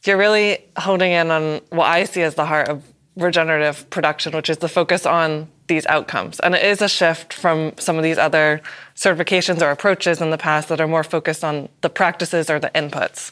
You're 0.03 0.17
really 0.17 0.65
honing 0.77 1.13
in 1.13 1.31
on 1.31 1.61
what 1.69 1.85
I 1.85 2.03
see 2.03 2.21
as 2.21 2.35
the 2.35 2.45
heart 2.45 2.67
of 2.67 2.83
regenerative 3.15 3.89
production, 3.89 4.33
which 4.33 4.49
is 4.49 4.57
the 4.57 4.67
focus 4.67 5.05
on 5.05 5.47
these 5.67 5.85
outcomes. 5.85 6.39
And 6.41 6.55
it 6.55 6.63
is 6.63 6.81
a 6.81 6.89
shift 6.89 7.31
from 7.31 7.73
some 7.77 7.97
of 7.97 8.03
these 8.03 8.17
other 8.17 8.61
certifications 8.95 9.61
or 9.61 9.71
approaches 9.71 10.19
in 10.19 10.29
the 10.29 10.37
past 10.37 10.67
that 10.69 10.81
are 10.81 10.87
more 10.87 11.03
focused 11.03 11.43
on 11.43 11.69
the 11.81 11.89
practices 11.89 12.49
or 12.49 12.59
the 12.59 12.71
inputs. 12.75 13.31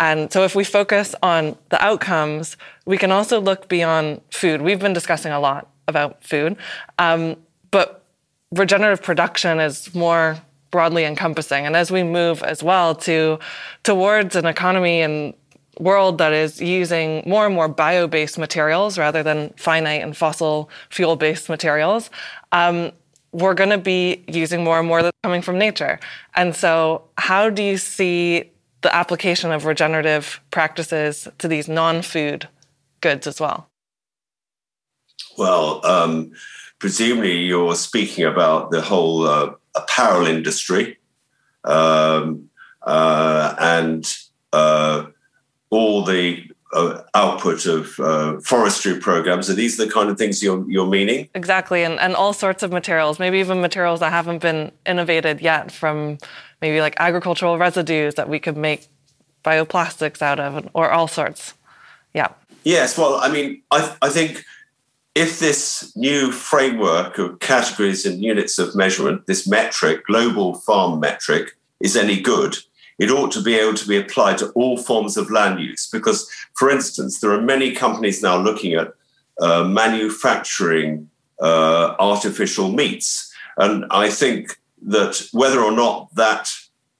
And 0.00 0.32
so 0.32 0.44
if 0.44 0.56
we 0.56 0.64
focus 0.64 1.14
on 1.22 1.56
the 1.68 1.82
outcomes, 1.84 2.56
we 2.86 2.96
can 2.96 3.12
also 3.12 3.38
look 3.38 3.68
beyond 3.68 4.22
food. 4.30 4.62
We've 4.62 4.80
been 4.80 4.94
discussing 4.94 5.30
a 5.30 5.38
lot 5.38 5.68
about 5.86 6.24
food, 6.24 6.56
um, 6.98 7.36
but 7.70 8.02
regenerative 8.50 9.04
production 9.04 9.60
is 9.60 9.94
more 9.94 10.38
broadly 10.70 11.04
encompassing. 11.04 11.66
And 11.66 11.76
as 11.76 11.90
we 11.90 12.02
move 12.02 12.42
as 12.42 12.62
well 12.62 12.94
to 12.96 13.38
towards 13.82 14.36
an 14.36 14.46
economy 14.46 15.02
and 15.02 15.34
world 15.78 16.18
that 16.18 16.32
is 16.32 16.60
using 16.62 17.22
more 17.26 17.44
and 17.44 17.54
more 17.54 17.68
bio 17.68 18.06
based 18.06 18.38
materials 18.38 18.96
rather 18.96 19.22
than 19.22 19.52
finite 19.56 20.02
and 20.02 20.16
fossil 20.16 20.70
fuel 20.88 21.16
based 21.16 21.50
materials, 21.50 22.08
um, 22.52 22.92
we're 23.32 23.54
going 23.54 23.70
to 23.70 23.78
be 23.78 24.24
using 24.26 24.64
more 24.64 24.78
and 24.78 24.88
more 24.88 25.02
that's 25.02 25.16
coming 25.22 25.42
from 25.42 25.58
nature. 25.58 26.00
And 26.34 26.56
so, 26.56 27.04
how 27.18 27.50
do 27.50 27.62
you 27.62 27.76
see 27.76 28.50
the 28.82 28.94
application 28.94 29.52
of 29.52 29.64
regenerative 29.64 30.40
practices 30.50 31.28
to 31.38 31.48
these 31.48 31.68
non 31.68 32.02
food 32.02 32.48
goods 33.00 33.26
as 33.26 33.40
well? 33.40 33.68
Well, 35.36 35.84
um, 35.84 36.32
presumably 36.78 37.38
you're 37.38 37.74
speaking 37.74 38.24
about 38.24 38.70
the 38.70 38.80
whole 38.80 39.26
uh, 39.26 39.52
apparel 39.74 40.26
industry 40.26 40.98
um, 41.64 42.48
uh, 42.82 43.54
and 43.58 44.12
uh, 44.52 45.06
all 45.70 46.04
the 46.04 46.49
uh, 46.72 47.02
output 47.14 47.66
of 47.66 47.98
uh, 48.00 48.38
forestry 48.40 48.98
programs. 48.98 49.50
Are 49.50 49.54
these 49.54 49.76
the 49.76 49.88
kind 49.88 50.08
of 50.10 50.18
things 50.18 50.42
you're, 50.42 50.64
you're 50.70 50.86
meaning? 50.86 51.28
Exactly, 51.34 51.82
and, 51.84 51.98
and 52.00 52.14
all 52.14 52.32
sorts 52.32 52.62
of 52.62 52.70
materials, 52.72 53.18
maybe 53.18 53.38
even 53.38 53.60
materials 53.60 54.00
that 54.00 54.12
haven't 54.12 54.40
been 54.40 54.72
innovated 54.86 55.40
yet 55.40 55.72
from 55.72 56.18
maybe 56.60 56.80
like 56.80 56.94
agricultural 56.98 57.58
residues 57.58 58.14
that 58.14 58.28
we 58.28 58.38
could 58.38 58.56
make 58.56 58.88
bioplastics 59.44 60.22
out 60.22 60.38
of, 60.38 60.68
or 60.74 60.90
all 60.90 61.08
sorts. 61.08 61.54
Yeah. 62.14 62.28
Yes, 62.64 62.98
well, 62.98 63.14
I 63.14 63.30
mean, 63.30 63.62
I, 63.70 63.96
I 64.02 64.10
think 64.10 64.44
if 65.14 65.38
this 65.38 65.92
new 65.96 66.30
framework 66.30 67.18
of 67.18 67.40
categories 67.40 68.06
and 68.06 68.22
units 68.22 68.58
of 68.58 68.76
measurement, 68.76 69.26
this 69.26 69.48
metric, 69.48 70.06
global 70.06 70.54
farm 70.54 71.00
metric, 71.00 71.56
is 71.80 71.96
any 71.96 72.20
good, 72.20 72.58
it 73.00 73.10
ought 73.10 73.32
to 73.32 73.42
be 73.42 73.54
able 73.54 73.74
to 73.74 73.88
be 73.88 73.96
applied 73.96 74.38
to 74.38 74.50
all 74.50 74.76
forms 74.76 75.16
of 75.16 75.30
land 75.30 75.58
use. 75.58 75.88
Because, 75.88 76.30
for 76.54 76.70
instance, 76.70 77.18
there 77.18 77.32
are 77.32 77.40
many 77.40 77.72
companies 77.72 78.22
now 78.22 78.36
looking 78.36 78.74
at 78.74 78.92
uh, 79.40 79.64
manufacturing 79.64 81.08
uh, 81.40 81.96
artificial 81.98 82.70
meats. 82.70 83.32
And 83.56 83.86
I 83.90 84.10
think 84.10 84.60
that 84.82 85.26
whether 85.32 85.60
or 85.60 85.72
not 85.72 86.14
that 86.14 86.50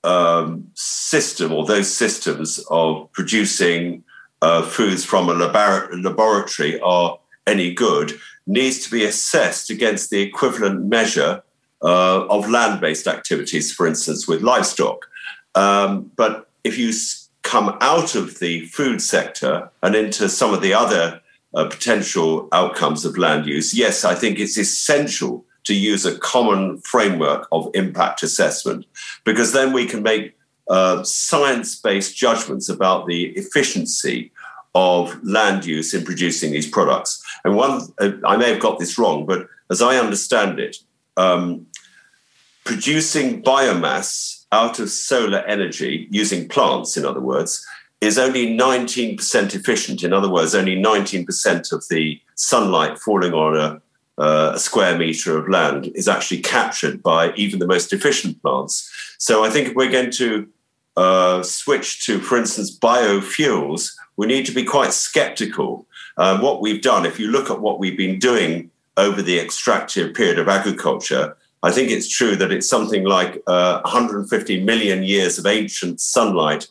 um, 0.02 0.70
system 0.74 1.52
or 1.52 1.66
those 1.66 1.94
systems 1.94 2.64
of 2.70 3.12
producing 3.12 4.02
uh, 4.40 4.62
foods 4.62 5.04
from 5.04 5.28
a 5.28 5.34
labor- 5.34 5.90
laboratory 5.92 6.80
are 6.80 7.18
any 7.46 7.74
good 7.74 8.18
needs 8.46 8.82
to 8.84 8.90
be 8.90 9.04
assessed 9.04 9.68
against 9.68 10.08
the 10.08 10.22
equivalent 10.22 10.86
measure 10.86 11.42
uh, 11.82 12.26
of 12.26 12.48
land 12.48 12.80
based 12.80 13.06
activities, 13.06 13.70
for 13.70 13.86
instance, 13.86 14.26
with 14.26 14.40
livestock. 14.42 15.06
Um, 15.54 16.10
but 16.16 16.48
if 16.64 16.78
you 16.78 16.92
come 17.42 17.76
out 17.80 18.14
of 18.14 18.38
the 18.38 18.66
food 18.66 19.00
sector 19.00 19.70
and 19.82 19.94
into 19.94 20.28
some 20.28 20.52
of 20.54 20.60
the 20.60 20.74
other 20.74 21.20
uh, 21.54 21.68
potential 21.68 22.48
outcomes 22.52 23.04
of 23.04 23.18
land 23.18 23.46
use, 23.46 23.74
yes, 23.74 24.04
I 24.04 24.14
think 24.14 24.38
it's 24.38 24.58
essential 24.58 25.44
to 25.64 25.74
use 25.74 26.06
a 26.06 26.18
common 26.18 26.78
framework 26.78 27.46
of 27.52 27.70
impact 27.74 28.22
assessment 28.22 28.86
because 29.24 29.52
then 29.52 29.72
we 29.72 29.86
can 29.86 30.02
make 30.02 30.36
uh, 30.68 31.02
science 31.02 31.74
based 31.74 32.16
judgments 32.16 32.68
about 32.68 33.06
the 33.06 33.26
efficiency 33.30 34.32
of 34.74 35.22
land 35.24 35.66
use 35.66 35.92
in 35.92 36.04
producing 36.04 36.52
these 36.52 36.68
products. 36.68 37.22
And 37.44 37.56
one, 37.56 37.82
uh, 37.98 38.12
I 38.24 38.36
may 38.36 38.50
have 38.50 38.60
got 38.60 38.78
this 38.78 38.98
wrong, 38.98 39.26
but 39.26 39.48
as 39.70 39.82
I 39.82 39.96
understand 39.96 40.60
it, 40.60 40.76
um, 41.16 41.66
producing 42.64 43.42
biomass 43.42 44.39
out 44.52 44.78
of 44.78 44.90
solar 44.90 45.38
energy 45.40 46.08
using 46.10 46.48
plants, 46.48 46.96
in 46.96 47.04
other 47.04 47.20
words, 47.20 47.64
is 48.00 48.18
only 48.18 48.56
19% 48.56 49.54
efficient. 49.54 50.02
In 50.02 50.12
other 50.12 50.28
words, 50.28 50.54
only 50.54 50.76
19% 50.76 51.72
of 51.72 51.84
the 51.88 52.20
sunlight 52.34 52.98
falling 52.98 53.34
on 53.34 53.56
a, 53.56 53.82
uh, 54.20 54.52
a, 54.54 54.58
square 54.58 54.96
meter 54.98 55.36
of 55.36 55.48
land 55.48 55.90
is 55.94 56.08
actually 56.08 56.40
captured 56.40 57.02
by 57.02 57.32
even 57.34 57.58
the 57.58 57.66
most 57.66 57.92
efficient 57.92 58.40
plants. 58.42 58.90
So 59.18 59.44
I 59.44 59.50
think 59.50 59.68
if 59.68 59.74
we're 59.74 59.90
going 59.90 60.10
to 60.12 60.48
uh, 60.96 61.42
switch 61.42 62.04
to, 62.06 62.18
for 62.20 62.38
instance, 62.38 62.76
biofuels, 62.76 63.92
we 64.16 64.26
need 64.26 64.46
to 64.46 64.52
be 64.52 64.64
quite 64.64 64.92
skeptical. 64.92 65.86
Um, 66.16 66.42
what 66.42 66.60
we've 66.60 66.82
done, 66.82 67.06
if 67.06 67.20
you 67.20 67.28
look 67.28 67.50
at 67.50 67.60
what 67.60 67.78
we've 67.78 67.96
been 67.96 68.18
doing 68.18 68.70
over 68.96 69.22
the 69.22 69.38
extractive 69.38 70.14
period 70.14 70.38
of 70.38 70.48
agriculture, 70.48 71.36
I 71.62 71.70
think 71.70 71.90
it's 71.90 72.08
true 72.08 72.36
that 72.36 72.52
it's 72.52 72.68
something 72.68 73.04
like 73.04 73.42
uh, 73.46 73.80
150 73.82 74.64
million 74.64 75.02
years 75.02 75.38
of 75.38 75.46
ancient 75.46 76.00
sunlight 76.00 76.68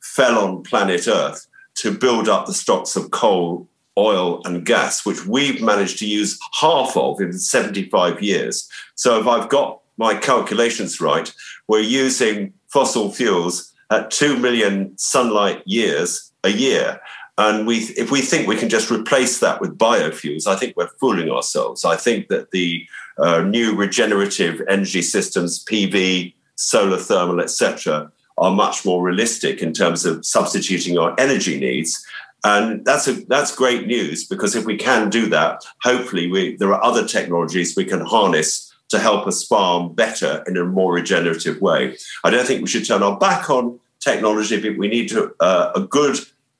fell 0.00 0.38
on 0.38 0.62
planet 0.62 1.06
Earth 1.06 1.46
to 1.76 1.96
build 1.96 2.28
up 2.28 2.46
the 2.46 2.54
stocks 2.54 2.96
of 2.96 3.10
coal, 3.10 3.68
oil, 3.98 4.40
and 4.44 4.64
gas, 4.64 5.04
which 5.04 5.26
we've 5.26 5.62
managed 5.62 5.98
to 5.98 6.06
use 6.06 6.38
half 6.60 6.96
of 6.96 7.20
in 7.20 7.32
75 7.32 8.22
years. 8.22 8.68
So 8.94 9.20
if 9.20 9.26
I've 9.26 9.48
got 9.48 9.80
my 9.96 10.14
calculations 10.14 11.00
right, 11.00 11.32
we're 11.68 11.80
using 11.80 12.54
fossil 12.68 13.12
fuels 13.12 13.72
at 13.90 14.10
2 14.10 14.38
million 14.38 14.96
sunlight 14.96 15.62
years 15.66 16.32
a 16.44 16.50
year. 16.50 17.00
And 17.36 17.66
we, 17.66 17.78
if 17.96 18.10
we 18.10 18.20
think 18.20 18.46
we 18.46 18.56
can 18.56 18.68
just 18.68 18.90
replace 18.90 19.40
that 19.40 19.60
with 19.60 19.78
biofuels, 19.78 20.46
I 20.46 20.56
think 20.56 20.76
we're 20.76 20.88
fooling 21.00 21.30
ourselves. 21.30 21.84
I 21.84 21.96
think 21.96 22.28
that 22.28 22.50
the 22.50 22.86
uh, 23.18 23.42
new 23.42 23.74
regenerative 23.74 24.62
energy 24.68 25.02
systems, 25.02 25.64
PV, 25.64 26.34
solar 26.56 26.98
thermal, 26.98 27.40
etc., 27.40 28.10
are 28.38 28.50
much 28.50 28.84
more 28.84 29.02
realistic 29.02 29.60
in 29.60 29.72
terms 29.72 30.04
of 30.04 30.24
substituting 30.24 30.98
our 30.98 31.14
energy 31.18 31.58
needs. 31.58 32.04
And 32.42 32.84
that's 32.86 33.06
a, 33.06 33.12
that's 33.26 33.54
great 33.54 33.86
news 33.86 34.26
because 34.26 34.54
if 34.54 34.64
we 34.64 34.76
can 34.76 35.10
do 35.10 35.28
that, 35.28 35.62
hopefully 35.82 36.30
we, 36.30 36.56
there 36.56 36.72
are 36.72 36.82
other 36.82 37.06
technologies 37.06 37.76
we 37.76 37.84
can 37.84 38.00
harness 38.00 38.74
to 38.88 38.98
help 38.98 39.26
us 39.26 39.44
farm 39.44 39.94
better 39.94 40.42
in 40.46 40.56
a 40.56 40.64
more 40.64 40.94
regenerative 40.94 41.60
way. 41.60 41.96
I 42.24 42.30
don't 42.30 42.46
think 42.46 42.62
we 42.62 42.68
should 42.68 42.86
turn 42.86 43.02
our 43.02 43.18
back 43.18 43.50
on 43.50 43.78
technology, 44.00 44.60
but 44.60 44.78
we 44.78 44.88
need 44.88 45.08
to, 45.10 45.34
uh, 45.40 45.72
a 45.74 45.80
good 45.80 46.18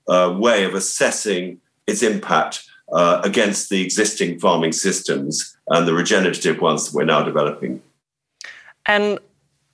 uh, 0.08 0.36
way 0.38 0.64
of 0.64 0.74
assessing 0.74 1.60
its 1.86 2.02
impact 2.02 2.69
uh, 2.92 3.20
against 3.24 3.70
the 3.70 3.82
existing 3.82 4.38
farming 4.38 4.72
systems 4.72 5.56
and 5.68 5.86
the 5.86 5.94
regenerative 5.94 6.60
ones 6.60 6.86
that 6.86 6.94
we're 6.94 7.04
now 7.04 7.22
developing. 7.22 7.82
And 8.86 9.18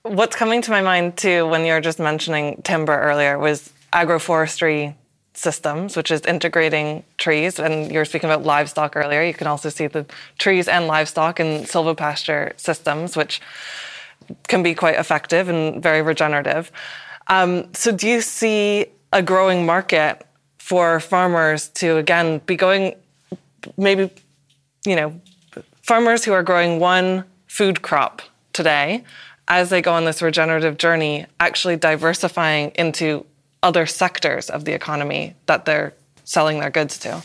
what's 0.03 0.35
coming 0.35 0.61
to 0.61 0.71
my 0.71 0.81
mind 0.81 1.17
too 1.17 1.47
when 1.47 1.65
you're 1.65 1.81
just 1.81 1.99
mentioning 1.99 2.61
timber 2.63 2.97
earlier 2.99 3.37
was 3.37 3.71
agroforestry 3.93 4.95
systems, 5.33 5.95
which 5.95 6.11
is 6.11 6.21
integrating 6.21 7.03
trees. 7.17 7.59
And 7.59 7.91
you 7.91 7.99
were 7.99 8.05
speaking 8.05 8.29
about 8.29 8.43
livestock 8.43 8.95
earlier. 8.95 9.23
You 9.23 9.33
can 9.33 9.47
also 9.47 9.69
see 9.69 9.87
the 9.87 10.05
trees 10.37 10.67
and 10.67 10.87
livestock 10.87 11.39
in 11.39 11.63
silvopasture 11.63 12.59
systems, 12.59 13.15
which 13.15 13.39
can 14.47 14.63
be 14.63 14.73
quite 14.73 14.95
effective 14.95 15.47
and 15.47 15.81
very 15.81 16.01
regenerative. 16.01 16.71
Um, 17.27 17.73
so, 17.73 17.91
do 17.91 18.07
you 18.07 18.21
see 18.21 18.87
a 19.13 19.21
growing 19.21 19.65
market 19.65 20.25
for 20.57 20.99
farmers 20.99 21.69
to 21.69 21.97
again 21.97 22.41
be 22.45 22.55
going 22.55 22.95
maybe, 23.77 24.11
you 24.85 24.95
know, 24.95 25.19
farmers 25.81 26.25
who 26.25 26.33
are 26.33 26.43
growing 26.43 26.79
one 26.79 27.23
food 27.47 27.81
crop 27.81 28.21
today, 28.53 29.03
as 29.47 29.69
they 29.69 29.81
go 29.81 29.93
on 29.93 30.05
this 30.05 30.21
regenerative 30.21 30.77
journey, 30.77 31.25
actually 31.39 31.77
diversifying 31.77 32.71
into 32.75 33.25
other 33.63 33.85
sectors 33.85 34.49
of 34.49 34.65
the 34.65 34.73
economy 34.73 35.35
that 35.45 35.65
they're 35.65 35.93
selling 36.23 36.59
their 36.59 36.69
goods 36.69 36.97
to? 36.99 37.23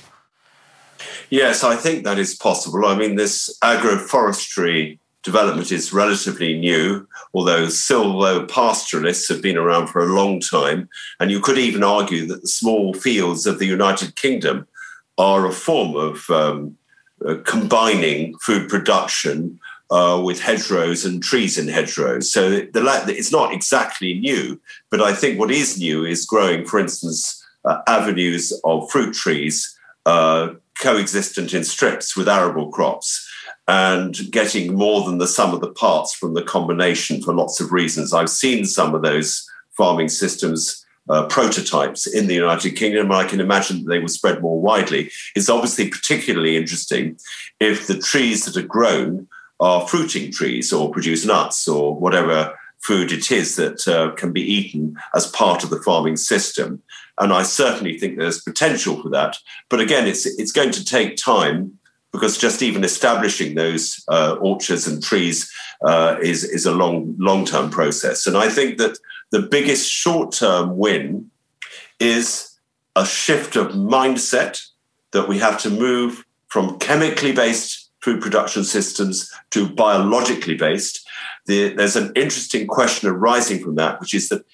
Yes, 1.30 1.64
I 1.64 1.76
think 1.76 2.04
that 2.04 2.18
is 2.18 2.34
possible. 2.34 2.86
I 2.86 2.96
mean, 2.96 3.16
this 3.16 3.56
agroforestry 3.62 4.98
development 5.22 5.70
is 5.70 5.92
relatively 5.92 6.58
new, 6.58 7.06
although 7.34 7.66
silvopastoralists 7.66 9.28
have 9.28 9.40
been 9.40 9.56
around 9.56 9.88
for 9.88 10.02
a 10.02 10.12
long 10.12 10.40
time. 10.40 10.88
And 11.20 11.30
you 11.30 11.40
could 11.40 11.58
even 11.58 11.84
argue 11.84 12.26
that 12.26 12.42
the 12.42 12.48
small 12.48 12.92
fields 12.94 13.46
of 13.46 13.58
the 13.58 13.66
United 13.66 14.16
Kingdom 14.16 14.66
are 15.18 15.46
a 15.46 15.52
form 15.52 15.96
of 15.96 16.28
um, 16.30 16.76
uh, 17.26 17.36
combining 17.44 18.36
food 18.38 18.68
production 18.68 19.58
uh, 19.90 20.20
with 20.24 20.40
hedgerows 20.40 21.04
and 21.04 21.22
trees 21.22 21.58
in 21.58 21.68
hedgerows. 21.68 22.32
So 22.32 22.50
the, 22.50 23.04
it's 23.08 23.32
not 23.32 23.52
exactly 23.52 24.18
new, 24.18 24.60
but 24.90 25.02
I 25.02 25.12
think 25.12 25.38
what 25.38 25.50
is 25.50 25.78
new 25.78 26.04
is 26.04 26.24
growing, 26.24 26.64
for 26.64 26.80
instance, 26.80 27.44
uh, 27.64 27.82
avenues 27.86 28.52
of 28.64 28.90
fruit 28.90 29.14
trees 29.14 29.78
uh, 30.06 30.54
coexistent 30.80 31.54
in 31.54 31.62
strips 31.62 32.16
with 32.16 32.28
arable 32.28 32.70
crops 32.70 33.28
and 33.68 34.18
getting 34.30 34.74
more 34.74 35.04
than 35.04 35.18
the 35.18 35.28
sum 35.28 35.54
of 35.54 35.60
the 35.60 35.70
parts 35.70 36.12
from 36.14 36.34
the 36.34 36.42
combination 36.42 37.22
for 37.22 37.34
lots 37.34 37.60
of 37.60 37.70
reasons. 37.70 38.12
I've 38.12 38.30
seen 38.30 38.64
some 38.64 38.94
of 38.94 39.02
those 39.02 39.48
farming 39.76 40.08
systems 40.08 40.81
uh, 41.08 41.26
prototypes 41.26 42.06
in 42.06 42.26
the 42.26 42.34
United 42.34 42.72
Kingdom. 42.72 43.06
And 43.06 43.14
I 43.14 43.24
can 43.24 43.40
imagine 43.40 43.78
that 43.78 43.88
they 43.88 43.98
will 43.98 44.08
spread 44.08 44.40
more 44.40 44.60
widely. 44.60 45.10
It's 45.34 45.48
obviously 45.48 45.88
particularly 45.88 46.56
interesting 46.56 47.18
if 47.60 47.86
the 47.86 47.98
trees 47.98 48.44
that 48.44 48.56
are 48.56 48.66
grown 48.66 49.28
are 49.60 49.86
fruiting 49.86 50.32
trees 50.32 50.72
or 50.72 50.90
produce 50.90 51.24
nuts 51.24 51.68
or 51.68 51.94
whatever 51.94 52.56
food 52.82 53.12
it 53.12 53.30
is 53.30 53.56
that 53.56 53.86
uh, 53.86 54.10
can 54.16 54.32
be 54.32 54.42
eaten 54.42 54.96
as 55.14 55.28
part 55.28 55.62
of 55.62 55.70
the 55.70 55.80
farming 55.82 56.16
system. 56.16 56.82
And 57.18 57.32
I 57.32 57.44
certainly 57.44 57.98
think 57.98 58.18
there's 58.18 58.42
potential 58.42 59.00
for 59.00 59.08
that. 59.10 59.36
But 59.68 59.80
again, 59.80 60.08
it's 60.08 60.26
it's 60.26 60.52
going 60.52 60.72
to 60.72 60.84
take 60.84 61.16
time 61.16 61.78
because 62.12 62.36
just 62.36 62.62
even 62.62 62.84
establishing 62.84 63.54
those 63.54 64.04
uh, 64.08 64.36
orchards 64.40 64.86
and 64.86 65.02
trees 65.02 65.50
uh, 65.84 66.16
is 66.22 66.44
is 66.44 66.66
a 66.66 66.72
long 66.72 67.14
long 67.18 67.44
term 67.44 67.70
process. 67.70 68.26
And 68.26 68.36
I 68.36 68.48
think 68.48 68.78
that 68.78 68.98
the 69.30 69.42
biggest 69.42 69.90
short 69.90 70.32
term 70.32 70.76
win 70.76 71.30
is 71.98 72.58
a 72.96 73.06
shift 73.06 73.56
of 73.56 73.68
mindset 73.68 74.62
that 75.12 75.28
we 75.28 75.38
have 75.38 75.58
to 75.62 75.70
move 75.70 76.24
from 76.48 76.78
chemically 76.78 77.32
based 77.32 77.90
food 78.00 78.20
production 78.20 78.64
systems 78.64 79.32
to 79.50 79.68
biologically 79.68 80.56
based. 80.56 81.06
The, 81.46 81.72
there's 81.74 81.96
an 81.96 82.12
interesting 82.14 82.66
question 82.66 83.08
arising 83.08 83.62
from 83.62 83.76
that, 83.76 84.00
which 84.00 84.12
is 84.12 84.28
that 84.28 84.44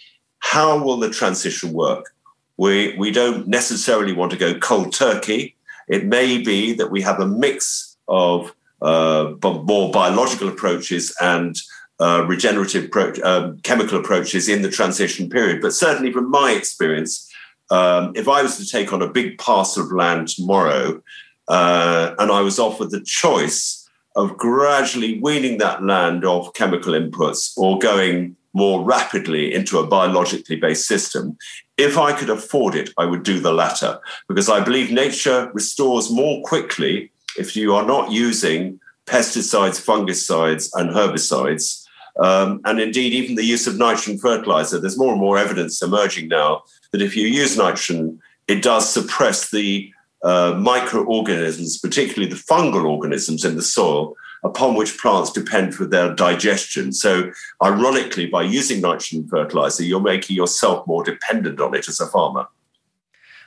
how 0.40 0.82
will 0.82 0.98
the 0.98 1.10
transition 1.10 1.72
work? 1.72 2.14
We, 2.56 2.96
we 2.96 3.10
don't 3.10 3.48
necessarily 3.48 4.12
want 4.12 4.32
to 4.32 4.38
go 4.38 4.58
cold 4.58 4.92
turkey. 4.92 5.56
It 5.88 6.04
may 6.04 6.42
be 6.42 6.74
that 6.74 6.90
we 6.90 7.00
have 7.02 7.20
a 7.20 7.26
mix 7.26 7.96
of 8.06 8.54
uh, 8.82 9.34
more 9.42 9.90
biological 9.90 10.48
approaches 10.48 11.14
and 11.20 11.56
uh, 12.00 12.24
regenerative 12.28 12.90
pro- 12.90 13.12
um, 13.24 13.58
chemical 13.60 13.98
approaches 13.98 14.48
in 14.48 14.62
the 14.62 14.70
transition 14.70 15.28
period. 15.28 15.60
But 15.60 15.74
certainly, 15.74 16.12
from 16.12 16.30
my 16.30 16.52
experience, 16.52 17.28
um, 17.70 18.12
if 18.14 18.28
I 18.28 18.42
was 18.42 18.56
to 18.58 18.66
take 18.66 18.92
on 18.92 19.02
a 19.02 19.10
big 19.10 19.38
parcel 19.38 19.84
of 19.84 19.92
land 19.92 20.28
tomorrow 20.28 21.02
uh, 21.48 22.14
and 22.18 22.30
I 22.30 22.40
was 22.40 22.58
offered 22.58 22.90
the 22.90 23.00
choice 23.00 23.88
of 24.16 24.36
gradually 24.36 25.20
weaning 25.20 25.58
that 25.58 25.82
land 25.82 26.24
off 26.24 26.52
chemical 26.54 26.92
inputs 26.92 27.52
or 27.56 27.78
going 27.78 28.36
more 28.52 28.84
rapidly 28.84 29.54
into 29.54 29.78
a 29.78 29.86
biologically 29.86 30.56
based 30.56 30.86
system, 30.86 31.36
if 31.76 31.96
I 31.96 32.12
could 32.12 32.30
afford 32.30 32.74
it, 32.74 32.90
I 32.98 33.04
would 33.04 33.22
do 33.22 33.38
the 33.38 33.52
latter 33.52 34.00
because 34.26 34.48
I 34.48 34.60
believe 34.60 34.90
nature 34.90 35.50
restores 35.54 36.10
more 36.10 36.42
quickly 36.42 37.12
if 37.38 37.56
you 37.56 37.74
are 37.74 37.86
not 37.86 38.10
using 38.10 38.80
pesticides, 39.06 39.82
fungicides, 39.82 40.70
and 40.74 40.90
herbicides. 40.90 41.84
Um, 42.18 42.60
and 42.64 42.80
indeed, 42.80 43.12
even 43.12 43.36
the 43.36 43.44
use 43.44 43.66
of 43.66 43.78
nitrogen 43.78 44.18
fertilizer, 44.18 44.78
there's 44.78 44.98
more 44.98 45.12
and 45.12 45.20
more 45.20 45.38
evidence 45.38 45.80
emerging 45.82 46.28
now 46.28 46.62
that 46.92 47.02
if 47.02 47.16
you 47.16 47.26
use 47.26 47.56
nitrogen, 47.56 48.20
it 48.48 48.62
does 48.62 48.92
suppress 48.92 49.50
the 49.50 49.92
uh, 50.22 50.54
microorganisms, 50.58 51.78
particularly 51.78 52.28
the 52.28 52.40
fungal 52.40 52.84
organisms 52.84 53.44
in 53.44 53.56
the 53.56 53.62
soil, 53.62 54.16
upon 54.42 54.74
which 54.74 54.98
plants 54.98 55.32
depend 55.32 55.74
for 55.74 55.86
their 55.86 56.14
digestion. 56.14 56.92
So, 56.92 57.30
ironically, 57.62 58.26
by 58.26 58.42
using 58.42 58.80
nitrogen 58.80 59.28
fertilizer, 59.28 59.84
you're 59.84 60.00
making 60.00 60.36
yourself 60.36 60.86
more 60.86 61.04
dependent 61.04 61.60
on 61.60 61.74
it 61.74 61.88
as 61.88 62.00
a 62.00 62.06
farmer. 62.06 62.46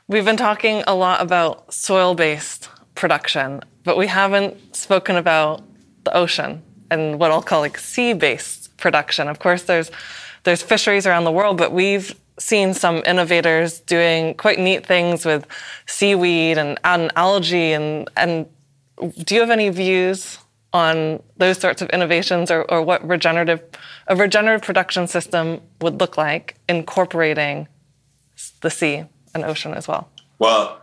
We've 0.08 0.26
been 0.26 0.38
talking 0.38 0.84
a 0.88 0.96
lot 0.96 1.22
about 1.22 1.74
soil 1.74 2.16
based 2.16 2.70
production, 3.02 3.62
but 3.84 3.98
we 3.98 4.08
haven't 4.08 4.76
spoken 4.76 5.16
about 5.18 5.64
the 6.06 6.16
ocean 6.16 6.62
and 6.92 7.20
what 7.20 7.32
I'll 7.32 7.42
call 7.42 7.62
like 7.62 7.78
sea 7.78 8.14
based 8.14 8.78
production. 8.78 9.28
Of 9.28 9.40
course, 9.40 9.64
there's 9.64 9.92
there's 10.44 10.62
fisheries 10.62 11.06
around 11.06 11.26
the 11.26 11.32
world, 11.32 11.58
but 11.58 11.72
we've 11.72 12.16
seen 12.40 12.74
some 12.74 13.02
innovators 13.06 13.80
doing 13.82 14.36
quite 14.36 14.60
neat 14.60 14.86
things 14.86 15.26
with 15.26 15.46
seaweed 15.88 16.58
and, 16.58 16.80
and 16.84 17.12
algae 17.16 17.74
and 17.74 18.10
and 18.16 18.48
do 19.26 19.36
you 19.36 19.42
have 19.42 19.50
any 19.50 19.70
views 19.70 20.38
on 20.74 21.22
those 21.38 21.58
sorts 21.58 21.82
of 21.82 21.90
innovations 21.90 22.50
or, 22.50 22.64
or 22.72 22.82
what 22.82 23.06
regenerative 23.08 23.62
a 24.08 24.16
regenerative 24.16 24.64
production 24.66 25.08
system 25.08 25.62
would 25.82 26.00
look 26.00 26.18
like 26.18 26.56
incorporating 26.70 27.68
the 28.62 28.70
sea 28.70 29.04
and 29.36 29.44
ocean 29.44 29.74
as 29.74 29.88
well 29.88 30.10
well 30.40 30.82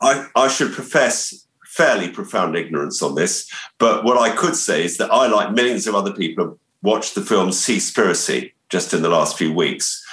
i, 0.00 0.28
I 0.36 0.48
should 0.48 0.72
profess 0.72 1.46
fairly 1.76 2.08
profound 2.08 2.56
ignorance 2.56 3.02
on 3.02 3.14
this 3.14 3.50
but 3.78 4.04
what 4.04 4.18
i 4.18 4.34
could 4.34 4.56
say 4.56 4.84
is 4.84 4.96
that 4.96 5.12
i 5.12 5.26
like 5.26 5.52
millions 5.52 5.86
of 5.86 5.94
other 5.94 6.12
people 6.12 6.44
have 6.44 6.56
watched 6.82 7.14
the 7.14 7.22
film 7.22 7.48
seaspiracy 7.48 8.52
just 8.68 8.92
in 8.92 9.02
the 9.02 9.08
last 9.08 9.38
few 9.38 9.52
weeks 9.52 10.04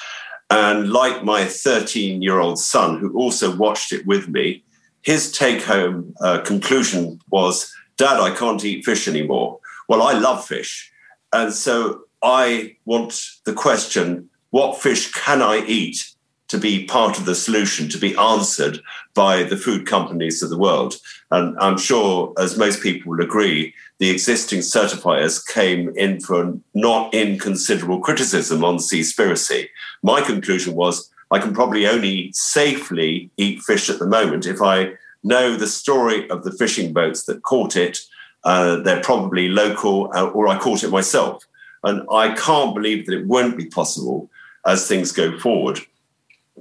and 0.50 0.92
like 0.92 1.24
my 1.24 1.46
13 1.46 2.22
year 2.22 2.40
old 2.40 2.60
son 2.60 3.00
who 3.00 3.14
also 3.14 3.56
watched 3.56 3.92
it 3.92 4.06
with 4.06 4.28
me 4.28 4.64
his 5.02 5.32
take 5.32 5.64
home 5.64 6.14
uh, 6.22 6.40
conclusion 6.42 7.20
was 7.30 7.74
Dad, 8.00 8.18
I 8.22 8.34
can't 8.34 8.64
eat 8.64 8.86
fish 8.86 9.10
anymore. 9.10 9.60
Well, 9.90 10.02
I 10.02 10.14
love 10.14 10.48
fish. 10.48 10.90
And 11.34 11.54
so 11.54 12.04
I 12.24 12.78
want 12.86 13.22
the 13.46 13.52
question 13.52 14.30
what 14.52 14.82
fish 14.82 15.12
can 15.12 15.42
I 15.42 15.58
eat 15.68 16.10
to 16.50 16.58
be 16.58 16.86
part 16.86 17.18
of 17.18 17.26
the 17.26 17.36
solution, 17.36 17.88
to 17.90 17.98
be 17.98 18.16
answered 18.18 18.82
by 19.14 19.44
the 19.44 19.58
food 19.58 19.88
companies 19.88 20.44
of 20.44 20.50
the 20.50 20.58
world? 20.58 20.96
And 21.32 21.58
I'm 21.60 21.78
sure, 21.78 22.34
as 22.38 22.58
most 22.58 22.82
people 22.82 23.12
will 23.12 23.24
agree, 23.24 23.74
the 24.00 24.10
existing 24.10 24.60
certifiers 24.60 25.46
came 25.46 25.96
in 25.96 26.20
for 26.20 26.58
not 26.74 27.14
inconsiderable 27.14 28.02
criticism 28.02 28.64
on 28.66 28.78
Seaspiracy. 28.78 29.68
My 30.04 30.22
conclusion 30.22 30.76
was 30.76 31.10
I 31.32 31.40
can 31.40 31.54
probably 31.54 31.88
only 31.88 32.32
safely 32.34 33.30
eat 33.38 33.62
fish 33.62 33.90
at 33.90 34.00
the 34.00 34.08
moment 34.08 34.48
if 34.48 34.62
I 34.62 34.94
know 35.24 35.56
the 35.56 35.68
story 35.68 36.30
of 36.30 36.44
the 36.44 36.52
fishing 36.52 36.94
boats 36.94 37.24
that 37.26 37.44
caught 37.44 37.76
it. 37.76 38.00
Uh, 38.44 38.78
they're 38.78 39.02
probably 39.02 39.50
local, 39.50 40.10
uh, 40.16 40.30
or 40.30 40.48
I 40.48 40.58
caught 40.58 40.84
it 40.84 40.90
myself. 40.90 41.46
And 41.84 42.02
I 42.12 42.34
can't 42.34 42.74
believe 42.74 43.06
that 43.06 43.18
it 43.18 43.28
won't 43.28 43.58
be 43.58 43.66
possible 43.66 44.30
as 44.66 44.88
things 44.88 45.12
go 45.12 45.38
forward 45.38 45.80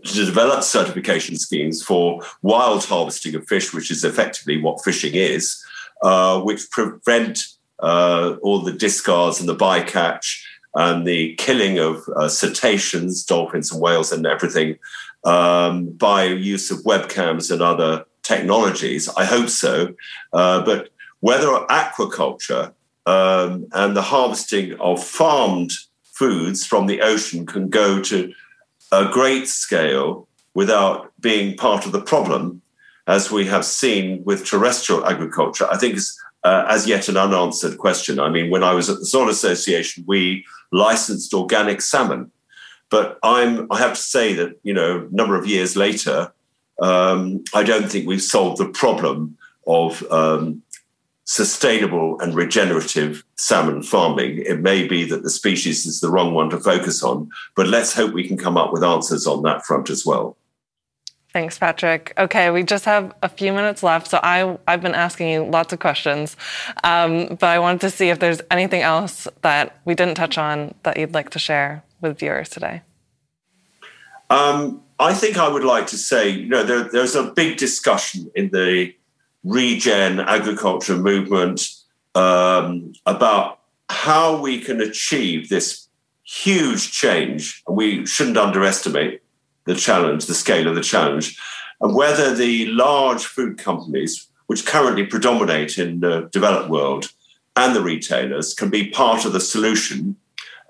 to 0.05 0.25
develop 0.25 0.63
certification 0.63 1.37
schemes 1.37 1.83
for 1.83 2.23
wild 2.43 2.85
harvesting 2.85 3.35
of 3.35 3.47
fish, 3.47 3.73
which 3.73 3.91
is 3.91 4.05
effectively 4.05 4.61
what 4.61 4.85
fishing 4.85 5.15
is, 5.15 5.63
uh, 6.03 6.41
which 6.41 6.71
prevent 6.71 7.41
uh, 7.81 8.37
all 8.43 8.61
the 8.61 8.73
discards 8.73 9.41
and 9.41 9.49
the 9.49 9.57
bycatch 9.57 10.43
and 10.75 11.07
the 11.07 11.35
killing 11.37 11.79
of 11.79 12.03
uh, 12.17 12.29
cetaceans, 12.29 13.25
dolphins 13.25 13.73
and 13.73 13.81
whales 13.81 14.13
and 14.13 14.27
everything 14.27 14.79
um, 15.25 15.91
by 15.91 16.25
use 16.25 16.71
of 16.71 16.79
webcams 16.79 17.51
and 17.51 17.63
other 17.63 18.05
technologies. 18.23 19.09
I 19.17 19.25
hope 19.25 19.49
so. 19.49 19.95
Uh, 20.33 20.65
but 20.65 20.91
whether 21.21 21.49
aquaculture 21.49 22.73
um, 23.07 23.67
and 23.73 23.97
the 23.97 24.03
harvesting 24.03 24.75
of 24.81 25.03
farmed 25.03 25.73
foods 26.03 26.67
from 26.67 26.87
the 26.87 27.01
ocean 27.01 27.47
can 27.47 27.69
go 27.69 28.01
to 28.03 28.33
a 28.93 29.07
great 29.07 29.49
scale 29.49 30.29
without 30.55 31.13
being 31.21 31.57
part 31.57 31.87
of 31.87 31.93
the 31.93 32.01
problem, 32.01 32.63
as 33.07 33.31
we 33.31 33.47
have 33.47 33.65
seen 33.65 34.23
with 34.25 34.45
terrestrial 34.45 35.07
agriculture, 35.07 35.67
I 35.71 35.77
think 35.79 35.97
is 35.97 36.19
uh, 36.45 36.65
as 36.69 36.87
yet 36.87 37.09
an 37.09 37.17
unanswered 37.17 37.79
question. 37.79 38.21
I 38.21 38.29
mean, 38.29 38.51
when 38.51 38.63
I 38.63 38.73
was 38.75 38.89
at 38.89 38.99
the 38.99 39.07
Soil 39.07 39.29
Association, 39.29 40.05
we 40.07 40.45
licensed 40.73 41.35
organic 41.35 41.81
salmon. 41.81 42.31
But 42.91 43.19
I'm, 43.23 43.71
I 43.71 43.79
have 43.79 43.95
to 43.95 44.01
say 44.01 44.33
that, 44.35 44.59
you 44.63 44.73
know, 44.73 45.07
a 45.11 45.15
number 45.15 45.37
of 45.37 45.47
years 45.47 45.77
later, 45.77 46.33
um, 46.81 47.45
I 47.55 47.63
don't 47.63 47.91
think 47.91 48.07
we've 48.07 48.23
solved 48.23 48.59
the 48.59 48.69
problem 48.69 49.37
of 49.67 50.03
um, 50.11 50.63
sustainable 51.29 52.19
and 52.21 52.35
regenerative 52.35 53.23
salmon 53.37 53.83
farming. 53.83 54.39
It 54.47 54.61
may 54.61 54.89
be 54.89 55.05
that 55.05 55.23
the 55.23 55.29
species 55.29 55.85
is 55.85 56.01
the 56.01 56.11
wrong 56.11 56.33
one 56.33 56.49
to 56.49 56.59
focus 56.59 57.03
on, 57.03 57.29
but 57.55 57.69
let's 57.69 57.93
hope 57.93 58.15
we 58.15 58.27
can 58.27 58.39
come 58.39 58.57
up 58.57 58.73
with 58.73 58.83
answers 58.83 59.27
on 59.27 59.43
that 59.43 59.67
front 59.67 59.91
as 59.91 60.07
well. 60.07 60.39
Thanks, 61.35 61.59
Patrick. 61.59 62.15
Okay, 62.17 62.51
we 62.51 62.63
just 62.63 62.87
have 62.87 63.15
a 63.23 63.29
few 63.29 63.53
minutes 63.53 63.83
left. 63.83 64.09
So 64.09 64.21
I, 64.23 64.57
I've 64.67 64.81
been 64.81 64.95
asking 64.95 65.29
you 65.29 65.45
lots 65.45 65.71
of 65.75 65.81
questions, 65.81 66.35
um, 66.83 67.27
but 67.27 67.45
I 67.45 67.59
wanted 67.59 67.83
to 67.83 67.91
see 67.91 68.09
if 68.09 68.21
there's 68.21 68.41
anything 68.51 68.81
else 68.81 69.29
that 69.43 69.77
we 69.85 69.95
didn't 69.95 70.15
touch 70.15 70.39
on 70.39 70.75
that 70.85 70.97
you'd 70.97 71.13
like 71.13 71.29
to 71.31 71.39
share 71.39 71.85
with 72.01 72.19
viewers 72.19 72.49
today. 72.49 72.81
Um, 74.31 74.81
I 74.99 75.13
think 75.13 75.37
I 75.37 75.47
would 75.47 75.65
like 75.65 75.89
to 75.89 75.99
say, 75.99 76.31
you 76.31 76.49
know, 76.49 76.63
there, 76.63 76.85
there's 76.85 77.15
a 77.15 77.25
big 77.25 77.59
discussion 77.59 78.31
in 78.35 78.49
the 78.49 78.95
regen 79.49 80.21
agriculture 80.21 80.97
movement 80.97 81.69
um, 82.15 82.93
about 83.07 83.61
how 83.89 84.41
we 84.41 84.61
can 84.61 84.81
achieve 84.81 85.49
this 85.49 85.89
huge 86.25 86.93
change, 86.93 87.63
and 87.67 87.77
we 87.77 88.05
shouldn't 88.05 88.37
underestimate 88.37 89.23
the 89.65 89.75
challenge, 89.75 90.27
the 90.27 90.35
scale 90.35 90.69
of 90.69 90.75
the 90.75 90.83
challenge, 90.83 91.39
and 91.81 91.95
whether 91.95 92.35
the 92.35 92.67
large 92.67 93.25
food 93.25 93.57
companies, 93.57 94.29
which 94.47 94.67
currently 94.67 95.05
predominate 95.05 95.79
in 95.79 96.01
the 96.01 96.29
developed 96.33 96.69
world, 96.69 97.13
and 97.57 97.75
the 97.75 97.81
retailers 97.81 98.55
can 98.55 98.71
be 98.71 98.91
part 98.91 99.25
of 99.25 99.33
the 99.33 99.41
solution 99.41 100.17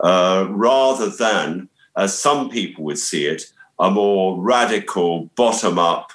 uh, 0.00 0.46
rather 0.50 1.10
than, 1.10 1.68
as 1.96 2.16
some 2.16 2.48
people 2.48 2.84
would 2.84 2.98
see 2.98 3.26
it, 3.26 3.42
a 3.78 3.90
more 3.90 4.40
radical, 4.40 5.26
bottom 5.36 5.78
up, 5.78 6.12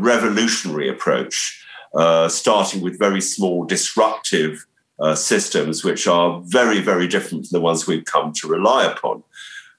revolutionary 0.00 0.88
approach, 0.88 1.64
uh, 1.94 2.28
starting 2.28 2.80
with 2.80 2.98
very 2.98 3.20
small, 3.20 3.64
disruptive 3.64 4.66
uh, 4.98 5.14
systems, 5.14 5.84
which 5.84 6.06
are 6.06 6.40
very, 6.44 6.80
very 6.80 7.06
different 7.06 7.46
from 7.46 7.56
the 7.58 7.60
ones 7.60 7.86
we've 7.86 8.04
come 8.04 8.32
to 8.32 8.48
rely 8.48 8.84
upon. 8.84 9.22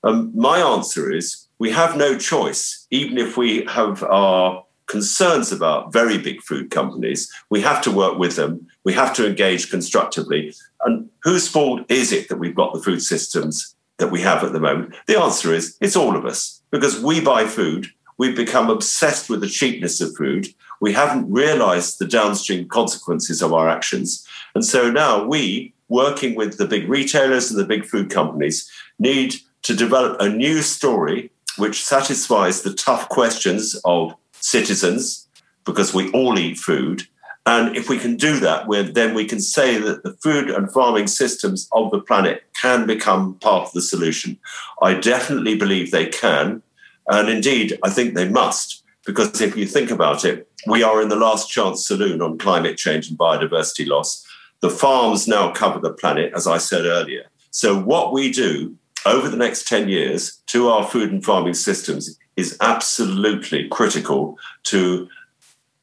Um, 0.04 0.32
my 0.36 0.60
answer 0.60 1.12
is 1.12 1.48
we 1.60 1.72
have 1.72 1.98
no 1.98 2.18
choice, 2.18 2.88
even 2.92 3.18
if 3.18 3.36
we 3.36 3.66
have 3.66 4.04
our 4.04 4.64
concerns 4.88 5.52
about 5.52 5.92
very 5.92 6.18
big 6.18 6.42
food 6.42 6.72
companies. 6.72 7.32
We 7.50 7.62
have 7.62 7.82
to 7.84 7.92
work 7.92 8.18
with 8.18 8.36
them. 8.36 8.68
We 8.84 8.94
have 8.94 9.14
to 9.16 9.28
engage 9.28 9.70
constructively. 9.70 10.54
And 10.86 11.10
whose 11.24 11.48
fault 11.48 11.82
is 11.90 12.12
it 12.12 12.30
that 12.30 12.40
we've 12.40 12.56
got 12.56 12.74
the 12.74 12.82
food 12.82 13.02
systems 13.02 13.76
that 13.98 14.12
we 14.12 14.22
have 14.22 14.44
at 14.44 14.54
the 14.54 14.60
moment? 14.60 14.96
The 15.08 15.20
answer 15.20 15.54
is 15.54 15.78
it's 15.82 15.96
all 15.96 16.16
of 16.16 16.26
us 16.26 16.62
because 16.72 17.02
we 17.02 17.20
buy 17.20 17.46
food, 17.46 17.88
we've 18.18 18.36
become 18.36 18.70
obsessed 18.70 19.30
with 19.30 19.42
the 19.42 19.48
cheapness 19.48 20.02
of 20.02 20.16
food. 20.16 20.48
We 20.80 20.94
haven't 20.94 21.32
realized 21.32 22.00
the 22.00 22.08
downstream 22.08 22.68
consequences 22.68 23.42
of 23.42 23.54
our 23.54 23.70
actions. 23.70 24.28
And 24.54 24.64
so 24.64 24.92
now 24.92 25.24
we, 25.24 25.74
working 25.90 26.36
with 26.36 26.58
the 26.58 26.68
big 26.68 26.88
retailers 26.88 27.50
and 27.50 27.60
the 27.60 27.66
big 27.66 27.86
food 27.86 28.10
companies, 28.10 28.70
need 29.00 29.36
to 29.64 29.76
develop 29.76 30.20
a 30.20 30.30
new 30.30 30.62
story 30.62 31.32
which 31.58 31.84
satisfies 31.84 32.62
the 32.62 32.74
tough 32.74 33.10
questions 33.10 33.80
of 33.84 34.14
citizens, 34.34 35.28
because 35.66 35.94
we 35.94 36.12
all 36.12 36.38
eat 36.38 36.58
food. 36.58 37.08
And 37.46 37.76
if 37.76 37.90
we 37.90 37.98
can 37.98 38.16
do 38.18 38.40
that, 38.42 38.68
then 38.94 39.14
we 39.16 39.26
can 39.26 39.40
say 39.40 39.78
that 39.78 40.04
the 40.04 40.14
food 40.22 40.50
and 40.50 40.72
farming 40.72 41.08
systems 41.08 41.68
of 41.72 41.90
the 41.92 42.00
planet 42.00 42.44
can 42.54 42.86
become 42.86 43.36
part 43.36 43.68
of 43.68 43.74
the 43.74 43.82
solution. 43.82 44.38
I 44.82 44.94
definitely 44.94 45.56
believe 45.56 45.90
they 45.90 46.06
can. 46.06 46.62
And 47.08 47.30
indeed, 47.30 47.78
I 47.84 47.90
think 47.90 48.14
they 48.14 48.28
must, 48.28 48.84
because 49.06 49.40
if 49.42 49.56
you 49.56 49.66
think 49.66 49.92
about 49.92 50.26
it, 50.26 50.50
we 50.66 50.84
are 50.84 51.02
in 51.02 51.10
the 51.10 51.16
last 51.16 51.50
chance 51.50 51.86
saloon 51.86 52.22
on 52.22 52.38
climate 52.38 52.78
change 52.78 53.10
and 53.10 53.18
biodiversity 53.18 53.88
loss. 53.88 54.26
The 54.60 54.70
farms 54.70 55.28
now 55.28 55.52
cover 55.52 55.80
the 55.80 55.94
planet, 55.94 56.34
as 56.36 56.48
I 56.48 56.58
said 56.58 56.86
earlier. 56.86 57.26
So, 57.52 57.80
what 57.80 58.12
we 58.12 58.32
do 58.32 58.76
over 59.06 59.30
the 59.30 59.38
next 59.38 59.68
10 59.68 59.88
years 59.88 60.42
to 60.48 60.68
our 60.68 60.86
food 60.86 61.12
and 61.12 61.24
farming 61.24 61.54
systems 61.54 62.18
is 62.36 62.58
absolutely 62.60 63.68
critical 63.70 64.38
to 64.64 65.08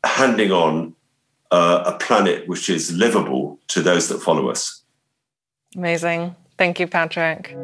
handing 0.04 0.52
on 0.52 0.94
uh, 1.50 1.84
a 1.86 1.98
planet 1.98 2.48
which 2.48 2.68
is 2.68 2.92
livable 2.92 3.58
to 3.68 3.80
those 3.80 4.08
that 4.08 4.20
follow 4.20 4.50
us. 4.50 4.82
Amazing. 5.76 6.34
Thank 6.58 6.78
you, 6.78 6.86
Patrick. 6.86 7.56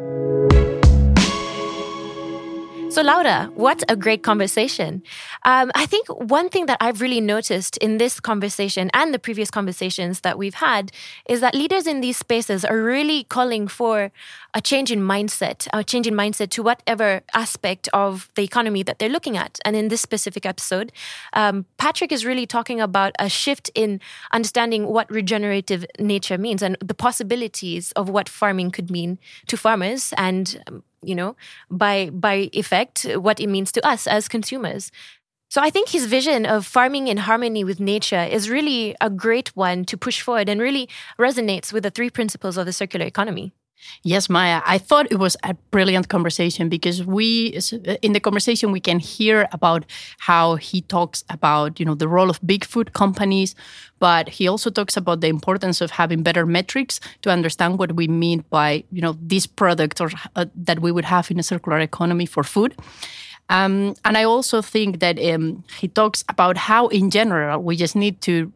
So, 2.91 3.03
Laura, 3.03 3.49
what 3.55 3.85
a 3.89 3.95
great 3.95 4.25
conversation. 4.25 5.05
Um, 5.45 5.71
I 5.77 5.87
think 5.87 6.09
one 6.09 6.49
thing 6.49 6.67
that 6.67 6.77
I've 6.81 7.01
really 7.01 7.21
noticed 7.21 7.77
in 7.77 7.99
this 7.99 8.19
conversation 8.19 8.91
and 8.93 9.15
the 9.15 9.19
previous 9.21 9.49
conversations 9.49 10.23
that 10.23 10.37
we've 10.37 10.55
had 10.55 10.91
is 11.29 11.41
that 11.41 11.55
leaders 11.55 11.87
in 11.87 12.01
these 12.01 12.17
spaces 12.17 12.65
are 12.65 12.83
really 12.83 13.23
calling 13.23 13.69
for 13.69 14.11
a 14.55 14.61
change 14.61 14.91
in 14.91 15.03
mindset, 15.03 15.69
a 15.73 15.85
change 15.85 16.09
in 16.09 16.15
mindset 16.15 16.51
to 16.51 16.65
whatever 16.65 17.21
aspect 17.33 17.89
of 17.93 18.29
the 18.35 18.43
economy 18.43 18.83
that 18.83 18.99
they're 18.99 19.09
looking 19.09 19.37
at. 19.37 19.61
And 19.65 19.77
in 19.77 19.87
this 19.87 20.01
specific 20.01 20.45
episode, 20.45 20.91
um, 21.33 21.67
Patrick 21.79 22.11
is 22.11 22.27
really 22.27 22.45
talking 22.45 22.81
about 22.81 23.13
a 23.21 23.29
shift 23.29 23.71
in 23.77 24.01
understanding 24.33 24.89
what 24.89 25.09
regenerative 25.09 25.87
nature 26.01 26.39
means 26.39 26.61
and 26.61 26.77
the 26.81 26.95
possibilities 26.95 27.93
of 27.93 28.09
what 28.09 28.29
farming 28.29 28.73
could 28.73 28.91
mean 28.91 29.21
to 29.47 29.57
farmers 29.57 30.13
and 30.17 30.83
you 31.03 31.15
know, 31.15 31.37
by 31.71 32.11
by 32.11 32.51
effect, 32.53 33.05
what 33.17 33.41
it 33.41 33.49
means 33.49 33.73
to 33.73 33.87
us 33.87 34.07
as 34.07 34.29
consumers. 34.29 34.91
So 35.49 35.61
I 35.61 35.71
think 35.71 35.89
his 35.89 36.07
vision 36.07 36.47
of 36.47 36.65
farming 36.65 37.09
in 37.09 37.17
harmony 37.17 37.65
with 37.65 37.81
nature 37.81 38.23
is 38.23 38.49
really 38.49 38.95
a 39.01 39.11
great 39.11 39.49
one 39.57 39.85
to 39.87 39.97
push 39.97 40.21
forward 40.21 40.49
and 40.49 40.61
really 40.61 40.89
resonates 41.19 41.73
with 41.73 41.83
the 41.83 41.91
three 41.91 42.09
principles 42.09 42.57
of 42.57 42.67
the 42.67 42.73
circular 42.73 43.05
economy. 43.05 43.53
Yes, 44.03 44.29
Maya. 44.31 44.63
I 44.65 44.79
thought 44.79 45.11
it 45.11 45.19
was 45.19 45.37
a 45.43 45.55
brilliant 45.71 46.09
conversation 46.09 46.69
because 46.69 47.05
we, 47.05 47.59
in 48.03 48.13
the 48.13 48.21
conversation, 48.21 48.73
we 48.73 48.81
can 48.81 48.99
hear 48.99 49.47
about 49.53 49.85
how 50.19 50.57
he 50.57 50.81
talks 50.83 51.25
about, 51.29 51.79
you 51.79 51.85
know, 51.85 51.95
the 51.95 52.09
role 52.09 52.31
of 52.31 52.41
big 52.47 52.65
food 52.65 52.93
companies, 52.93 53.55
but 53.99 54.29
he 54.29 54.49
also 54.49 54.71
talks 54.71 54.97
about 54.97 55.21
the 55.21 55.29
importance 55.29 55.81
of 55.81 55.91
having 55.91 56.23
better 56.23 56.47
metrics 56.47 57.01
to 57.23 57.31
understand 57.31 57.79
what 57.79 57.95
we 57.97 58.09
mean 58.09 58.45
by, 58.51 58.85
you 58.91 59.03
know, 59.03 59.17
this 59.21 59.47
product 59.47 60.01
or 60.01 60.11
uh, 60.37 60.47
that 60.55 60.81
we 60.81 60.93
would 60.93 61.05
have 61.05 61.31
in 61.31 61.39
a 61.39 61.43
circular 61.43 61.79
economy 61.79 62.27
for 62.27 62.43
food. 62.43 62.75
Um, 63.51 63.97
and 64.05 64.17
I 64.17 64.25
also 64.25 64.63
think 64.63 65.01
that 65.01 65.19
um, 65.19 65.65
he 65.79 65.89
talks 65.89 66.25
about 66.29 66.57
how, 66.57 66.87
in 66.89 67.11
general, 67.11 67.61
we 67.61 67.77
just 67.77 67.97
need 67.97 68.21
to 68.23 68.53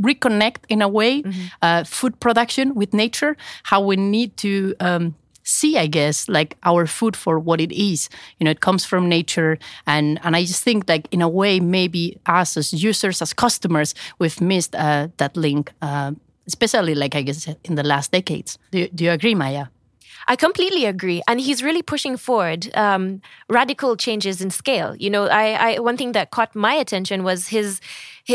reconnect 0.00 0.64
in 0.68 0.82
a 0.82 0.88
way 0.88 1.22
mm-hmm. 1.22 1.46
uh, 1.62 1.84
food 1.84 2.18
production 2.20 2.74
with 2.74 2.92
nature, 2.92 3.36
how 3.64 3.80
we 3.80 3.96
need 3.96 4.36
to 4.38 4.74
um, 4.80 5.14
see, 5.46 5.78
I 5.78 5.86
guess, 5.86 6.28
like 6.28 6.56
our 6.64 6.86
food 6.86 7.16
for 7.16 7.38
what 7.38 7.60
it 7.60 7.72
is. 7.72 8.08
You 8.38 8.44
know, 8.44 8.50
it 8.50 8.60
comes 8.60 8.84
from 8.84 9.08
nature, 9.08 9.58
and 9.86 10.18
and 10.22 10.36
I 10.36 10.44
just 10.44 10.62
think 10.62 10.88
like 10.88 11.08
in 11.10 11.22
a 11.22 11.28
way 11.28 11.60
maybe 11.60 12.18
us 12.26 12.56
as 12.56 12.72
users, 12.72 13.22
as 13.22 13.32
customers, 13.32 13.94
we've 14.18 14.40
missed 14.40 14.74
uh, 14.74 15.08
that 15.16 15.36
link, 15.36 15.72
uh, 15.80 16.12
especially 16.46 16.94
like 16.94 17.14
I 17.14 17.22
guess 17.22 17.48
in 17.64 17.76
the 17.76 17.84
last 17.84 18.12
decades. 18.12 18.58
Do, 18.70 18.88
do 18.88 19.04
you 19.04 19.12
agree, 19.12 19.34
Maya? 19.34 19.66
I 20.28 20.36
completely 20.36 20.84
agree, 20.86 21.22
and 21.28 21.40
he's 21.40 21.62
really 21.62 21.82
pushing 21.82 22.16
forward 22.16 22.70
um, 22.74 23.20
radical 23.48 23.96
changes 23.96 24.40
in 24.40 24.50
scale. 24.50 24.96
You 24.96 25.08
know, 25.10 25.26
I, 25.26 25.74
I 25.74 25.78
one 25.78 25.96
thing 25.96 26.12
that 26.12 26.30
caught 26.30 26.54
my 26.54 26.74
attention 26.74 27.22
was 27.22 27.48
his 27.48 27.80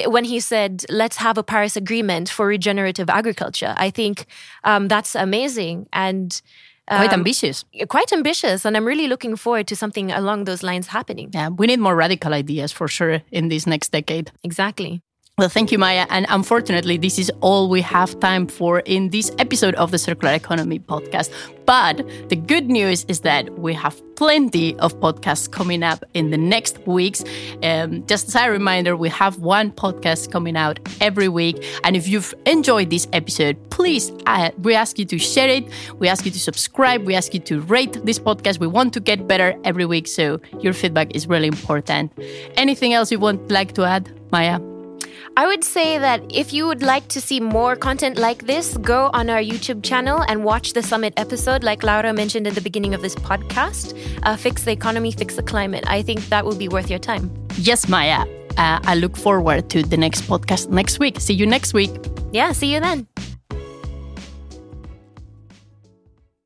when 0.05 0.23
he 0.23 0.39
said, 0.39 0.85
"Let's 0.89 1.17
have 1.17 1.37
a 1.37 1.43
Paris 1.43 1.75
Agreement 1.75 2.29
for 2.29 2.47
regenerative 2.47 3.09
agriculture." 3.09 3.73
I 3.77 3.89
think 3.89 4.25
um, 4.63 4.87
that's 4.87 5.15
amazing 5.15 5.87
and. 5.93 6.41
Um, 6.87 6.97
quite 6.97 7.13
ambitious. 7.13 7.63
Quite 7.87 8.11
ambitious. 8.11 8.65
And 8.65 8.75
I'm 8.75 8.83
really 8.83 9.07
looking 9.07 9.37
forward 9.37 9.67
to 9.67 9.75
something 9.75 10.11
along 10.11 10.43
those 10.43 10.61
lines 10.61 10.87
happening. 10.87 11.29
Yeah, 11.31 11.47
we 11.49 11.67
need 11.67 11.79
more 11.79 11.95
radical 11.95 12.33
ideas 12.33 12.73
for 12.73 12.87
sure 12.87 13.21
in 13.31 13.47
this 13.47 13.65
next 13.65 13.91
decade. 13.93 14.31
Exactly. 14.43 15.01
Well, 15.41 15.49
thank 15.49 15.71
you, 15.71 15.79
Maya. 15.79 16.05
And 16.11 16.27
unfortunately, 16.29 16.97
this 16.97 17.17
is 17.17 17.31
all 17.41 17.67
we 17.67 17.81
have 17.81 18.19
time 18.19 18.45
for 18.45 18.81
in 18.81 19.09
this 19.09 19.31
episode 19.39 19.73
of 19.73 19.89
the 19.89 19.97
Circular 19.97 20.35
Economy 20.35 20.77
podcast. 20.77 21.33
But 21.65 22.07
the 22.29 22.35
good 22.35 22.69
news 22.69 23.05
is 23.07 23.21
that 23.21 23.57
we 23.57 23.73
have 23.73 23.99
plenty 24.15 24.77
of 24.77 24.93
podcasts 24.99 25.49
coming 25.49 25.81
up 25.81 26.05
in 26.13 26.29
the 26.29 26.37
next 26.37 26.85
weeks. 26.85 27.23
Um, 27.63 28.05
just 28.05 28.27
as 28.27 28.35
a 28.35 28.51
reminder, 28.51 28.95
we 28.95 29.09
have 29.09 29.39
one 29.39 29.71
podcast 29.71 30.31
coming 30.31 30.55
out 30.55 30.79
every 31.01 31.27
week. 31.27 31.65
And 31.83 31.95
if 31.95 32.07
you've 32.07 32.35
enjoyed 32.45 32.91
this 32.91 33.07
episode, 33.11 33.57
please, 33.71 34.11
uh, 34.27 34.51
we 34.61 34.75
ask 34.75 34.99
you 34.99 35.05
to 35.05 35.17
share 35.17 35.49
it. 35.49 35.67
We 35.97 36.07
ask 36.07 36.23
you 36.23 36.29
to 36.29 36.39
subscribe. 36.39 37.03
We 37.07 37.15
ask 37.15 37.33
you 37.33 37.39
to 37.39 37.61
rate 37.61 37.93
this 38.05 38.19
podcast. 38.19 38.59
We 38.59 38.67
want 38.67 38.93
to 38.93 38.99
get 38.99 39.27
better 39.27 39.59
every 39.63 39.87
week. 39.87 40.05
So 40.07 40.39
your 40.59 40.73
feedback 40.73 41.15
is 41.15 41.25
really 41.25 41.47
important. 41.47 42.11
Anything 42.57 42.93
else 42.93 43.11
you 43.11 43.17
would 43.17 43.49
like 43.49 43.73
to 43.73 43.85
add, 43.85 44.11
Maya? 44.31 44.70
I 45.37 45.47
would 45.47 45.63
say 45.63 45.97
that 45.97 46.21
if 46.29 46.51
you 46.51 46.67
would 46.67 46.83
like 46.83 47.07
to 47.09 47.21
see 47.21 47.39
more 47.39 47.75
content 47.75 48.17
like 48.17 48.45
this, 48.45 48.77
go 48.77 49.09
on 49.13 49.29
our 49.29 49.39
YouTube 49.39 49.81
channel 49.81 50.23
and 50.27 50.43
watch 50.43 50.73
the 50.73 50.83
summit 50.83 51.13
episode, 51.15 51.63
like 51.63 51.83
Laura 51.83 52.13
mentioned 52.13 52.47
at 52.47 52.55
the 52.55 52.61
beginning 52.61 52.93
of 52.93 53.01
this 53.01 53.15
podcast 53.15 53.97
uh, 54.23 54.35
Fix 54.35 54.63
the 54.63 54.71
Economy, 54.71 55.11
Fix 55.11 55.35
the 55.35 55.43
Climate. 55.43 55.85
I 55.87 56.01
think 56.01 56.27
that 56.29 56.45
will 56.45 56.57
be 56.57 56.67
worth 56.67 56.89
your 56.89 56.99
time. 56.99 57.31
Yes, 57.55 57.87
Maya. 57.87 58.25
Uh, 58.57 58.79
I 58.83 58.95
look 58.95 59.15
forward 59.15 59.69
to 59.69 59.83
the 59.83 59.97
next 59.97 60.23
podcast 60.23 60.69
next 60.69 60.99
week. 60.99 61.19
See 61.21 61.33
you 61.33 61.45
next 61.45 61.73
week. 61.73 61.91
Yeah, 62.33 62.51
see 62.51 62.73
you 62.73 62.81
then. 62.81 63.07